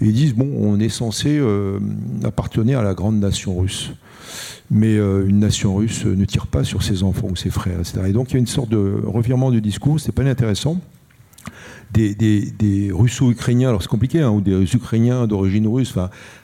[0.00, 1.78] Et ils disent, bon, on est censé euh,
[2.24, 3.92] appartenir à la grande nation russe
[4.68, 8.00] mais euh, une nation russe ne tire pas sur ses enfants ou ses frères, etc.
[8.08, 10.80] Et donc il y a une sorte de revirement du discours, c'est pas intéressant
[11.92, 15.94] des, russo-ukrainiens, alors c'est compliqué, hein, ou des ukrainiens d'origine russe.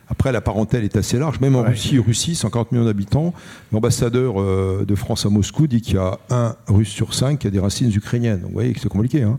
[0.08, 1.40] après, la parentèle est assez large.
[1.40, 3.32] Même en Russie, Russie, 50 millions d'habitants,
[3.72, 7.46] l'ambassadeur euh, de France à Moscou dit qu'il y a un russe sur cinq qui
[7.46, 8.40] a des racines ukrainiennes.
[8.40, 9.38] Donc, vous voyez que c'est compliqué, hein.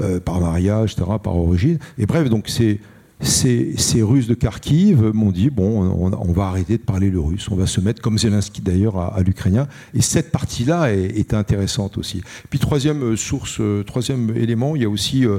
[0.00, 1.78] euh, par mariage, etc., par origine.
[1.98, 2.80] Et bref, donc c'est
[3.20, 7.56] ces, Russes de Kharkiv m'ont dit bon, on, va arrêter de parler le russe, on
[7.56, 9.68] va se mettre comme Zelensky d'ailleurs à, l'ukrainien.
[9.94, 12.22] Et cette partie-là est, intéressante aussi.
[12.50, 15.38] Puis troisième euh, source, euh, troisième élément, il y a aussi euh,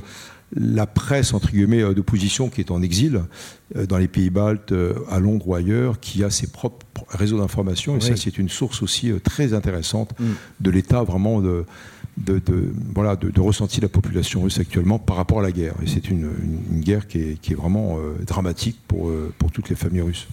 [0.55, 3.21] la presse entre guillemets d'opposition qui est en exil
[3.73, 4.73] dans les pays baltes,
[5.09, 7.97] à Londres ou ailleurs, qui a ses propres réseaux d'information.
[7.97, 10.25] Et ça, c'est une source aussi très intéressante mm.
[10.61, 11.65] de l'état vraiment de
[12.17, 12.41] de,
[12.93, 15.75] voilà, de, ressentir la population russe actuellement par rapport à la guerre.
[15.83, 16.29] Et c'est une,
[16.79, 20.27] guerre qui est, vraiment euh, dramatique pour, euh, pour toutes les familles russes.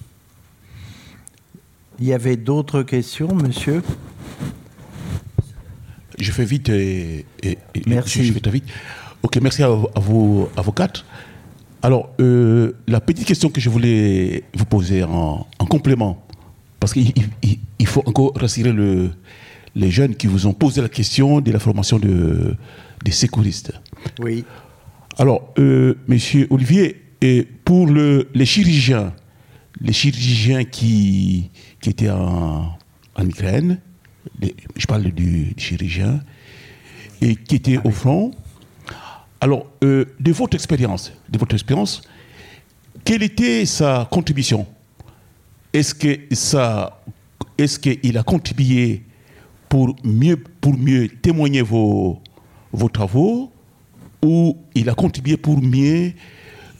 [1.98, 3.82] Il y avait d'autres questions, monsieur?
[6.18, 7.26] Je fais vite et,
[7.86, 8.24] merci.
[8.24, 8.64] Je, fais vite.
[9.22, 11.04] Ok, merci à, vous, avocates.
[11.82, 16.24] Alors, euh, la petite question que je voulais vous poser en, complément,
[16.78, 19.10] parce qu'il faut encore rassurer le,
[19.74, 22.56] les jeunes qui vous ont posé la question de la formation de,
[23.04, 23.72] des secouristes.
[24.20, 24.44] Oui.
[25.18, 29.12] Alors, euh, Monsieur Olivier, et pour le, les chirurgiens,
[29.80, 31.50] les chirurgiens qui,
[31.80, 32.76] qui étaient en,
[33.14, 33.80] en Ukraine,
[34.76, 36.20] je parle du, chirurgien,
[37.20, 38.32] et qui étaient au front.
[39.40, 42.02] Alors, euh, de votre expérience, de votre expérience,
[43.04, 44.66] quelle était sa contribution?
[45.72, 47.02] Est-ce que ça,
[47.58, 49.02] est-ce qu'il a contribué
[49.72, 52.20] pour mieux, pour mieux témoigner vos,
[52.74, 53.50] vos travaux
[54.22, 56.12] ou il a contribué pour mieux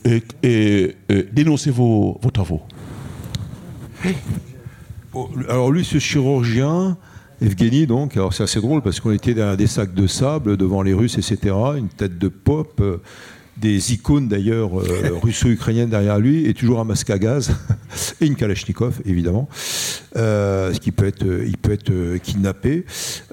[0.07, 2.61] euh, euh, euh, dénoncer vos, vos travaux?
[5.49, 6.99] Alors lui, ce chirurgien,
[7.41, 10.83] Evgeny, donc, alors c'est assez drôle parce qu'on était dans des sacs de sable devant
[10.83, 12.83] les Russes, etc., une tête de pop
[13.57, 17.55] des icônes d'ailleurs euh, russo-ukrainiennes derrière lui et toujours un masque à gaz
[18.21, 19.49] et une Kalachnikov évidemment,
[20.17, 22.85] euh, ce qui peut être, il peut être euh, kidnappé.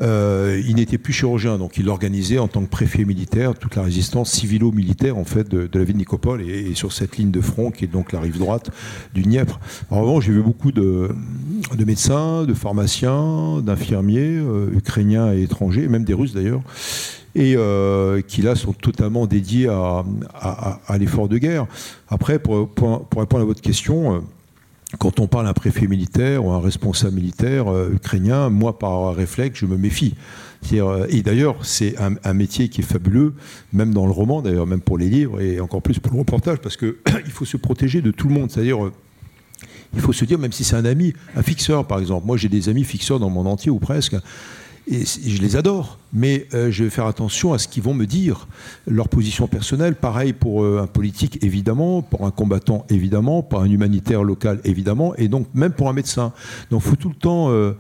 [0.02, 4.32] il n'était plus chirurgien donc il organisait en tant que préfet militaire toute la résistance
[4.32, 7.86] civilo-militaire en fait de, la ville de Nicopole et, sur cette ligne de front qui
[7.86, 8.70] est donc la rive droite
[9.14, 9.60] du Dniepr.
[9.90, 11.10] En revanche, j'ai vu beaucoup de,
[11.76, 14.40] de, médecins, de pharmaciens, d'infirmiers
[14.74, 16.62] ukrainiens et étrangers, même des Russes d'ailleurs
[17.40, 20.04] et euh, qui là sont totalement dédiés à,
[21.00, 21.68] l'effort de guerre.
[22.10, 22.70] Après, pour,
[23.16, 24.20] répondre à votre question, euh,
[25.00, 29.60] quand on parle d'un préfet militaire ou un responsable militaire euh, ukrainien, moi par réflexe,
[29.62, 30.16] je me méfie.
[30.74, 33.34] Et d'ailleurs, c'est un, métier qui est fabuleux,
[33.72, 36.58] même dans le roman, d'ailleurs, même pour les livres et encore plus pour le reportage,
[36.58, 36.96] parce qu'il
[37.30, 38.52] faut se protéger de tout le monde.
[38.52, 38.92] C'est-à-dire,
[39.94, 42.28] il faut se dire, même si c'est un ami, un fixeur par exemple.
[42.28, 44.18] Moi, j'ai des amis fixeurs dans mon entier ou presque
[44.92, 48.48] je les adore, mais euh, je vais faire attention à ce qu'ils vont me dire,
[48.88, 49.96] leur position personnelle.
[49.96, 55.16] Pareil pour euh, un politique, évidemment, pour un combattant, évidemment, pour un humanitaire local, évidemment,
[55.16, 56.34] et donc même pour un médecin.
[56.72, 57.74] Donc il faut tout le temps euh,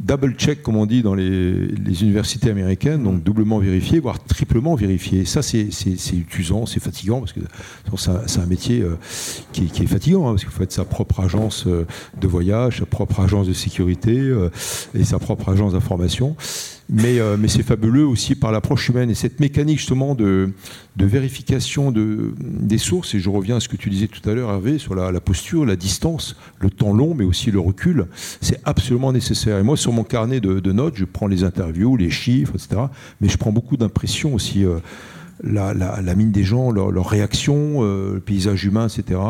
[0.00, 1.68] double check, comme on dit dans les,
[2.02, 5.24] universités américaines, donc doublement vérifié, voire triplement vérifié.
[5.24, 5.68] Ça, c'est
[6.38, 7.40] usant, c'est fatigant, parce que
[8.26, 8.96] c'est un, métier euh,
[9.52, 11.86] qui, est fatigant, hein, parce qu'il faut être sa propre agence euh,
[12.20, 14.50] de voyage, sa propre agence de sécurité euh,
[14.94, 16.36] et sa propre agence d'information.
[16.90, 20.52] Mais, euh, mais c'est fabuleux aussi par l'approche humaine et cette mécanique justement de,
[20.96, 23.14] de vérification de, des sources.
[23.14, 25.66] Et je reviens à ce que tu disais tout à l'heure, Hervé, sur la, posture,
[25.66, 28.06] la distance, le temps long, mais aussi le recul.
[28.40, 29.58] C'est absolument nécessaire.
[29.58, 32.82] Et moi, sur mon carnet de, notes, je prends les interviews, les chiffres, etc.
[33.20, 34.64] Mais je prends beaucoup d'impressions aussi.
[34.64, 34.78] Euh,
[35.42, 39.20] la, mine des gens, leur, leur réaction, euh, le paysage humain, etc.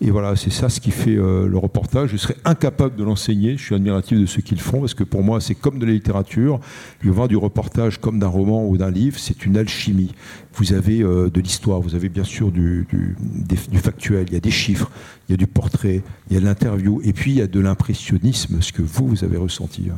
[0.00, 2.10] Et, voilà, c'est ça ce qui fait euh, le reportage.
[2.10, 3.56] Je serais incapable de l'enseigner.
[3.56, 5.92] Je suis admiratif de ce qu'ils font parce que pour moi, c'est comme de la
[5.92, 6.60] littérature.
[7.02, 10.14] Il y avoir du reportage comme d'un roman ou d'un livre, c'est une alchimie.
[10.54, 14.40] Vous avez euh, de l'histoire, vous avez bien sûr du, du, factuel, il y a
[14.40, 14.90] des chiffres,
[15.28, 17.46] il y a du portrait, il y a de l'interview, et puis il y a
[17.46, 19.90] de l'impressionnisme, ce que vous, vous avez ressenti.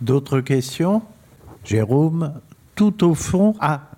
[0.00, 1.02] D'autres questions?
[1.64, 2.32] Jérôme,
[2.74, 3.54] tout au fond.
[3.60, 3.93] Ah,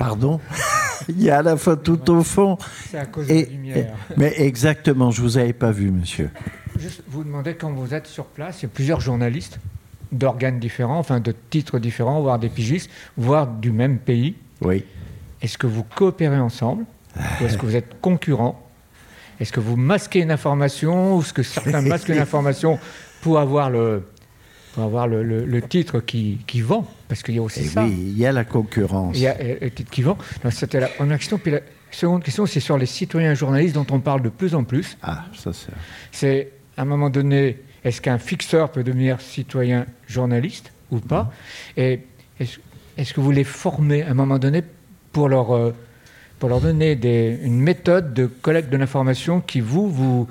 [0.00, 0.40] Pardon
[1.10, 2.56] Il y a à la fois tout au fond.
[2.90, 3.94] C'est à cause de la lumière.
[4.16, 6.30] mais exactement, je ne vous avais pas vu, monsieur.
[6.78, 9.58] Juste vous demandez, quand vous êtes sur place, il y a plusieurs journalistes
[10.10, 14.36] d'organes différents, enfin de titres différents, voire des pigistes, voire du même pays.
[14.62, 14.84] Oui.
[15.42, 16.86] Est-ce que vous coopérez ensemble
[17.40, 18.66] Ou est-ce que vous êtes concurrents?
[19.38, 22.78] Est-ce que vous masquez une information Ou est-ce que certains masquent une information
[23.20, 24.04] pour avoir le,
[24.72, 27.68] pour avoir le, le, titre qui, qui, vend, parce qu'il y a aussi Et eh
[27.68, 27.84] ça.
[27.84, 29.16] Oui, il y a la concurrence.
[29.16, 30.16] Il y a le titre qui vend.
[30.50, 31.38] C'était la première question.
[31.38, 31.60] Puis la
[31.90, 34.96] seconde question, c'est sur les citoyens journalistes dont on parle de plus en plus.
[35.02, 35.72] Ah, ça c'est.
[36.12, 41.32] C'est à un moment donné, est-ce qu'un fixeur peut devenir citoyen journaliste ou pas?
[41.76, 42.00] Et
[42.38, 44.62] est-ce que vous les formez à un moment donné
[45.12, 45.74] pour leur, euh,
[46.38, 50.28] pour leur donner des, une méthode de collecte de l'information qui vous, vous,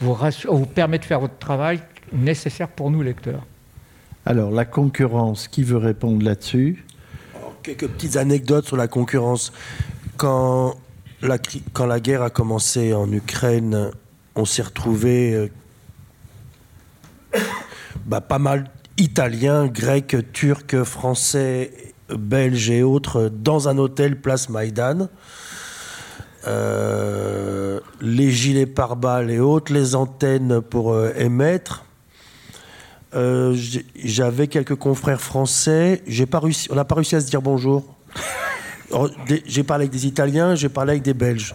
[0.00, 0.16] vous,
[0.48, 1.80] vous permet de faire votre travail
[2.12, 3.44] nécessaire pour nous, lecteurs?
[4.26, 6.84] Alors, la concurrence, qui veut répondre là-dessus?
[7.62, 9.52] Quelques petites anecdotes sur la concurrence.
[10.16, 10.76] Quand
[11.20, 13.90] la, guerre a commencé en Ukraine,
[14.34, 15.48] on s'est retrouvé euh,
[18.06, 25.08] bah, pas mal italiens, grecs, turcs, français, belges et autres dans un hôtel place Maïdan.
[26.46, 31.83] Euh, les gilets pare-balles et autres, les antennes pour euh, émettre.
[33.14, 33.56] Euh,
[34.02, 36.02] j'avais quelques confrères français.
[36.06, 37.84] J'ai pas réussi, on n'a pas réussi à se dire bonjour.
[39.46, 41.54] J'ai parlé avec des Italiens, j'ai parlé avec des Belges.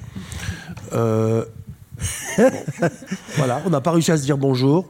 [0.91, 1.45] Euh,
[3.37, 4.89] voilà, on n'a pas réussi à se dire bonjour.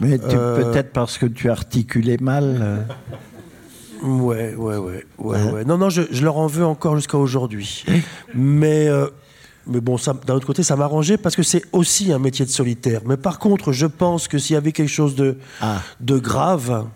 [0.00, 2.86] Mais euh, peut-être parce que tu articulais mal.
[4.02, 5.64] Ouais, ouais, ouais, ouais, hein ouais.
[5.64, 7.86] Non, non, je, je, leur en veux encore jusqu'à aujourd'hui.
[8.34, 8.90] Mais
[9.66, 9.96] mais bon,
[10.26, 13.00] d'un autre côté, ça m'arrangeait parce que c'est aussi un métier de solitaire.
[13.06, 15.80] Mais par contre, je pense que s'il y avait quelque chose de, ah.
[16.00, 16.86] de grave,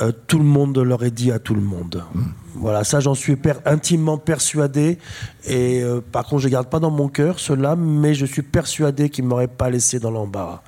[0.00, 2.04] euh, tout le monde l'aurait dit à tout le monde.
[2.14, 2.22] Hmm.
[2.54, 4.98] Voilà, ça j'en suis intimement persuadé.
[5.46, 8.42] Et euh, par contre, je ne garde pas dans mon cœur cela, mais je suis
[8.42, 10.62] persuadé qu'il ne m'aurait pas laissé dans l'embarras.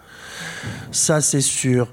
[0.90, 1.88] Ça, c'est sûr.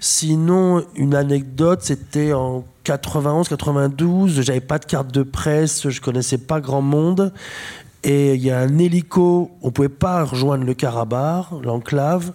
[0.00, 4.42] Sinon, une anecdote, c'était en 91, 92.
[4.42, 7.32] J'avais pas de carte de presse, je connaissais pas grand monde.
[8.06, 12.34] Et il y a un hélico, on ne pouvait pas rejoindre le Karabar, l'enclave.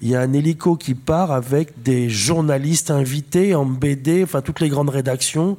[0.00, 4.60] Il y a un hélico qui part avec des journalistes invités en BD, enfin toutes
[4.60, 5.58] les grandes rédactions.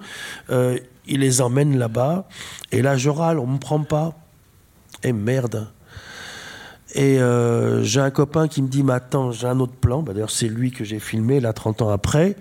[0.49, 2.27] Euh, il les emmène là-bas.
[2.71, 4.15] Et là, je râle, on ne me prend pas.
[5.03, 5.67] Et merde.
[6.95, 10.01] Et euh, j'ai un copain qui me dit, mais attends, j'ai un autre plan.
[10.01, 12.35] Bah, D'ailleurs, c'est lui que j'ai filmé, là, 30 ans après.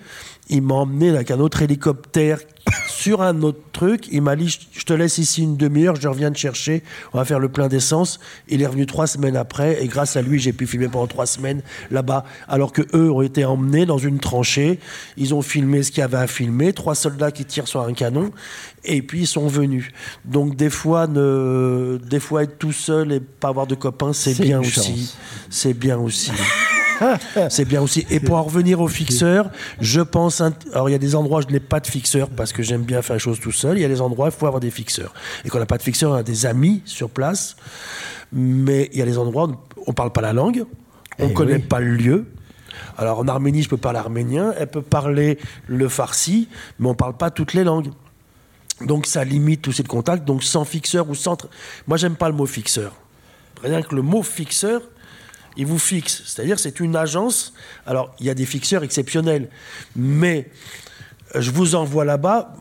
[0.52, 2.40] Il m'a emmené avec un autre hélicoptère
[2.88, 4.08] sur un autre truc.
[4.10, 6.82] Il m'a dit Je te laisse ici une demi-heure, je reviens te chercher,
[7.12, 8.18] on va faire le plein d'essence.
[8.48, 11.26] Il est revenu trois semaines après, et grâce à lui, j'ai pu filmer pendant trois
[11.26, 11.62] semaines
[11.92, 12.24] là-bas.
[12.48, 14.80] Alors que eux ont été emmenés dans une tranchée.
[15.16, 17.92] Ils ont filmé ce qu'il y avait à filmer trois soldats qui tirent sur un
[17.92, 18.32] canon,
[18.84, 19.90] et puis ils sont venus.
[20.24, 22.00] Donc, des fois, ne...
[22.04, 25.14] des fois être tout seul et pas avoir de copains, c'est bien aussi.
[25.48, 26.32] C'est bien aussi.
[27.48, 28.06] c'est bien aussi.
[28.10, 29.50] Et pour en revenir au fixeur,
[29.80, 30.40] je pense.
[30.72, 32.82] Alors, il y a des endroits où je n'ai pas de fixeur parce que j'aime
[32.82, 33.78] bien faire les choses tout seul.
[33.78, 35.12] Il y a des endroits où il faut avoir des fixeurs.
[35.44, 37.56] Et quand on n'a pas de fixeur, on a des amis sur place.
[38.32, 39.56] Mais il y a des endroits où
[39.86, 40.64] on ne parle pas la langue,
[41.18, 42.26] on ne eh connaît pas le lieu.
[42.96, 46.48] Alors en Arménie, je peux parler arménien, elle peut parler le farsi,
[46.78, 47.90] mais on ne parle pas toutes les langues.
[48.82, 50.24] Donc ça limite tous ces contacts.
[50.24, 51.36] Donc sans fixeur ou sans.
[51.86, 52.92] Moi, j'aime pas le mot fixeur.
[53.62, 54.80] Rien que le mot fixeur,
[55.56, 56.22] il vous fixe.
[56.26, 57.52] C'est-à-dire c'est une agence.
[57.86, 59.48] Alors, il y a des fixeurs exceptionnels,
[59.96, 60.48] mais
[61.34, 62.54] euh, je vous envoie là-bas,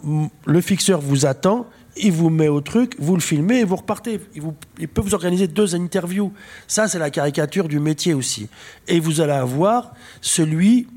[0.46, 1.68] le fixeur vous attend,
[1.98, 4.20] il vous met au truc, vous le filmez et vous repartez.
[4.36, 4.44] Il,
[4.80, 6.32] il peut vous organiser deux interviews.
[6.68, 8.48] Ça, c'est la caricature du métier aussi.
[8.88, 10.88] Et vous allez avoir celui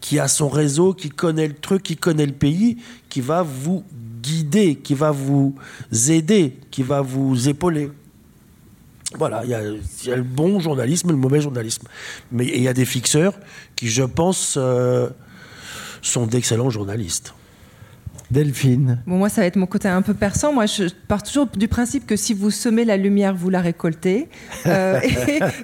[0.00, 2.78] qui a son réseau, qui connaît le truc, qui connaît le pays,
[3.08, 3.84] qui va vous
[4.20, 5.54] guider, qui va vous
[6.08, 7.90] aider, qui va vous épauler.
[9.18, 11.86] Voilà, il y, a le bon journalisme et le mauvais journalisme.
[12.30, 13.34] Mais il y a des fixeurs
[13.76, 15.08] qui, je pense, euh,
[16.00, 17.34] sont d'excellents journalistes.
[18.32, 18.98] Delphine.
[19.06, 20.54] Bon, moi, ça va être mon côté un peu perçant.
[20.54, 24.28] Moi, je pars toujours du principe que si vous semez la lumière, vous la récoltez.
[24.64, 25.00] Euh,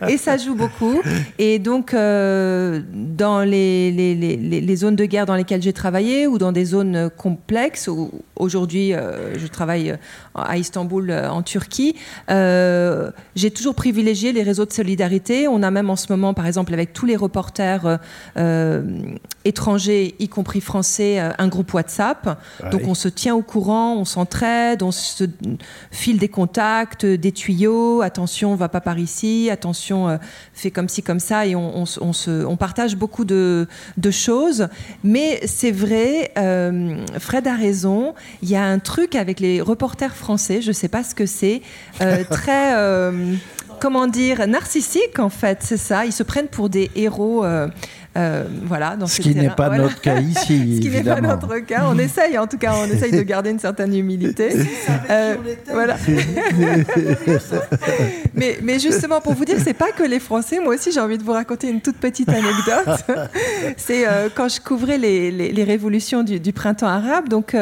[0.09, 1.01] et, ça joue beaucoup.
[1.39, 6.37] Et donc, euh, dans les, les, les, zones de guerre dans lesquelles j'ai travaillé, ou
[6.37, 9.97] dans des zones complexes, ou aujourd'hui, je travaille
[10.35, 11.95] à Istanbul, en Turquie.
[12.29, 15.47] J'ai toujours privilégié les réseaux de solidarité.
[15.47, 18.01] On a même en ce moment, par exemple, avec tous les reporters
[19.45, 22.37] étrangers, y compris français, un groupe WhatsApp.
[22.71, 25.25] Donc on se tient au courant, on s'entraide, on se
[25.91, 28.03] file des contacts, des tuyaux.
[28.03, 29.49] Attention, on va pas par ici.
[29.51, 30.19] Attention,
[30.53, 31.47] fais comme ci, comme ça.
[31.47, 33.67] Et on, se, on partage beaucoup de,
[33.97, 34.69] de choses.
[35.05, 38.15] Mais c'est vrai, euh, Fred a raison.
[38.43, 41.27] Il y a un truc avec les reporters français, je ne sais pas ce que
[41.27, 41.63] c'est,
[42.01, 43.35] euh, très, euh,
[43.81, 46.05] comment dire, narcissique en fait, c'est ça.
[46.07, 47.45] Ils se prennent pour des héros.
[47.45, 47.69] Euh,
[48.65, 50.77] voilà, dans ce qui n'est pas notre cas ici.
[50.77, 51.85] ce qui n'est pas notre cas.
[51.89, 54.51] On essaye, en tout cas, on essaye de garder une certaine humilité.
[55.11, 55.37] Euh,
[55.71, 55.97] voilà.
[58.35, 60.59] mais, mais justement, pour vous dire, c'est pas que les Français.
[60.59, 63.05] Moi aussi, j'ai envie de vous raconter une toute petite anecdote.
[63.77, 67.29] c'est euh, quand je couvrais les, les, révolutions du, du, printemps arabe.
[67.29, 67.55] Donc,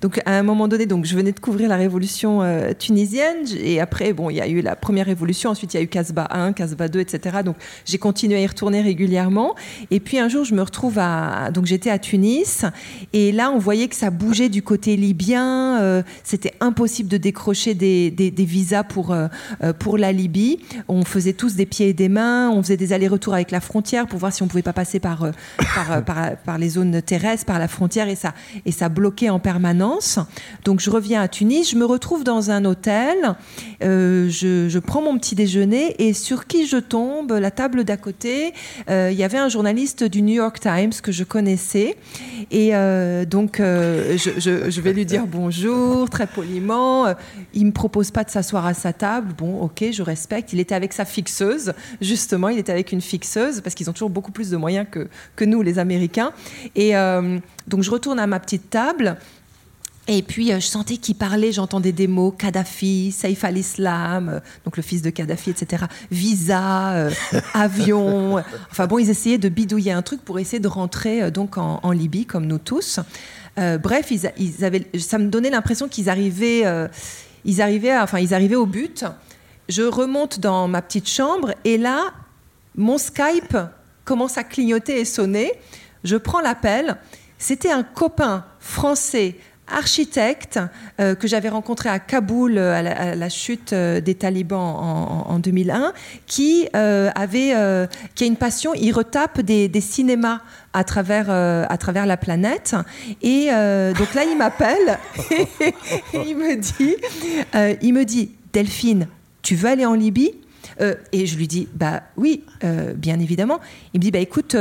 [0.00, 2.42] donc, à un moment donné, donc, je venais de couvrir la révolution
[2.78, 3.46] tunisienne.
[3.62, 5.50] Et après, bon, il y a eu la première révolution.
[5.50, 7.38] Ensuite, il y a eu Casbah 1, Casbah 2, etc.
[7.44, 9.54] Donc, j'ai continué à y retourner régulièrement.
[9.90, 11.50] Et puis un jour, je me retrouve à.
[11.52, 12.64] Donc j'étais à Tunis,
[13.12, 15.80] et là, on voyait que ça bougeait du côté libyen.
[15.80, 19.28] Euh, c'était impossible de décrocher des, des, visas pour, euh,
[19.62, 20.58] euh, pour la Libye.
[20.88, 24.06] On faisait tous des pieds et des mains, on faisait des allers-retours avec la frontière
[24.06, 25.30] pour voir si on pouvait pas passer par,
[25.74, 28.34] par, par, par, les zones terrestres, par la frontière, et ça,
[28.64, 30.18] et ça bloquait en permanence.
[30.64, 33.36] Donc je reviens à Tunis, je me retrouve dans un hôtel,
[33.80, 38.52] je, je, prends mon petit déjeuner, et sur qui je tombe La table d'à côté,
[38.88, 39.65] il y avait un journaliste
[40.08, 41.96] du New York Times que je connaissais.
[42.52, 47.06] Et euh, donc, euh, je, vais lui dire bonjour, très poliment.
[47.52, 49.34] Il me propose pas de s'asseoir à sa table.
[49.36, 50.52] Bon, ok, je respecte.
[50.52, 52.48] Il était avec sa fixeuse, justement.
[52.48, 55.44] Il était avec une fixeuse parce qu'ils ont toujours beaucoup plus de moyens que, que
[55.44, 56.32] nous, les Américains.
[56.76, 59.16] Et euh, donc, je retourne à ma petite table.
[60.08, 64.76] Et puis, euh, je sentais qu'il parlait, j'entendais des mots, Kadhafi, Saif al-Islam, euh, donc
[64.76, 67.10] le fils de Kadhafi, etc., visa, euh,
[67.54, 68.36] avion.
[68.70, 72.26] Enfin bon, ils essayaient de bidouiller un truc pour essayer de rentrer donc en, Libye,
[72.26, 73.00] comme nous tous.
[73.56, 76.64] bref, ils, avaient, ça me donnait l'impression qu'ils arrivaient,
[77.44, 79.04] ils arrivaient, enfin, ils arrivaient au but.
[79.68, 82.12] Je remonte dans ma petite chambre et là,
[82.76, 83.56] mon Skype
[84.04, 85.52] commence à clignoter et sonner.
[86.04, 86.96] Je prends l'appel.
[87.38, 89.36] C'était un copain français
[89.68, 90.60] architecte
[91.00, 94.76] euh, que j'avais rencontré à Kaboul euh, à la, chute euh, des talibans
[95.28, 95.92] en, 2001,
[96.26, 97.54] qui avait,
[98.14, 100.40] qui a une passion, il retape des, cinémas
[100.72, 102.74] à travers, à travers la planète.
[103.22, 104.98] Et donc là, il m'appelle
[105.60, 105.74] et,
[106.26, 106.96] il me dit,
[107.82, 109.08] il me dit, Delphine,
[109.42, 110.32] tu veux aller en Libye?
[111.12, 112.44] Et je lui dis, bah oui,
[112.96, 113.60] bien évidemment.
[113.92, 114.56] Il me dit, bah écoute,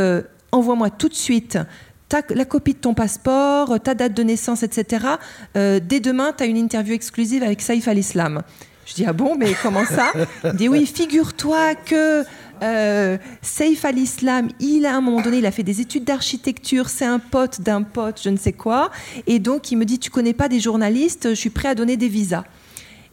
[0.52, 1.58] envoie-moi tout de suite
[2.30, 5.06] la copie de ton passeport, ta date de naissance, etc.
[5.56, 8.42] Euh, dès demain, tu as une interview exclusive avec Saif al-Islam.
[8.86, 10.12] Je dis, ah bon, mais comment ça?
[10.44, 12.24] Il dit, oui, figure-toi que
[12.62, 17.06] euh, Saif al-Islam, il, à un moment donné, il a fait des études d'architecture, c'est
[17.06, 18.92] un pote d'un pote, je ne sais quoi.
[19.26, 21.98] Et donc, il me dit, tu connais pas des journalistes, je suis prêt à donner
[21.98, 22.44] des visas.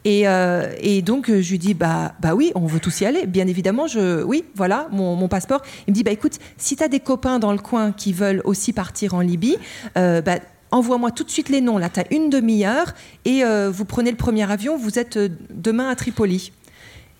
[0.05, 3.25] Euh, et, donc, je lui dis, bah, bah oui, on veut tous y aller.
[3.25, 5.61] Bien évidemment, je, oui, voilà, mon, passeport.
[5.87, 8.41] Il me dit, bah écoute, si tu as des copains dans le coin qui veulent
[8.43, 9.57] aussi partir en Libye,
[9.97, 10.39] euh, bah,
[10.71, 11.77] envoie-moi tout de suite les noms.
[11.77, 12.93] Là, tu as une demi-heure
[13.25, 15.17] et euh, vous prenez le premier avion, vous êtes
[15.51, 16.51] demain à Tripoli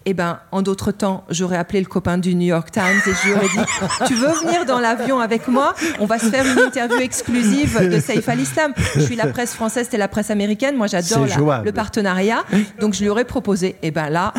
[0.05, 3.27] eh ben, en d'autres temps, j'aurais appelé le copain du New York Times et je
[3.27, 5.75] lui aurais dit Tu veux venir dans l'avion avec moi?
[5.99, 8.73] On va se faire une interview exclusive de Saif al-Islam.
[8.95, 10.75] Je suis la presse française, c'est la presse américaine.
[10.75, 11.25] Moi, j'adore
[11.63, 12.43] le partenariat.
[12.79, 13.75] Donc, je lui aurais proposé.
[13.81, 14.33] Eh ben là.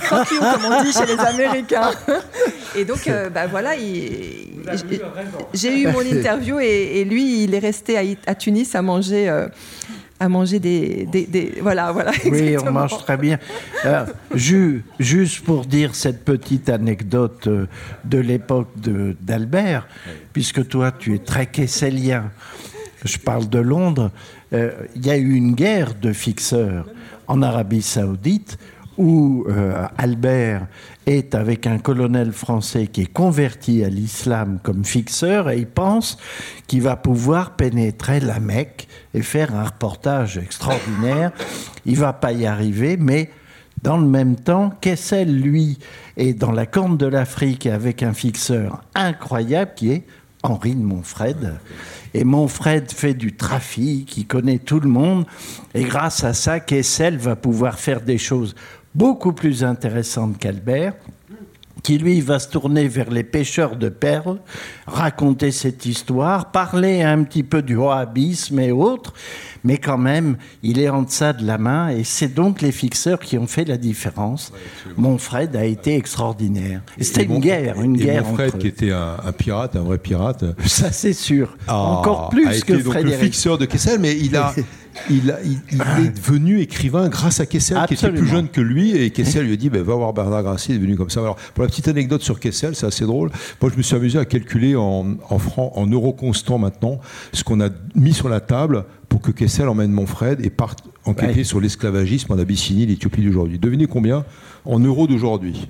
[0.00, 1.90] Fuck you, comme on dit chez les Américains.
[2.76, 3.72] Et donc, euh, bah, voilà,
[5.52, 9.28] j'ai eu mon interview et, lui, il est resté à, Tunis à manger.
[9.28, 9.48] Euh,
[10.20, 13.38] à manger des, des, voilà voilà oui on mange très bien.
[14.34, 17.66] Juste pour dire cette petite anecdote euh,
[18.04, 18.68] de l'époque
[19.20, 19.86] d'Albert
[20.32, 22.30] puisque toi tu es très kessélien
[23.04, 24.10] je parle de Londres.
[24.52, 26.86] Euh, il y a eu une guerre de fixeurs
[27.26, 28.58] en Arabie Saoudite
[28.98, 30.66] où euh, Albert
[31.06, 36.18] est avec un colonel français qui est converti à l'islam comme fixeur et il pense
[36.66, 41.32] qu'il va pouvoir pénétrer la Mecque et faire un reportage extraordinaire.
[41.86, 43.30] Il va pas y arriver, mais
[43.82, 45.78] dans le même temps, Kessel, lui,
[46.16, 50.04] est dans la corne de l'Afrique avec un fixeur incroyable qui est
[50.42, 51.58] Henri de Montfred.
[52.14, 55.26] Et Montfred fait du trafic, il connaît tout le monde.
[55.74, 58.54] Et grâce à ça, Kessel va pouvoir faire des choses
[58.98, 60.94] beaucoup plus intéressante qu'Albert.
[61.84, 64.40] qui lui va se tourner vers les pêcheurs de perles,
[64.88, 69.14] raconter cette histoire, parler un petit peu du wahhabisme et autres,
[69.62, 73.20] mais quand même, il est en deçà de la main et c'est donc les fixeurs
[73.20, 74.52] qui ont fait la différence.
[74.96, 76.82] mon Fred a été extraordinaire.
[77.00, 78.24] C'était une guerre, une guerre.
[78.24, 80.44] Mon Fred, qui était un, pirate, un vrai pirate.
[80.66, 81.56] Ça, c'est sûr.
[81.68, 84.52] Encore plus a que été donc le fixeur de Kessel, mais il a.
[85.10, 88.96] il, est devenu écrivain grâce à Kessel, qui était plus jeune que lui.
[88.96, 91.20] Et Kessel lui a dit ben, Va voir Bernard Grassi, il est devenu comme ça.
[91.20, 93.30] Alors, pour la petite anecdote sur Kessel, c'est assez drôle.
[93.60, 97.00] Moi, je me suis amusé à calculer en, en francs, en euros constants maintenant,
[97.32, 101.44] ce qu'on a mis sur la table pour que Kessel emmène Monfred et parte enquêter
[101.44, 103.58] sur l'esclavagisme en Abyssinie, l'Éthiopie d'aujourd'hui.
[103.58, 104.24] Devinez combien
[104.64, 105.68] En euros d'aujourd'hui?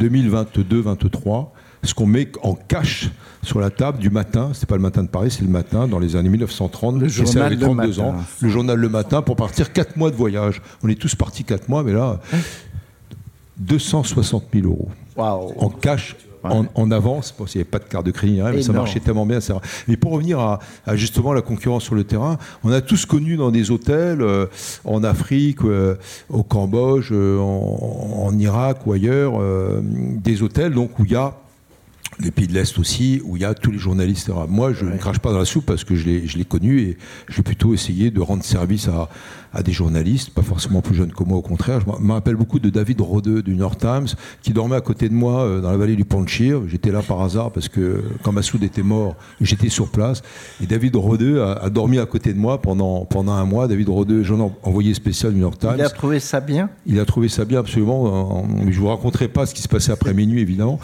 [0.00, 1.48] 2022-23
[1.84, 3.10] ce qu'on met en cash
[3.42, 5.98] sur la table du matin, c'est pas le matin de Paris, c'est le matin, dans
[5.98, 9.96] les années 1930, le journal avait 32 ans, le journal Le Matin, pour partir 4
[9.96, 10.62] mois de voyage.
[10.82, 12.20] On est tous partis 4 mois, mais là,
[13.58, 14.88] 260 000 euros.
[15.16, 17.34] En cash en, avance.
[17.36, 19.38] Bon, il n'y avait pas de carte de crédit, mais ça marchait tellement bien.
[19.88, 20.60] Mais pour revenir à,
[20.94, 24.46] justement la concurrence sur le terrain, on a tous connu dans des hôtels euh,
[24.84, 25.96] en Afrique, euh,
[26.28, 29.34] au Cambodge, euh, en, en, Irak ou ailleurs,
[29.82, 31.34] des hôtels donc où il y a
[32.18, 34.30] les pays de l'Est aussi, où il y a tous les journalistes.
[34.48, 36.98] Moi, je ne crache pas dans la soupe parce que je l'ai connu et
[37.28, 39.08] j'ai plutôt essayé de rendre service à,
[39.52, 41.80] à des journalistes, pas forcément plus jeunes que moi, au contraire.
[41.80, 44.08] Je me rappelle beaucoup de David Rodeux du New York Times,
[44.42, 46.62] qui dormait à côté de moi euh, dans la vallée du Panchir.
[46.68, 50.22] J'étais là par hasard parce que quand Massoud était mort, j'étais sur place.
[50.62, 53.68] Et David Rodeux a, dormi à côté de moi pendant, pendant un mois.
[53.68, 55.74] David Rodeux, j'en envoyé spécial du New York Times.
[55.76, 56.70] Il a trouvé ça bien?
[56.86, 58.46] Il a trouvé ça bien, absolument.
[58.60, 60.78] Je ne vous raconterai pas ce qui se passait après minuit, évidemment.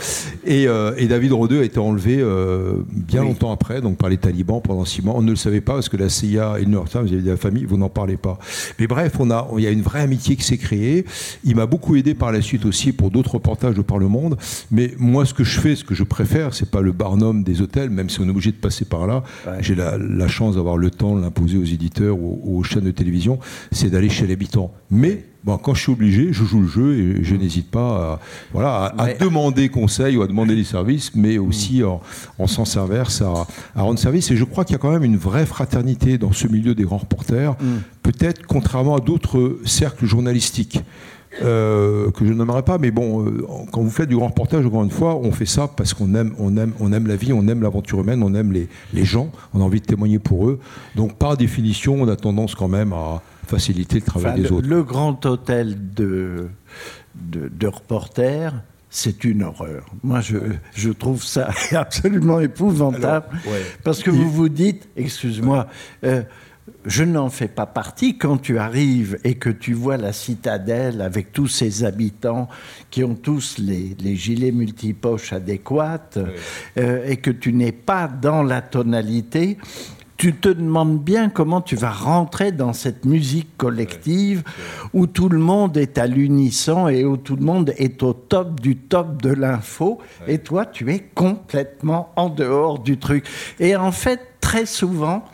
[0.45, 4.19] Et, euh, et David Rodeux a été enlevé euh, bien longtemps après, donc par les
[4.19, 5.15] talibans pendant six mois.
[5.17, 7.15] On ne le savait pas parce que la CIA et le New York Times, il
[7.15, 8.39] y avait la famille, vous n'en parlez pas.
[8.79, 11.05] Mais bref, on a, il y a une vraie amitié qui s'est créée.
[11.45, 14.37] Il m'a beaucoup aidé par la suite aussi pour d'autres reportages de par le monde.
[14.71, 17.61] Mais moi, ce que je fais, ce que je préfère, c'est pas le barnum des
[17.61, 19.23] hôtels, même si on est obligé de passer par là.
[19.61, 19.99] J'ai la,
[20.29, 23.39] chance d'avoir le temps de l'imposer aux éditeurs ou aux chaînes de télévision,
[23.73, 24.73] c'est d'aller chez l'habitant.
[24.91, 28.21] Mais Bon, quand je suis obligé, je joue le jeu et je n'hésite pas à,
[28.53, 32.03] voilà, à, demander conseil ou à demander des services, mais aussi en,
[32.39, 33.47] en sens inverse à,
[33.81, 34.31] rendre service.
[34.31, 36.83] Et je crois qu'il y a quand même une vraie fraternité dans ce milieu des
[36.83, 37.79] grands reporters, mm.
[38.03, 40.83] peut-être contrairement à d'autres cercles journalistiques.
[41.43, 44.83] Euh, que je nommerai pas, mais bon, euh, quand vous faites du grand reportage, encore
[44.83, 47.47] une fois, on fait ça parce qu'on aime, on aime, on aime la vie, on
[47.49, 50.59] aime l'aventure humaine, on aime les, les gens, on a envie de témoigner pour eux.
[50.97, 54.69] Donc, par définition, on a tendance quand même à, faciliter le travail des autres.
[54.69, 56.49] Le grand hôtel de,
[57.15, 58.55] de, reporters,
[58.91, 59.87] c'est une horreur.
[60.03, 60.37] Moi, je,
[60.75, 63.27] je, trouve ça absolument épouvantable.
[63.85, 65.67] Parce que vous vous dites, excuse-moi,
[66.05, 66.23] euh,
[66.85, 68.19] je n'en fais pas partie.
[68.19, 72.49] Quand tu arrives et que tu vois la citadelle avec tous ses habitants
[72.91, 76.11] qui ont tous les, les gilets multipoches adéquats
[76.77, 79.59] euh, et que tu n'es pas dans la tonalité,
[80.19, 84.43] tu te demandes bien comment tu vas rentrer dans cette musique collective
[84.93, 88.61] où tout le monde est à l'unisson et où tout le monde est au top
[88.61, 93.27] du top de l'info et toi tu es complètement en dehors du truc.
[93.61, 95.25] Et en fait, très souvent,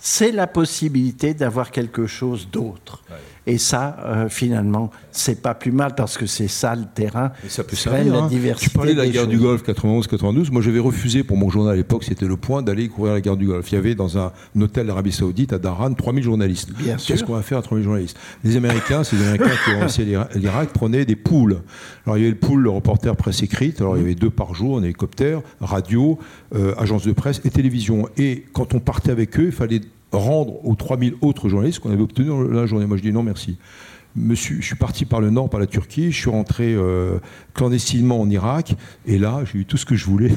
[0.00, 3.04] c'est la possibilité d'avoir quelque chose d'autre.
[3.46, 7.30] Et ça, euh, finalement, c'est pas plus mal parce que c'est ça le terrain.
[7.44, 8.12] Et ça peut servir.
[8.12, 8.26] La hein.
[8.26, 10.50] diversité tu parlais de la guerre du Golfe 91-92.
[10.50, 13.36] Moi, j'avais refusé pour mon journal à l'époque, c'était le point, d'aller couvrir la guerre
[13.36, 13.70] du Golfe.
[13.70, 16.70] Il y avait dans un hôtel d'Arabie Saoudite à Daran 3000 journalistes.
[17.06, 18.18] Qu'est-ce qu'on va faire à 3000 journalistes?
[18.42, 21.60] Les Américains, ces Américains qui ont lancé l'Irak, prenaient des poules.
[22.04, 23.80] Alors, il y avait le pool, le reporter presse écrite.
[23.80, 26.18] Alors, il y avait deux par jour en hélicoptère, radio,
[26.54, 28.08] euh, agence de presse et télévision.
[28.16, 29.80] Et quand on partait avec eux, il fallait
[30.16, 32.86] rendre aux 3000 autres journalistes qu'on avait obtenus dans la journée.
[32.86, 33.58] Moi, je dis non, merci.
[34.16, 37.18] Monsieur, je suis parti par le nord, par la Turquie, je suis rentré euh,
[37.52, 38.74] clandestinement en Irak,
[39.04, 40.32] et là, j'ai eu tout ce que je voulais.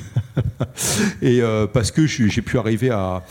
[1.21, 3.23] et euh, parce que j'ai pu arriver à,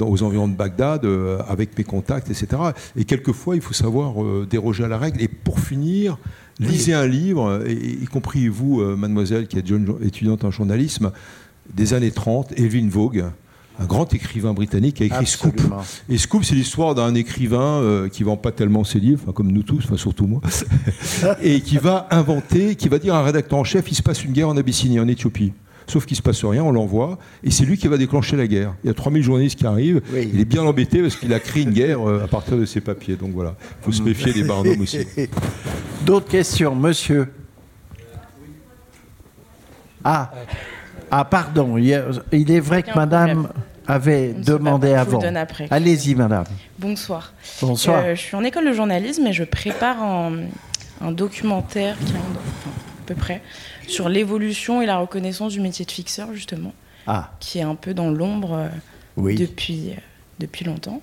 [0.00, 2.46] aux environs de Bagdad euh, avec mes contacts, etc.
[2.94, 4.14] Et quelquefois, il faut savoir
[4.48, 5.20] déroger à la règle.
[5.20, 6.18] Et pour finir,
[6.60, 9.72] lisez un livre, y, compris vous, mademoiselle, qui êtes
[10.02, 11.10] étudiante en journalisme,
[11.74, 13.24] des années 30, Evelyn Vogue
[13.78, 15.60] un grand écrivain britannique qui a écrit Scoop.
[16.08, 19.62] Et Scoop, c'est l'histoire d'un écrivain euh, qui vend pas tellement ses livres, comme nous
[19.62, 20.40] tous, enfin surtout moi,
[21.42, 24.24] et qui va inventer, qui va dire à un rédacteur en chef, il se passe
[24.24, 25.52] une guerre en Abyssinie, en Éthiopie.
[25.86, 28.46] Sauf qu'il ne se passe rien, on l'envoie, et c'est lui qui va déclencher la
[28.46, 28.74] guerre.
[28.84, 31.64] Il y a 3000 journalistes qui arrivent, il est bien embêté parce qu'il a créé
[31.64, 33.16] une guerre euh, à partir de ses papiers.
[33.16, 35.00] Donc voilà, il faut se méfier des barnums aussi.
[36.06, 37.28] D'autres questions, monsieur?
[40.02, 40.32] Ah
[41.16, 43.48] ah, pardon, il est vrai que madame
[43.86, 45.20] avait demandé avant.
[45.70, 46.44] Allez-y, madame.
[46.76, 47.32] Bonsoir.
[47.62, 48.02] Bonsoir.
[48.04, 51.96] Euh, je suis en école de journalisme et je prépare un, documentaire,
[53.06, 53.42] peu près,
[53.86, 56.72] sur l'évolution et la reconnaissance du métier de fixeur, justement,
[57.06, 57.30] ah.
[57.38, 58.68] qui est un peu dans l'ombre
[59.16, 59.92] depuis,
[60.40, 61.00] depuis longtemps.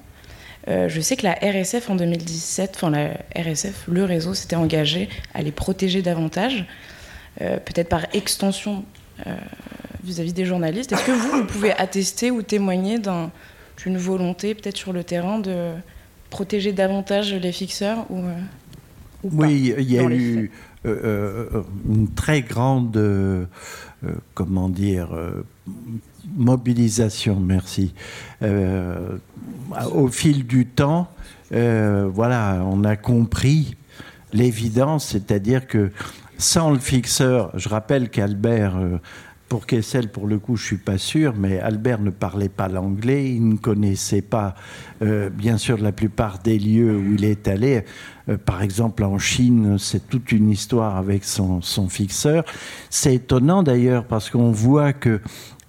[0.67, 5.41] je sais que la RSF en 2017, enfin la RSF, le réseau s'était engagé à
[5.41, 6.65] les protéger davantage,
[7.39, 8.83] peut-être par extension
[10.03, 10.91] vis-à-vis des journalistes.
[10.91, 15.73] Est-ce que vous, vous pouvez attester ou témoigner d'une volonté, peut-être sur le terrain, de
[16.31, 18.33] protéger davantage les fixeurs ou, euh,
[19.23, 20.49] Oui, il y a eu
[20.85, 22.99] euh, euh, une très grande,
[24.33, 25.09] comment dire,
[26.35, 27.93] mobilisation, merci.
[28.41, 31.11] au fil du temps,
[31.51, 33.75] voilà, on a compris
[34.33, 35.91] l'évidence, c'est-à-dire que
[36.37, 38.75] sans le fixeur, je rappelle qu'Albert
[39.51, 43.31] pour Kessel, pour le coup, je suis pas sûr, mais Albert ne parlait pas l'anglais,
[43.31, 44.55] il ne connaissait pas,
[45.01, 47.83] euh, bien sûr, la plupart des lieux où il est allé.
[48.29, 52.45] Euh, par exemple, en Chine, c'est toute une histoire avec son, son fixeur.
[52.89, 55.19] C'est étonnant d'ailleurs parce qu'on voit que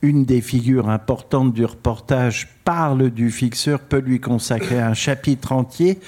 [0.02, 5.98] une des figures importantes du reportage parle du fixeur, peut lui consacrer un chapitre entier.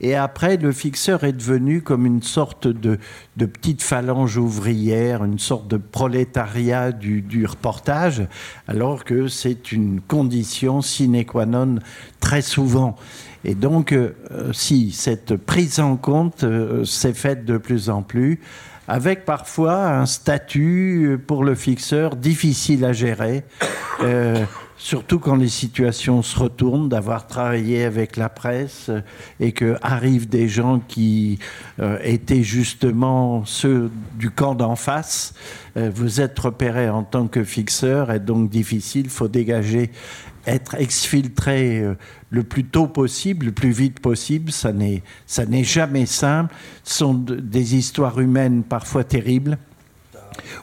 [0.00, 2.98] Et après, le fixeur est devenu comme une sorte de,
[3.36, 8.28] petite phalange ouvrière, une sorte de prolétariat du, reportage,
[8.68, 11.76] alors que c'est une condition sine qua non
[12.20, 12.96] très souvent.
[13.44, 14.12] Et donc, euh,
[14.52, 18.40] si cette prise en compte euh, s'est faite de plus en plus,
[18.88, 23.44] avec parfois un statut pour le fixeur difficile à gérer.
[24.00, 24.44] Euh,
[24.78, 29.00] surtout quand les situations se retournent, d'avoir travaillé avec la presse euh,
[29.40, 31.38] et que arrivent des gens qui
[31.80, 35.34] euh, étaient justement ceux du camp d'en face.
[35.76, 39.90] Euh, vous êtes repéré en tant que fixeur et donc difficile, il faut dégager,
[40.46, 41.82] être exfiltré
[42.30, 44.52] le plus tôt possible, le plus vite possible.
[44.52, 46.54] Ça n'est, ça n'est jamais simple.
[46.84, 49.58] Ce sont des histoires humaines parfois terribles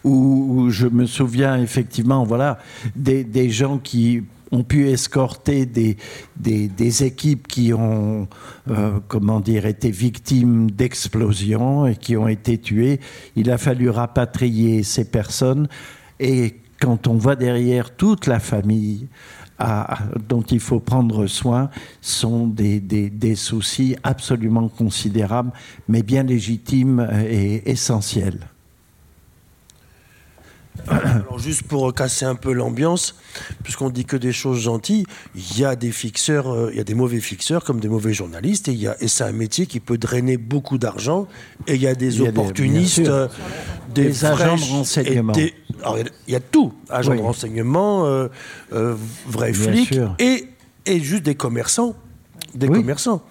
[0.03, 2.59] où, je me souviens effectivement, voilà,
[2.95, 5.97] des, gens qui ont pu escorter des,
[6.37, 8.27] des, équipes qui ont,
[8.69, 12.99] euh, comment dire, été victimes d'explosions et qui ont été tuées.
[13.35, 15.67] Il a fallu rapatrier ces personnes
[16.19, 19.07] et quand on voit derrière toute la famille
[20.27, 21.69] dont il faut prendre soin,
[22.01, 25.51] sont des, des, soucis absolument considérables,
[25.87, 28.39] mais bien légitimes et essentiels.
[30.87, 33.15] Alors juste pour casser un peu l'ambiance,
[33.63, 35.05] puisqu'on dit que des choses gentilles,
[35.35, 38.13] il y a des fixeurs, euh, il y a des mauvais fixeurs comme des mauvais
[38.13, 41.27] journalistes, et, il y a, et c'est un métier qui peut drainer beaucoup d'argent,
[41.67, 43.27] et il y a des opportunistes, euh,
[43.93, 45.33] des, agents de renseignement.
[46.27, 48.27] Il y a tout, agents de renseignement, euh,
[49.27, 50.47] vrais flics, et,
[50.85, 51.95] et juste des commerçants,
[52.53, 53.21] des commerçants.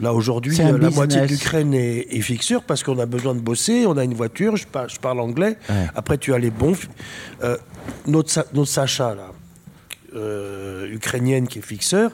[0.00, 3.96] Là, aujourd'hui, la moitié de l'Ukraine est, fixure parce qu'on a besoin de bosser, on
[3.96, 5.58] a une voiture, je, parle, anglais.
[5.94, 6.76] Après, tu as les bons.
[7.42, 7.56] Euh,
[8.06, 9.32] notre, notre, Sacha, là,
[10.14, 12.12] euh, ukrainienne qui est fixeur,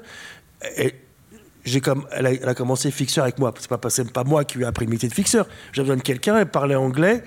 [1.82, 3.54] comme, elle a, commencé fixeur avec moi.
[3.58, 5.46] C'est pas, pas moi qui lui ai appris le métier de fixeur.
[5.72, 7.22] J'ai besoin de quelqu'un, elle parlait anglais.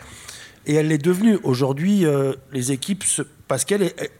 [0.66, 1.40] Et elle l'est devenue.
[1.44, 3.04] Aujourd'hui, euh, les équipes,
[3.48, 4.12] parce qu'elle est,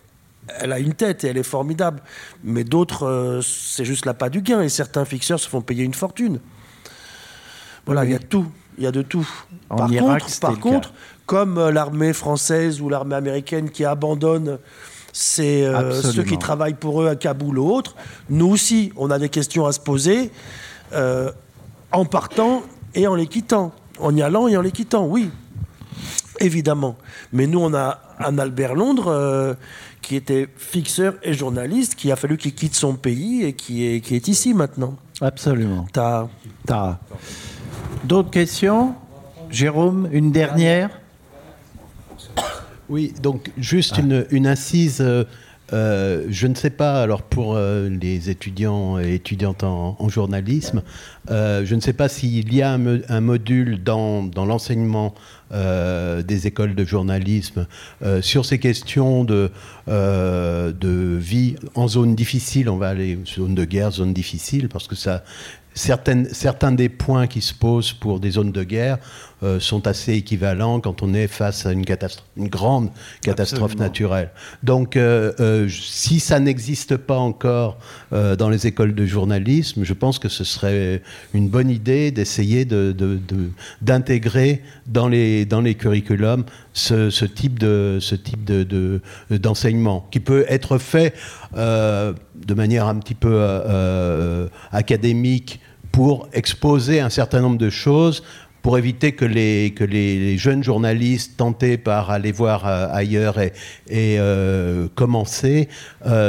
[0.60, 2.02] elle a une tête et elle est formidable.
[2.44, 4.62] Mais d'autres, euh, c'est juste la pas du gain.
[4.62, 6.40] Et certains fixeurs se font payer une fortune.
[7.86, 8.46] Voilà, il y a tout.
[8.78, 9.28] Il y a de tout.
[9.68, 10.94] par contre, par contre
[11.26, 14.58] comme euh, l'armée française ou l'armée américaine qui abandonne
[15.12, 17.96] c'est euh, ceux qui travaillent pour eux à Kaboul ou autre.
[18.30, 20.32] Nous aussi, on a des questions à se poser
[21.92, 22.62] en partant
[22.94, 23.74] et en les quittant.
[23.98, 25.32] En y allant et en les quittant, oui.
[26.40, 26.98] Évidemment.
[27.34, 29.58] Mais nous, on a un Albert Londres
[30.02, 34.02] qui était fixeur et journaliste, qui a fallu qu'il quitte son pays et qui est,
[34.02, 34.96] qui est ici maintenant.
[35.22, 35.86] Absolument.
[35.92, 36.28] T'as,
[38.06, 38.96] D'autres questions?
[39.50, 40.90] Jérôme, une dernière?
[42.88, 44.02] Oui, donc juste ah.
[44.02, 45.04] une, une, incise.
[45.74, 50.82] Euh, euh, je ne sais pas, alors pour euh, les étudiants et étudiantes en, journalisme,
[51.30, 55.14] je ne sais pas s'il y a un, module dans, l'enseignement
[55.52, 57.66] euh, des écoles de journalisme
[58.04, 59.50] euh, sur ces questions de,
[59.88, 62.70] euh, de vie en zone difficile.
[62.70, 65.24] On va aller zone de guerre, zone difficile, parce que ça,
[65.74, 69.00] certains des points qui se posent pour des zones de guerre
[69.42, 72.90] euh, sont assez équivalents quand on est face à une, catastrophe, une grande
[73.22, 74.32] catastrophe naturelle.
[74.64, 77.78] Donc, euh, euh, si ça n'existe pas encore
[78.12, 81.02] dans les écoles de journalisme, je pense que ce serait
[81.34, 82.66] une bonne idée d'essayer
[83.82, 86.44] d'intégrer de, dans, les, dans les curriculums
[86.74, 91.14] ce, ce type de ce type de, d'enseignement qui peut être fait
[91.54, 93.42] de manière un petit peu
[94.72, 95.60] académique
[95.92, 98.24] pour exposer un certain nombre de choses
[98.70, 103.52] pour éviter que les, que les, jeunes journalistes tentés par aller voir ailleurs et,
[103.90, 104.20] et
[104.94, 105.70] commencer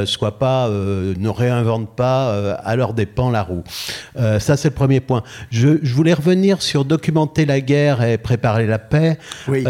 [0.06, 3.62] soient pas, ne réinventent pas à leur dépens la roue.
[4.14, 5.22] ça, c'est le premier point.
[5.50, 9.18] Je, je, voulais revenir sur documenter la guerre et préparer la paix.
[9.46, 9.66] Oui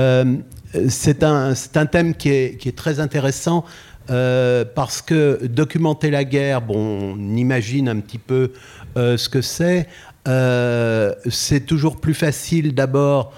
[0.88, 3.64] c'est un, un, thème qui est, qui est très intéressant
[4.10, 8.52] euh, parce que documenter la guerre, bon, on imagine un petit peu
[8.96, 9.86] euh, ce que c'est.
[10.28, 13.32] Euh, c'est toujours plus facile d'abord,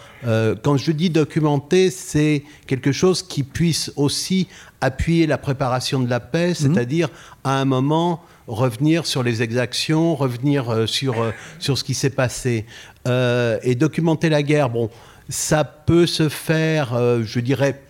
[0.62, 4.46] quand je dis documenter, c'est quelque chose qui puisse aussi
[4.80, 6.54] appuyer la préparation de la paix, mhm.
[6.54, 7.08] c'est-à-dire
[7.42, 11.16] à un moment revenir sur les exactions, revenir sur,
[11.58, 12.66] sur ce qui s'est passé.
[13.06, 14.90] et documenter la guerre, bon,
[15.28, 17.80] ça peut se faire, euh, je dirais,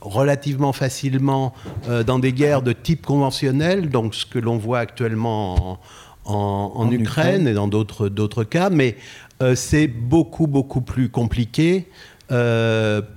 [0.00, 1.52] relativement facilement
[1.88, 5.78] euh, dans des guerres de type conventionnel, donc ce que l'on voit actuellement en,
[6.90, 8.96] Ukraine, et dans d'autres cas, mais
[9.42, 11.86] euh, c'est beaucoup, beaucoup plus compliqué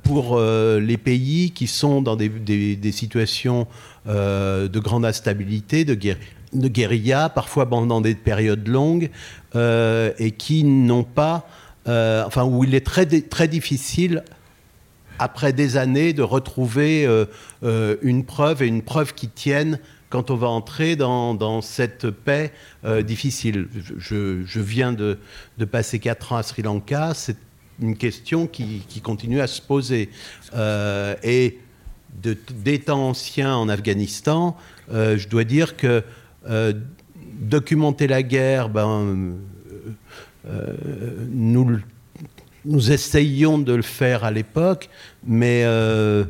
[0.02, 3.68] pour les pays qui sont dans des, situations
[4.08, 9.12] de grande instabilité, de, de guérilla, parfois pendant des périodes longues,
[9.56, 11.46] et qui n'ont pas
[11.88, 14.24] euh, enfin où il est très, très difficile
[15.20, 17.26] après des années de retrouver euh,
[17.64, 19.80] euh, une preuve et une preuve qui tienne
[20.14, 22.53] quand on va entrer dans, cette paix
[23.02, 23.68] difficile.
[23.98, 25.18] Je, viens de,
[25.72, 27.38] passer quatre ans à Sri Lanka, c'est
[27.81, 30.11] une question qui, continue à se poser.
[31.23, 31.57] et
[32.22, 34.56] des temps anciens en Afghanistan,
[34.91, 36.03] je dois dire que
[37.40, 39.34] documenter la guerre, ben,
[40.48, 41.81] euh, nous,
[42.91, 44.90] essayions de le faire à l'époque,
[45.26, 46.26] mais euh,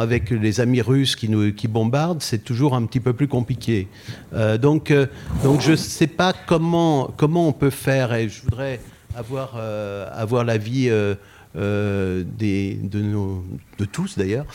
[0.00, 3.88] avec les amis russes qui, nous, qui bombardent, c'est toujours un petit peu plus compliqué.
[4.32, 4.92] Euh, donc,
[5.42, 8.80] donc je ne sais pas comment, comment on peut faire, et je voudrais
[9.16, 9.56] avoir,
[10.12, 10.90] avoir l'avis
[11.54, 13.02] des, de,
[13.78, 14.46] de tous d'ailleurs,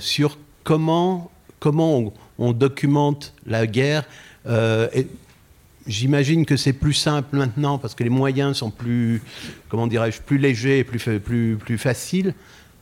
[0.00, 1.30] sur comment,
[1.60, 4.04] comment on, documente la guerre.
[5.86, 9.22] J'imagine que c'est plus simple maintenant parce que les moyens sont plus,
[9.68, 12.34] comment dirais-je, plus légers et plus, plus, plus faciles.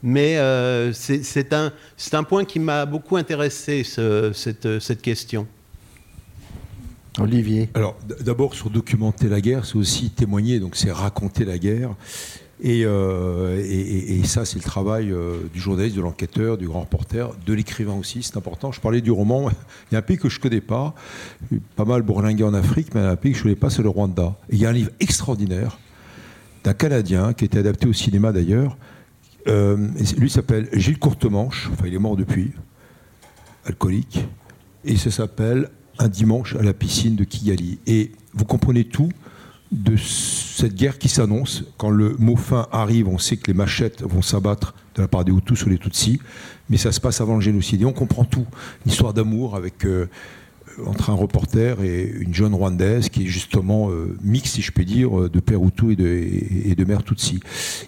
[0.05, 1.73] Mais euh, c'est un,
[2.13, 5.47] un point qui m'a beaucoup intéressé, cette, cette question.
[7.19, 7.69] Olivier.
[7.73, 11.95] Alors, d'abord, sur documenter la guerre, c'est aussi témoigner, donc c'est raconter la guerre.
[12.63, 17.53] Euh, et, ça, c'est le travail euh, du journaliste, de l'enquêteur, du grand reporter, de
[17.53, 18.71] l'écrivain aussi, c'est important.
[18.71, 19.49] Je parlais du roman,
[19.91, 20.93] il y a un pays que je ne connais pas,
[21.75, 23.89] pas mal bourlingué en Afrique, mais un pays que je ne connais pas, c'est le
[23.89, 24.35] Rwanda.
[24.49, 25.79] Et il y a un livre extraordinaire
[26.63, 28.77] d'un Canadien qui a été adapté au cinéma d'ailleurs.
[29.47, 32.51] Euh, lui s'appelle Gilles Courtemanche, enfin il est mort depuis,
[33.65, 34.25] alcoolique,
[34.83, 35.69] et ça s'appelle
[35.99, 37.79] Un dimanche à la piscine de Kigali.
[37.87, 39.09] Et vous comprenez tout
[39.71, 41.63] de cette guerre qui s'annonce.
[41.77, 45.25] Quand le mot fin arrive, on sait que les machettes vont s'abattre de la part
[45.25, 46.19] des Hutus sur les Tutsis,
[46.69, 47.81] mais ça se passe avant le génocide.
[47.81, 48.45] Et on comprend tout.
[48.85, 50.07] Une histoire d'amour avec, euh,
[50.85, 54.83] entre un reporter et une jeune Rwandaise qui est justement euh, mixte, si je peux
[54.83, 57.39] dire, de père Hutu et de, mère Tutsi.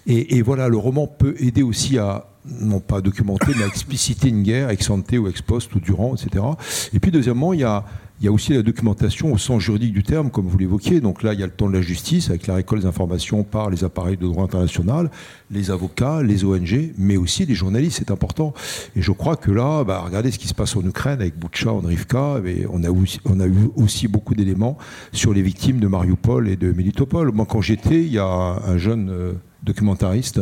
[0.06, 2.26] Et, voilà, le roman peut aider aussi à
[2.60, 6.14] non pas documenter, mais à expliciter une guerre, ex ante ou ex post ou durant,
[6.14, 6.44] etc.
[6.92, 7.84] Et puis deuxièmement, il y a
[8.30, 11.00] aussi la documentation au sens juridique du terme, comme vous l'évoquiez.
[11.00, 13.44] Donc là, il y a le temps de la justice, avec la récolte des informations
[13.44, 15.10] par les appareils de droit international,
[15.50, 18.54] les avocats, les ONG, mais aussi les journalistes, c'est important.
[18.96, 21.72] Et je crois que là, bah, regardez ce qui se passe en Ukraine avec Boucha,
[21.72, 24.78] Andrivka, et on a, aussi, on a eu aussi beaucoup d'éléments
[25.12, 27.32] sur les victimes de Mariupol et de Melitopol.
[27.32, 30.40] Moi, quand j'étais, il y a un jeune euh, documentariste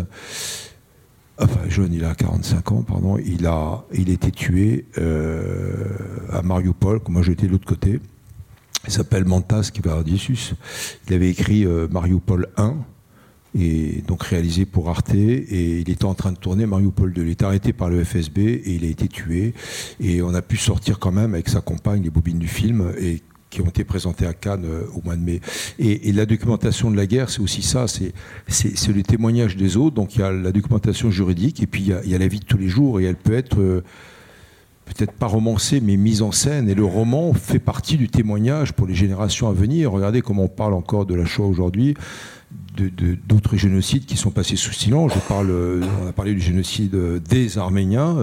[1.38, 5.74] enfin jeune, il a 45 ans, pardon, il a, il été tué euh,
[6.32, 8.00] à Mariupol, moi j'étais de l'autre côté.
[8.86, 10.54] Il s'appelle Mantas Kivardiesus.
[11.08, 12.76] Il avait écrit euh, Mariupol 1,
[13.58, 17.22] et donc réalisé pour Arte, et il était en train de tourner Mariupol 2.
[17.22, 19.54] Il est arrêté par le FSB et il a été tué.
[19.98, 23.22] Et on a pu sortir quand même avec sa compagne les bobines du film, et
[23.50, 25.40] qui ont été présentés à Cannes euh, au mois de mai.
[25.78, 28.12] Et, la documentation de la guerre, c'est aussi ça, c'est
[28.88, 29.94] le témoignage des autres.
[29.94, 32.44] Donc il y a la documentation juridique, et puis il y a, la vie de
[32.44, 33.84] tous les jours, et elle peut être euh,
[34.86, 36.68] peut-être pas romancée, mais mise en scène.
[36.68, 39.92] Et le roman fait partie du témoignage pour les générations à venir.
[39.92, 41.94] Regardez comment on parle encore de la Shoah aujourd'hui
[43.26, 45.12] d'autres de, génocides qui sont passés sous silence.
[45.30, 46.94] Euh, on a parlé du génocide
[47.28, 48.16] des Arméniens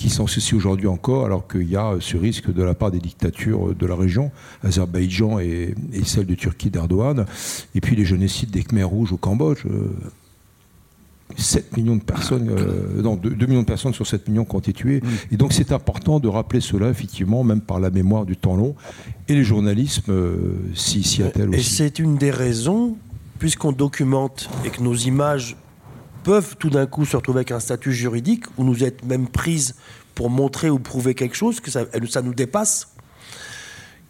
[0.00, 3.00] qui sont ceci aujourd'hui encore, alors qu'il y a ce risque de la part des
[3.00, 4.30] dictatures de la région,
[4.64, 5.74] Azerbaïdjan et,
[6.04, 7.26] celle de Turquie d'Erdogan,
[7.74, 9.66] et puis les génocides des Khmers rouges au Cambodge.
[11.36, 14.56] 7 euh, millions de personnes, euh, non, 2, millions de personnes sur 7 millions qui
[14.56, 15.02] ont été tuées.
[15.30, 18.74] Et donc c'est important de rappeler cela, effectivement, même par la mémoire du temps long.
[19.28, 21.60] Et les journalismes euh, s'y attellent aussi.
[21.60, 22.96] Et c'est une des raisons
[23.38, 25.56] puisqu'on documente et que nos images
[26.22, 29.74] peuvent tout d'un coup se retrouver avec un statut juridique où nous êtes même prises
[30.14, 32.94] pour montrer ou prouver quelque chose, que ça, ça nous dépasse,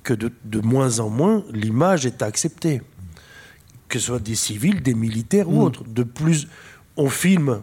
[0.03, 2.83] que de, de moins en moins l'image est acceptée.
[3.89, 5.65] Que ce soit des civils, des militaires ou mm.
[5.65, 5.85] autres.
[5.85, 6.49] De plus,
[6.97, 7.61] on filme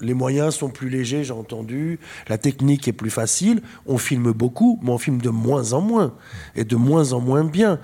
[0.00, 1.98] les moyens sont plus légers, j'ai entendu.
[2.28, 3.62] La technique est plus facile.
[3.86, 6.14] On filme beaucoup, mais on filme de moins en moins.
[6.56, 7.78] Et de moins en moins bien.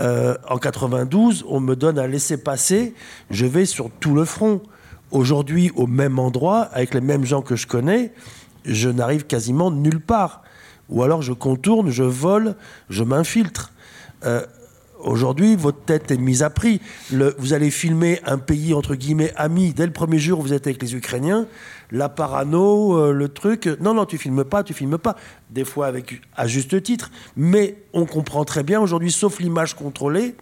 [0.00, 2.94] Euh, en 92, on me donne un laisser-passer.
[3.30, 4.62] Je vais sur tout le front.
[5.10, 8.12] Aujourd'hui, au même endroit, avec les mêmes gens que je connais,
[8.64, 10.42] je n'arrive quasiment nulle part.
[10.88, 12.56] Ou alors je contourne, je vole,
[12.90, 13.72] je m'infiltre.
[14.24, 14.44] Euh,
[15.06, 16.80] Aujourd'hui, votre tête est mise à prix.
[17.10, 19.72] vous allez filmer un pays, entre guillemets, ami.
[19.72, 21.46] Dès le premier jour, vous êtes avec les Ukrainiens.
[21.90, 23.68] La parano, euh, le truc.
[23.80, 25.16] Non, non, tu filmes pas, tu filmes pas.
[25.50, 27.10] Des fois, avec, à juste titre.
[27.36, 30.34] Mais on comprend très bien aujourd'hui, sauf l'image contrôlée,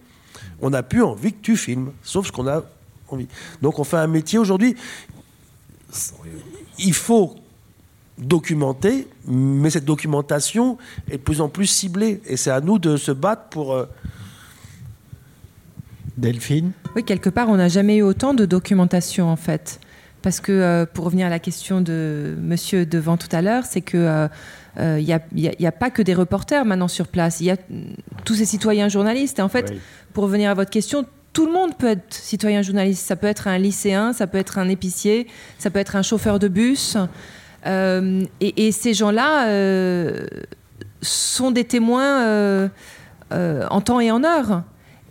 [0.63, 1.91] on n'a plus envie que tu filmes.
[2.03, 2.63] Sauf ce qu'on a
[3.09, 3.29] envie.
[3.63, 4.77] Donc, on fait un métier aujourd'hui.
[6.79, 7.37] Il faut
[8.19, 10.79] documenter, mais cette documentation
[11.11, 12.21] est de plus en plus ciblée.
[12.27, 13.75] Et c'est à nous de se battre pour.
[13.75, 13.87] Euh,
[16.17, 16.73] Delphine?
[16.95, 19.81] Oui, quelque part, on n'a jamais eu autant de documentation, en fait.
[20.23, 23.81] Parce que, euh, pour revenir à la question de monsieur devant tout à l'heure, c'est
[23.81, 24.29] que.
[24.77, 27.57] il euh, n'y euh, a, pas que des reporters maintenant sur place, il y a
[28.25, 29.39] tous ces citoyens journalistes.
[29.39, 29.75] Et en fait,
[30.13, 31.05] pour revenir à votre question,
[31.35, 33.07] tout le monde peut être citoyen journaliste.
[33.07, 35.27] Ça peut être un lycéen, ça peut être un épicier,
[35.59, 36.97] ça peut être un chauffeur de bus.
[37.67, 39.47] et, ces gens-là
[41.03, 42.71] sont des témoins
[43.31, 44.63] en temps et en heure.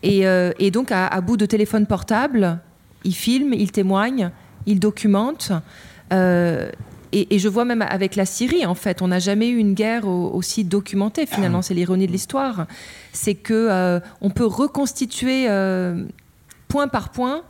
[0.05, 2.59] Euh, et, donc, à, bout de téléphone portable,
[3.03, 4.31] il filme, il témoigne,
[4.65, 5.51] il documente.
[7.13, 9.73] Euh, et, je vois même avec la Syrie, en fait, on n'a jamais eu une
[9.73, 11.25] guerre aussi documentée.
[11.25, 12.67] Finalement, c'est l'ironie de l'histoire.
[13.11, 15.47] C'est que euh, on peut reconstituer
[16.67, 17.43] point par point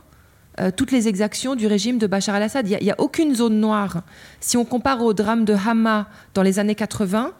[0.76, 2.68] toutes les exactions du régime de Bachar al-Assad.
[2.68, 4.02] Il n'y a, a, aucune zone noire.
[4.38, 7.32] Si on compare au drame de Hama dans les années 80,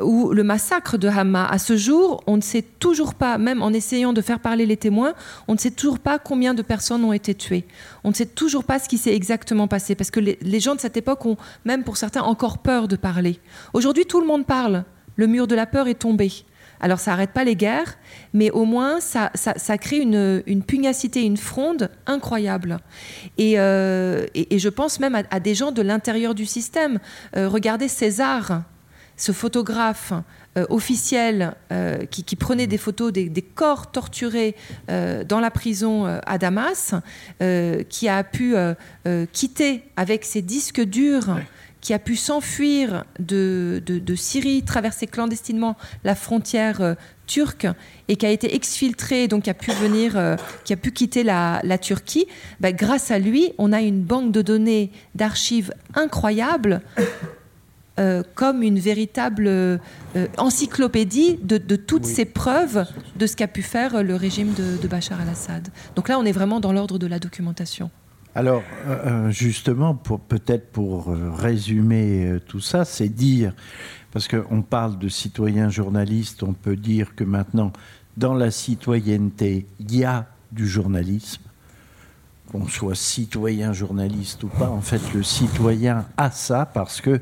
[0.00, 1.46] ou le massacre de Hama.
[1.46, 4.76] À ce jour, on ne sait toujours pas, même en essayant de faire parler les
[4.76, 5.14] témoins,
[5.48, 7.64] on ne sait toujours pas combien de personnes ont été tuées.
[8.04, 10.80] On ne sait toujours pas ce qui s'est exactement passé, parce que les, gens de
[10.80, 13.40] cette époque ont, même pour certains, encore peur de parler.
[13.72, 14.84] Aujourd'hui, tout le monde parle.
[15.16, 16.30] Le mur de la peur est tombé.
[16.78, 17.96] Alors ça n'arrête pas les guerres,
[18.34, 19.30] mais au moins ça,
[19.78, 22.78] crée une, pugnacité, une fronde incroyable.
[23.38, 26.98] Et, euh, je pense même à, des gens de l'intérieur du système.
[27.34, 28.62] Euh, regardez César,
[29.16, 30.12] ce photographe
[30.56, 34.56] euh, officiel euh, qui, prenait des photos des, corps torturés
[34.90, 36.94] euh, dans la prison à Damas,
[37.88, 38.54] qui a pu
[39.32, 41.38] quitter avec ses disques durs,
[41.80, 43.82] qui a pu s'enfuir de,
[44.16, 47.66] Syrie, traverser clandestinement la frontière turque
[48.08, 51.78] et qui a été exfiltré, donc qui a pu venir, qui a pu quitter la,
[51.80, 52.26] Turquie.
[52.60, 56.82] Bah, grâce à lui, on a une banque de données, d'archives incroyable
[57.98, 59.78] euh, comme une véritable euh,
[60.36, 62.84] encyclopédie de, toutes ces preuves
[63.16, 65.68] de ce qu'a pu faire le régime de, Bachar al-Assad.
[65.94, 67.90] Donc là, on est vraiment dans l'ordre de la documentation.
[68.34, 71.06] Alors, euh, justement, pour, peut-être pour
[71.38, 73.54] résumer tout ça, c'est dire,
[74.12, 77.72] parce qu'on parle de citoyens journalistes, on peut dire que maintenant,
[78.18, 81.45] dans la citoyenneté, il y a du journalisme
[82.56, 87.20] qu'on soit citoyen, journaliste ou pas, en fait, le citoyen a ça parce que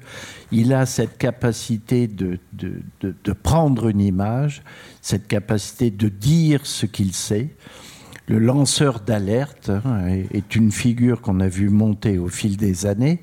[0.53, 4.63] il a cette capacité de, de, de, prendre une image,
[5.03, 7.51] cette capacité de dire ce qu'il sait.
[8.27, 13.23] Le lanceur d'alerte hein, est une figure qu'on a vu monter au fil des années.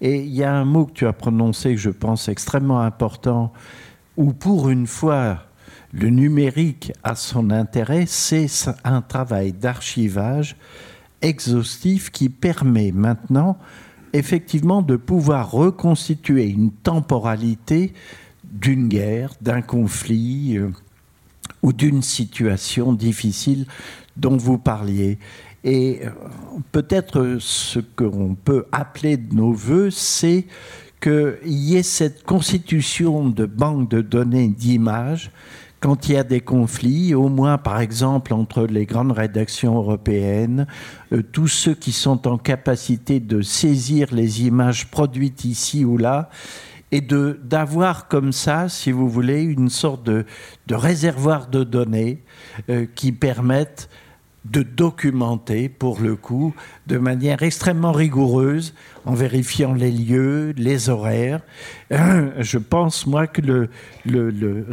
[0.00, 3.52] Et il y a un mot que tu as prononcé que je pense extrêmement important,
[4.16, 5.44] où pour une fois,
[5.92, 8.48] le numérique a son intérêt, c'est
[8.84, 10.56] un travail d'archivage
[11.22, 13.58] exhaustif qui permet maintenant
[14.12, 17.92] effectivement de pouvoir reconstituer une temporalité
[18.44, 20.70] d'une guerre, d'un conflit euh,
[21.62, 23.66] ou d'une situation difficile
[24.16, 25.18] dont vous parliez.
[25.64, 26.10] Et euh,
[26.72, 30.46] peut-être ce qu'on peut appeler de nos voeux, c'est
[31.00, 35.30] qu'il y ait cette constitution de banque de données d'images
[35.80, 40.66] quand il y a des conflits, au moins par exemple entre les grandes rédactions européennes,
[41.12, 46.30] euh, tous ceux qui sont en capacité de saisir les images produites ici ou là,
[46.90, 50.24] et de d'avoir comme ça, si vous voulez, une sorte de,
[50.70, 52.22] réservoir de données
[52.70, 53.88] euh, qui permettent
[54.44, 56.54] de documenter, pour le coup,
[56.86, 58.74] de manière extrêmement rigoureuse,
[59.04, 61.40] en vérifiant les lieux, les horaires.
[61.90, 63.68] Je pense, moi, que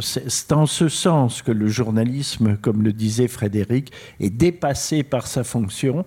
[0.00, 5.44] c'est en ce sens que le journalisme, comme le disait Frédéric, est dépassé par sa
[5.44, 6.04] fonction.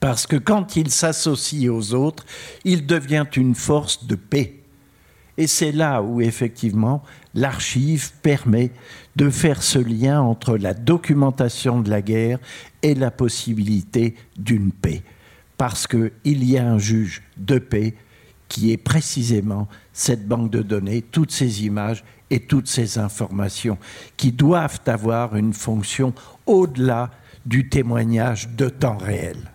[0.00, 2.24] Parce que quand il s'associe aux autres,
[2.64, 4.63] il devient une force de paix.
[5.36, 7.02] Et c'est là où, effectivement,
[7.34, 8.70] l'archive permet
[9.16, 12.38] de faire ce lien entre la documentation de la guerre
[12.82, 15.02] et la possibilité d'une paix.
[15.56, 17.94] Parce qu'il y a un juge de paix
[18.48, 23.78] qui est précisément cette banque de données, toutes ces images et toutes ces informations
[24.16, 26.14] qui doivent avoir une fonction
[26.46, 27.10] au-delà
[27.46, 29.53] du témoignage de temps réel.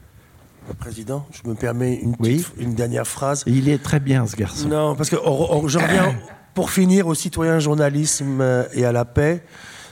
[0.73, 2.15] Président, je me permets une,
[2.57, 3.43] une dernière phrase.
[3.45, 4.67] Il est très bien ce garçon.
[4.67, 6.15] Non, parce que je reviens
[6.53, 9.43] pour finir au citoyen journalisme et à la paix.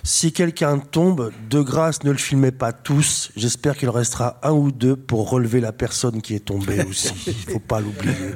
[0.04, 3.30] Si quelqu'un tombe, de grâce, ne le filmez pas tous.
[3.36, 7.14] J'espère qu'il restera un ou deux pour relever la personne qui est tombée aussi.
[7.28, 8.36] Il ne faut pas l'oublier.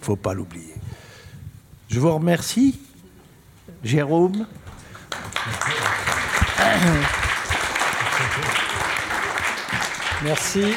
[0.00, 0.74] faut pas l'oublier.
[1.88, 2.78] Je vous remercie,
[3.82, 4.46] Jérôme.
[10.22, 10.76] Merci.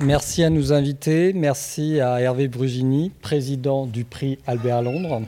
[0.00, 1.32] Merci à nos invités.
[1.32, 5.22] Merci à Hervé Brugini, président du prix Albert Londres.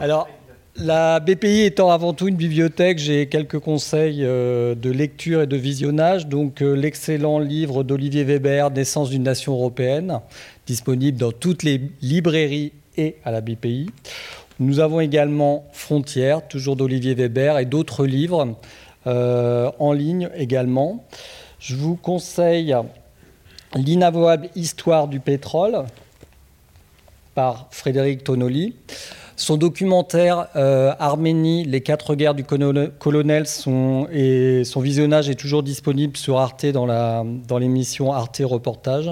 [0.00, 0.28] Alors,
[0.76, 5.56] la BPI étant avant tout une bibliothèque, j'ai quelques conseils euh, de lecture et de
[5.56, 6.26] visionnage.
[6.26, 10.20] Donc, euh, l'excellent livre d'Olivier Weber, Naissance d'une nation européenne,
[10.66, 13.90] disponible dans toutes les librairies et à la BPI.
[14.58, 18.56] Nous avons également Frontières, toujours d'Olivier Weber, et d'autres livres
[19.06, 21.04] euh, en ligne également.
[21.58, 22.74] Je vous conseille
[23.74, 25.84] L'inavouable histoire du pétrole
[27.34, 28.74] par Frédéric Tonoli.
[29.36, 33.44] Son documentaire euh, Arménie, les quatre guerres du colonel,
[34.12, 39.10] et son visionnage est toujours disponible sur Arte dans l'émission Arte Reportage.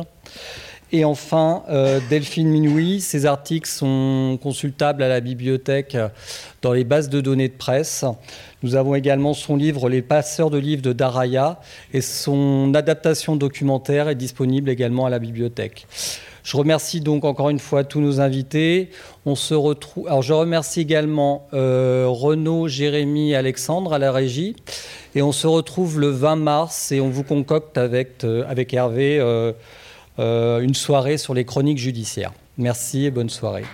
[0.93, 5.97] Et enfin, euh, Delphine Minoui, ses articles sont consultables à la bibliothèque
[6.63, 8.05] dans les bases de données de presse.
[8.65, 11.61] Nous avons également son livre Les passeurs de livres de Daraya
[11.93, 15.86] et son adaptation documentaire est disponible également à la bibliothèque.
[16.45, 18.89] Je remercie donc encore une fois tous nos invités.
[19.27, 20.09] On se retrouve.
[20.09, 24.57] Alors je remercie également euh, Renaud, Jérémy, Alexandre à la régie.
[25.15, 29.20] Et on se retrouve le 20 mars et on vous concocte avec, euh, avec Hervé.
[29.20, 32.32] Euh, une soirée sur les chroniques judiciaires.
[32.57, 33.65] Merci et bonne soirée.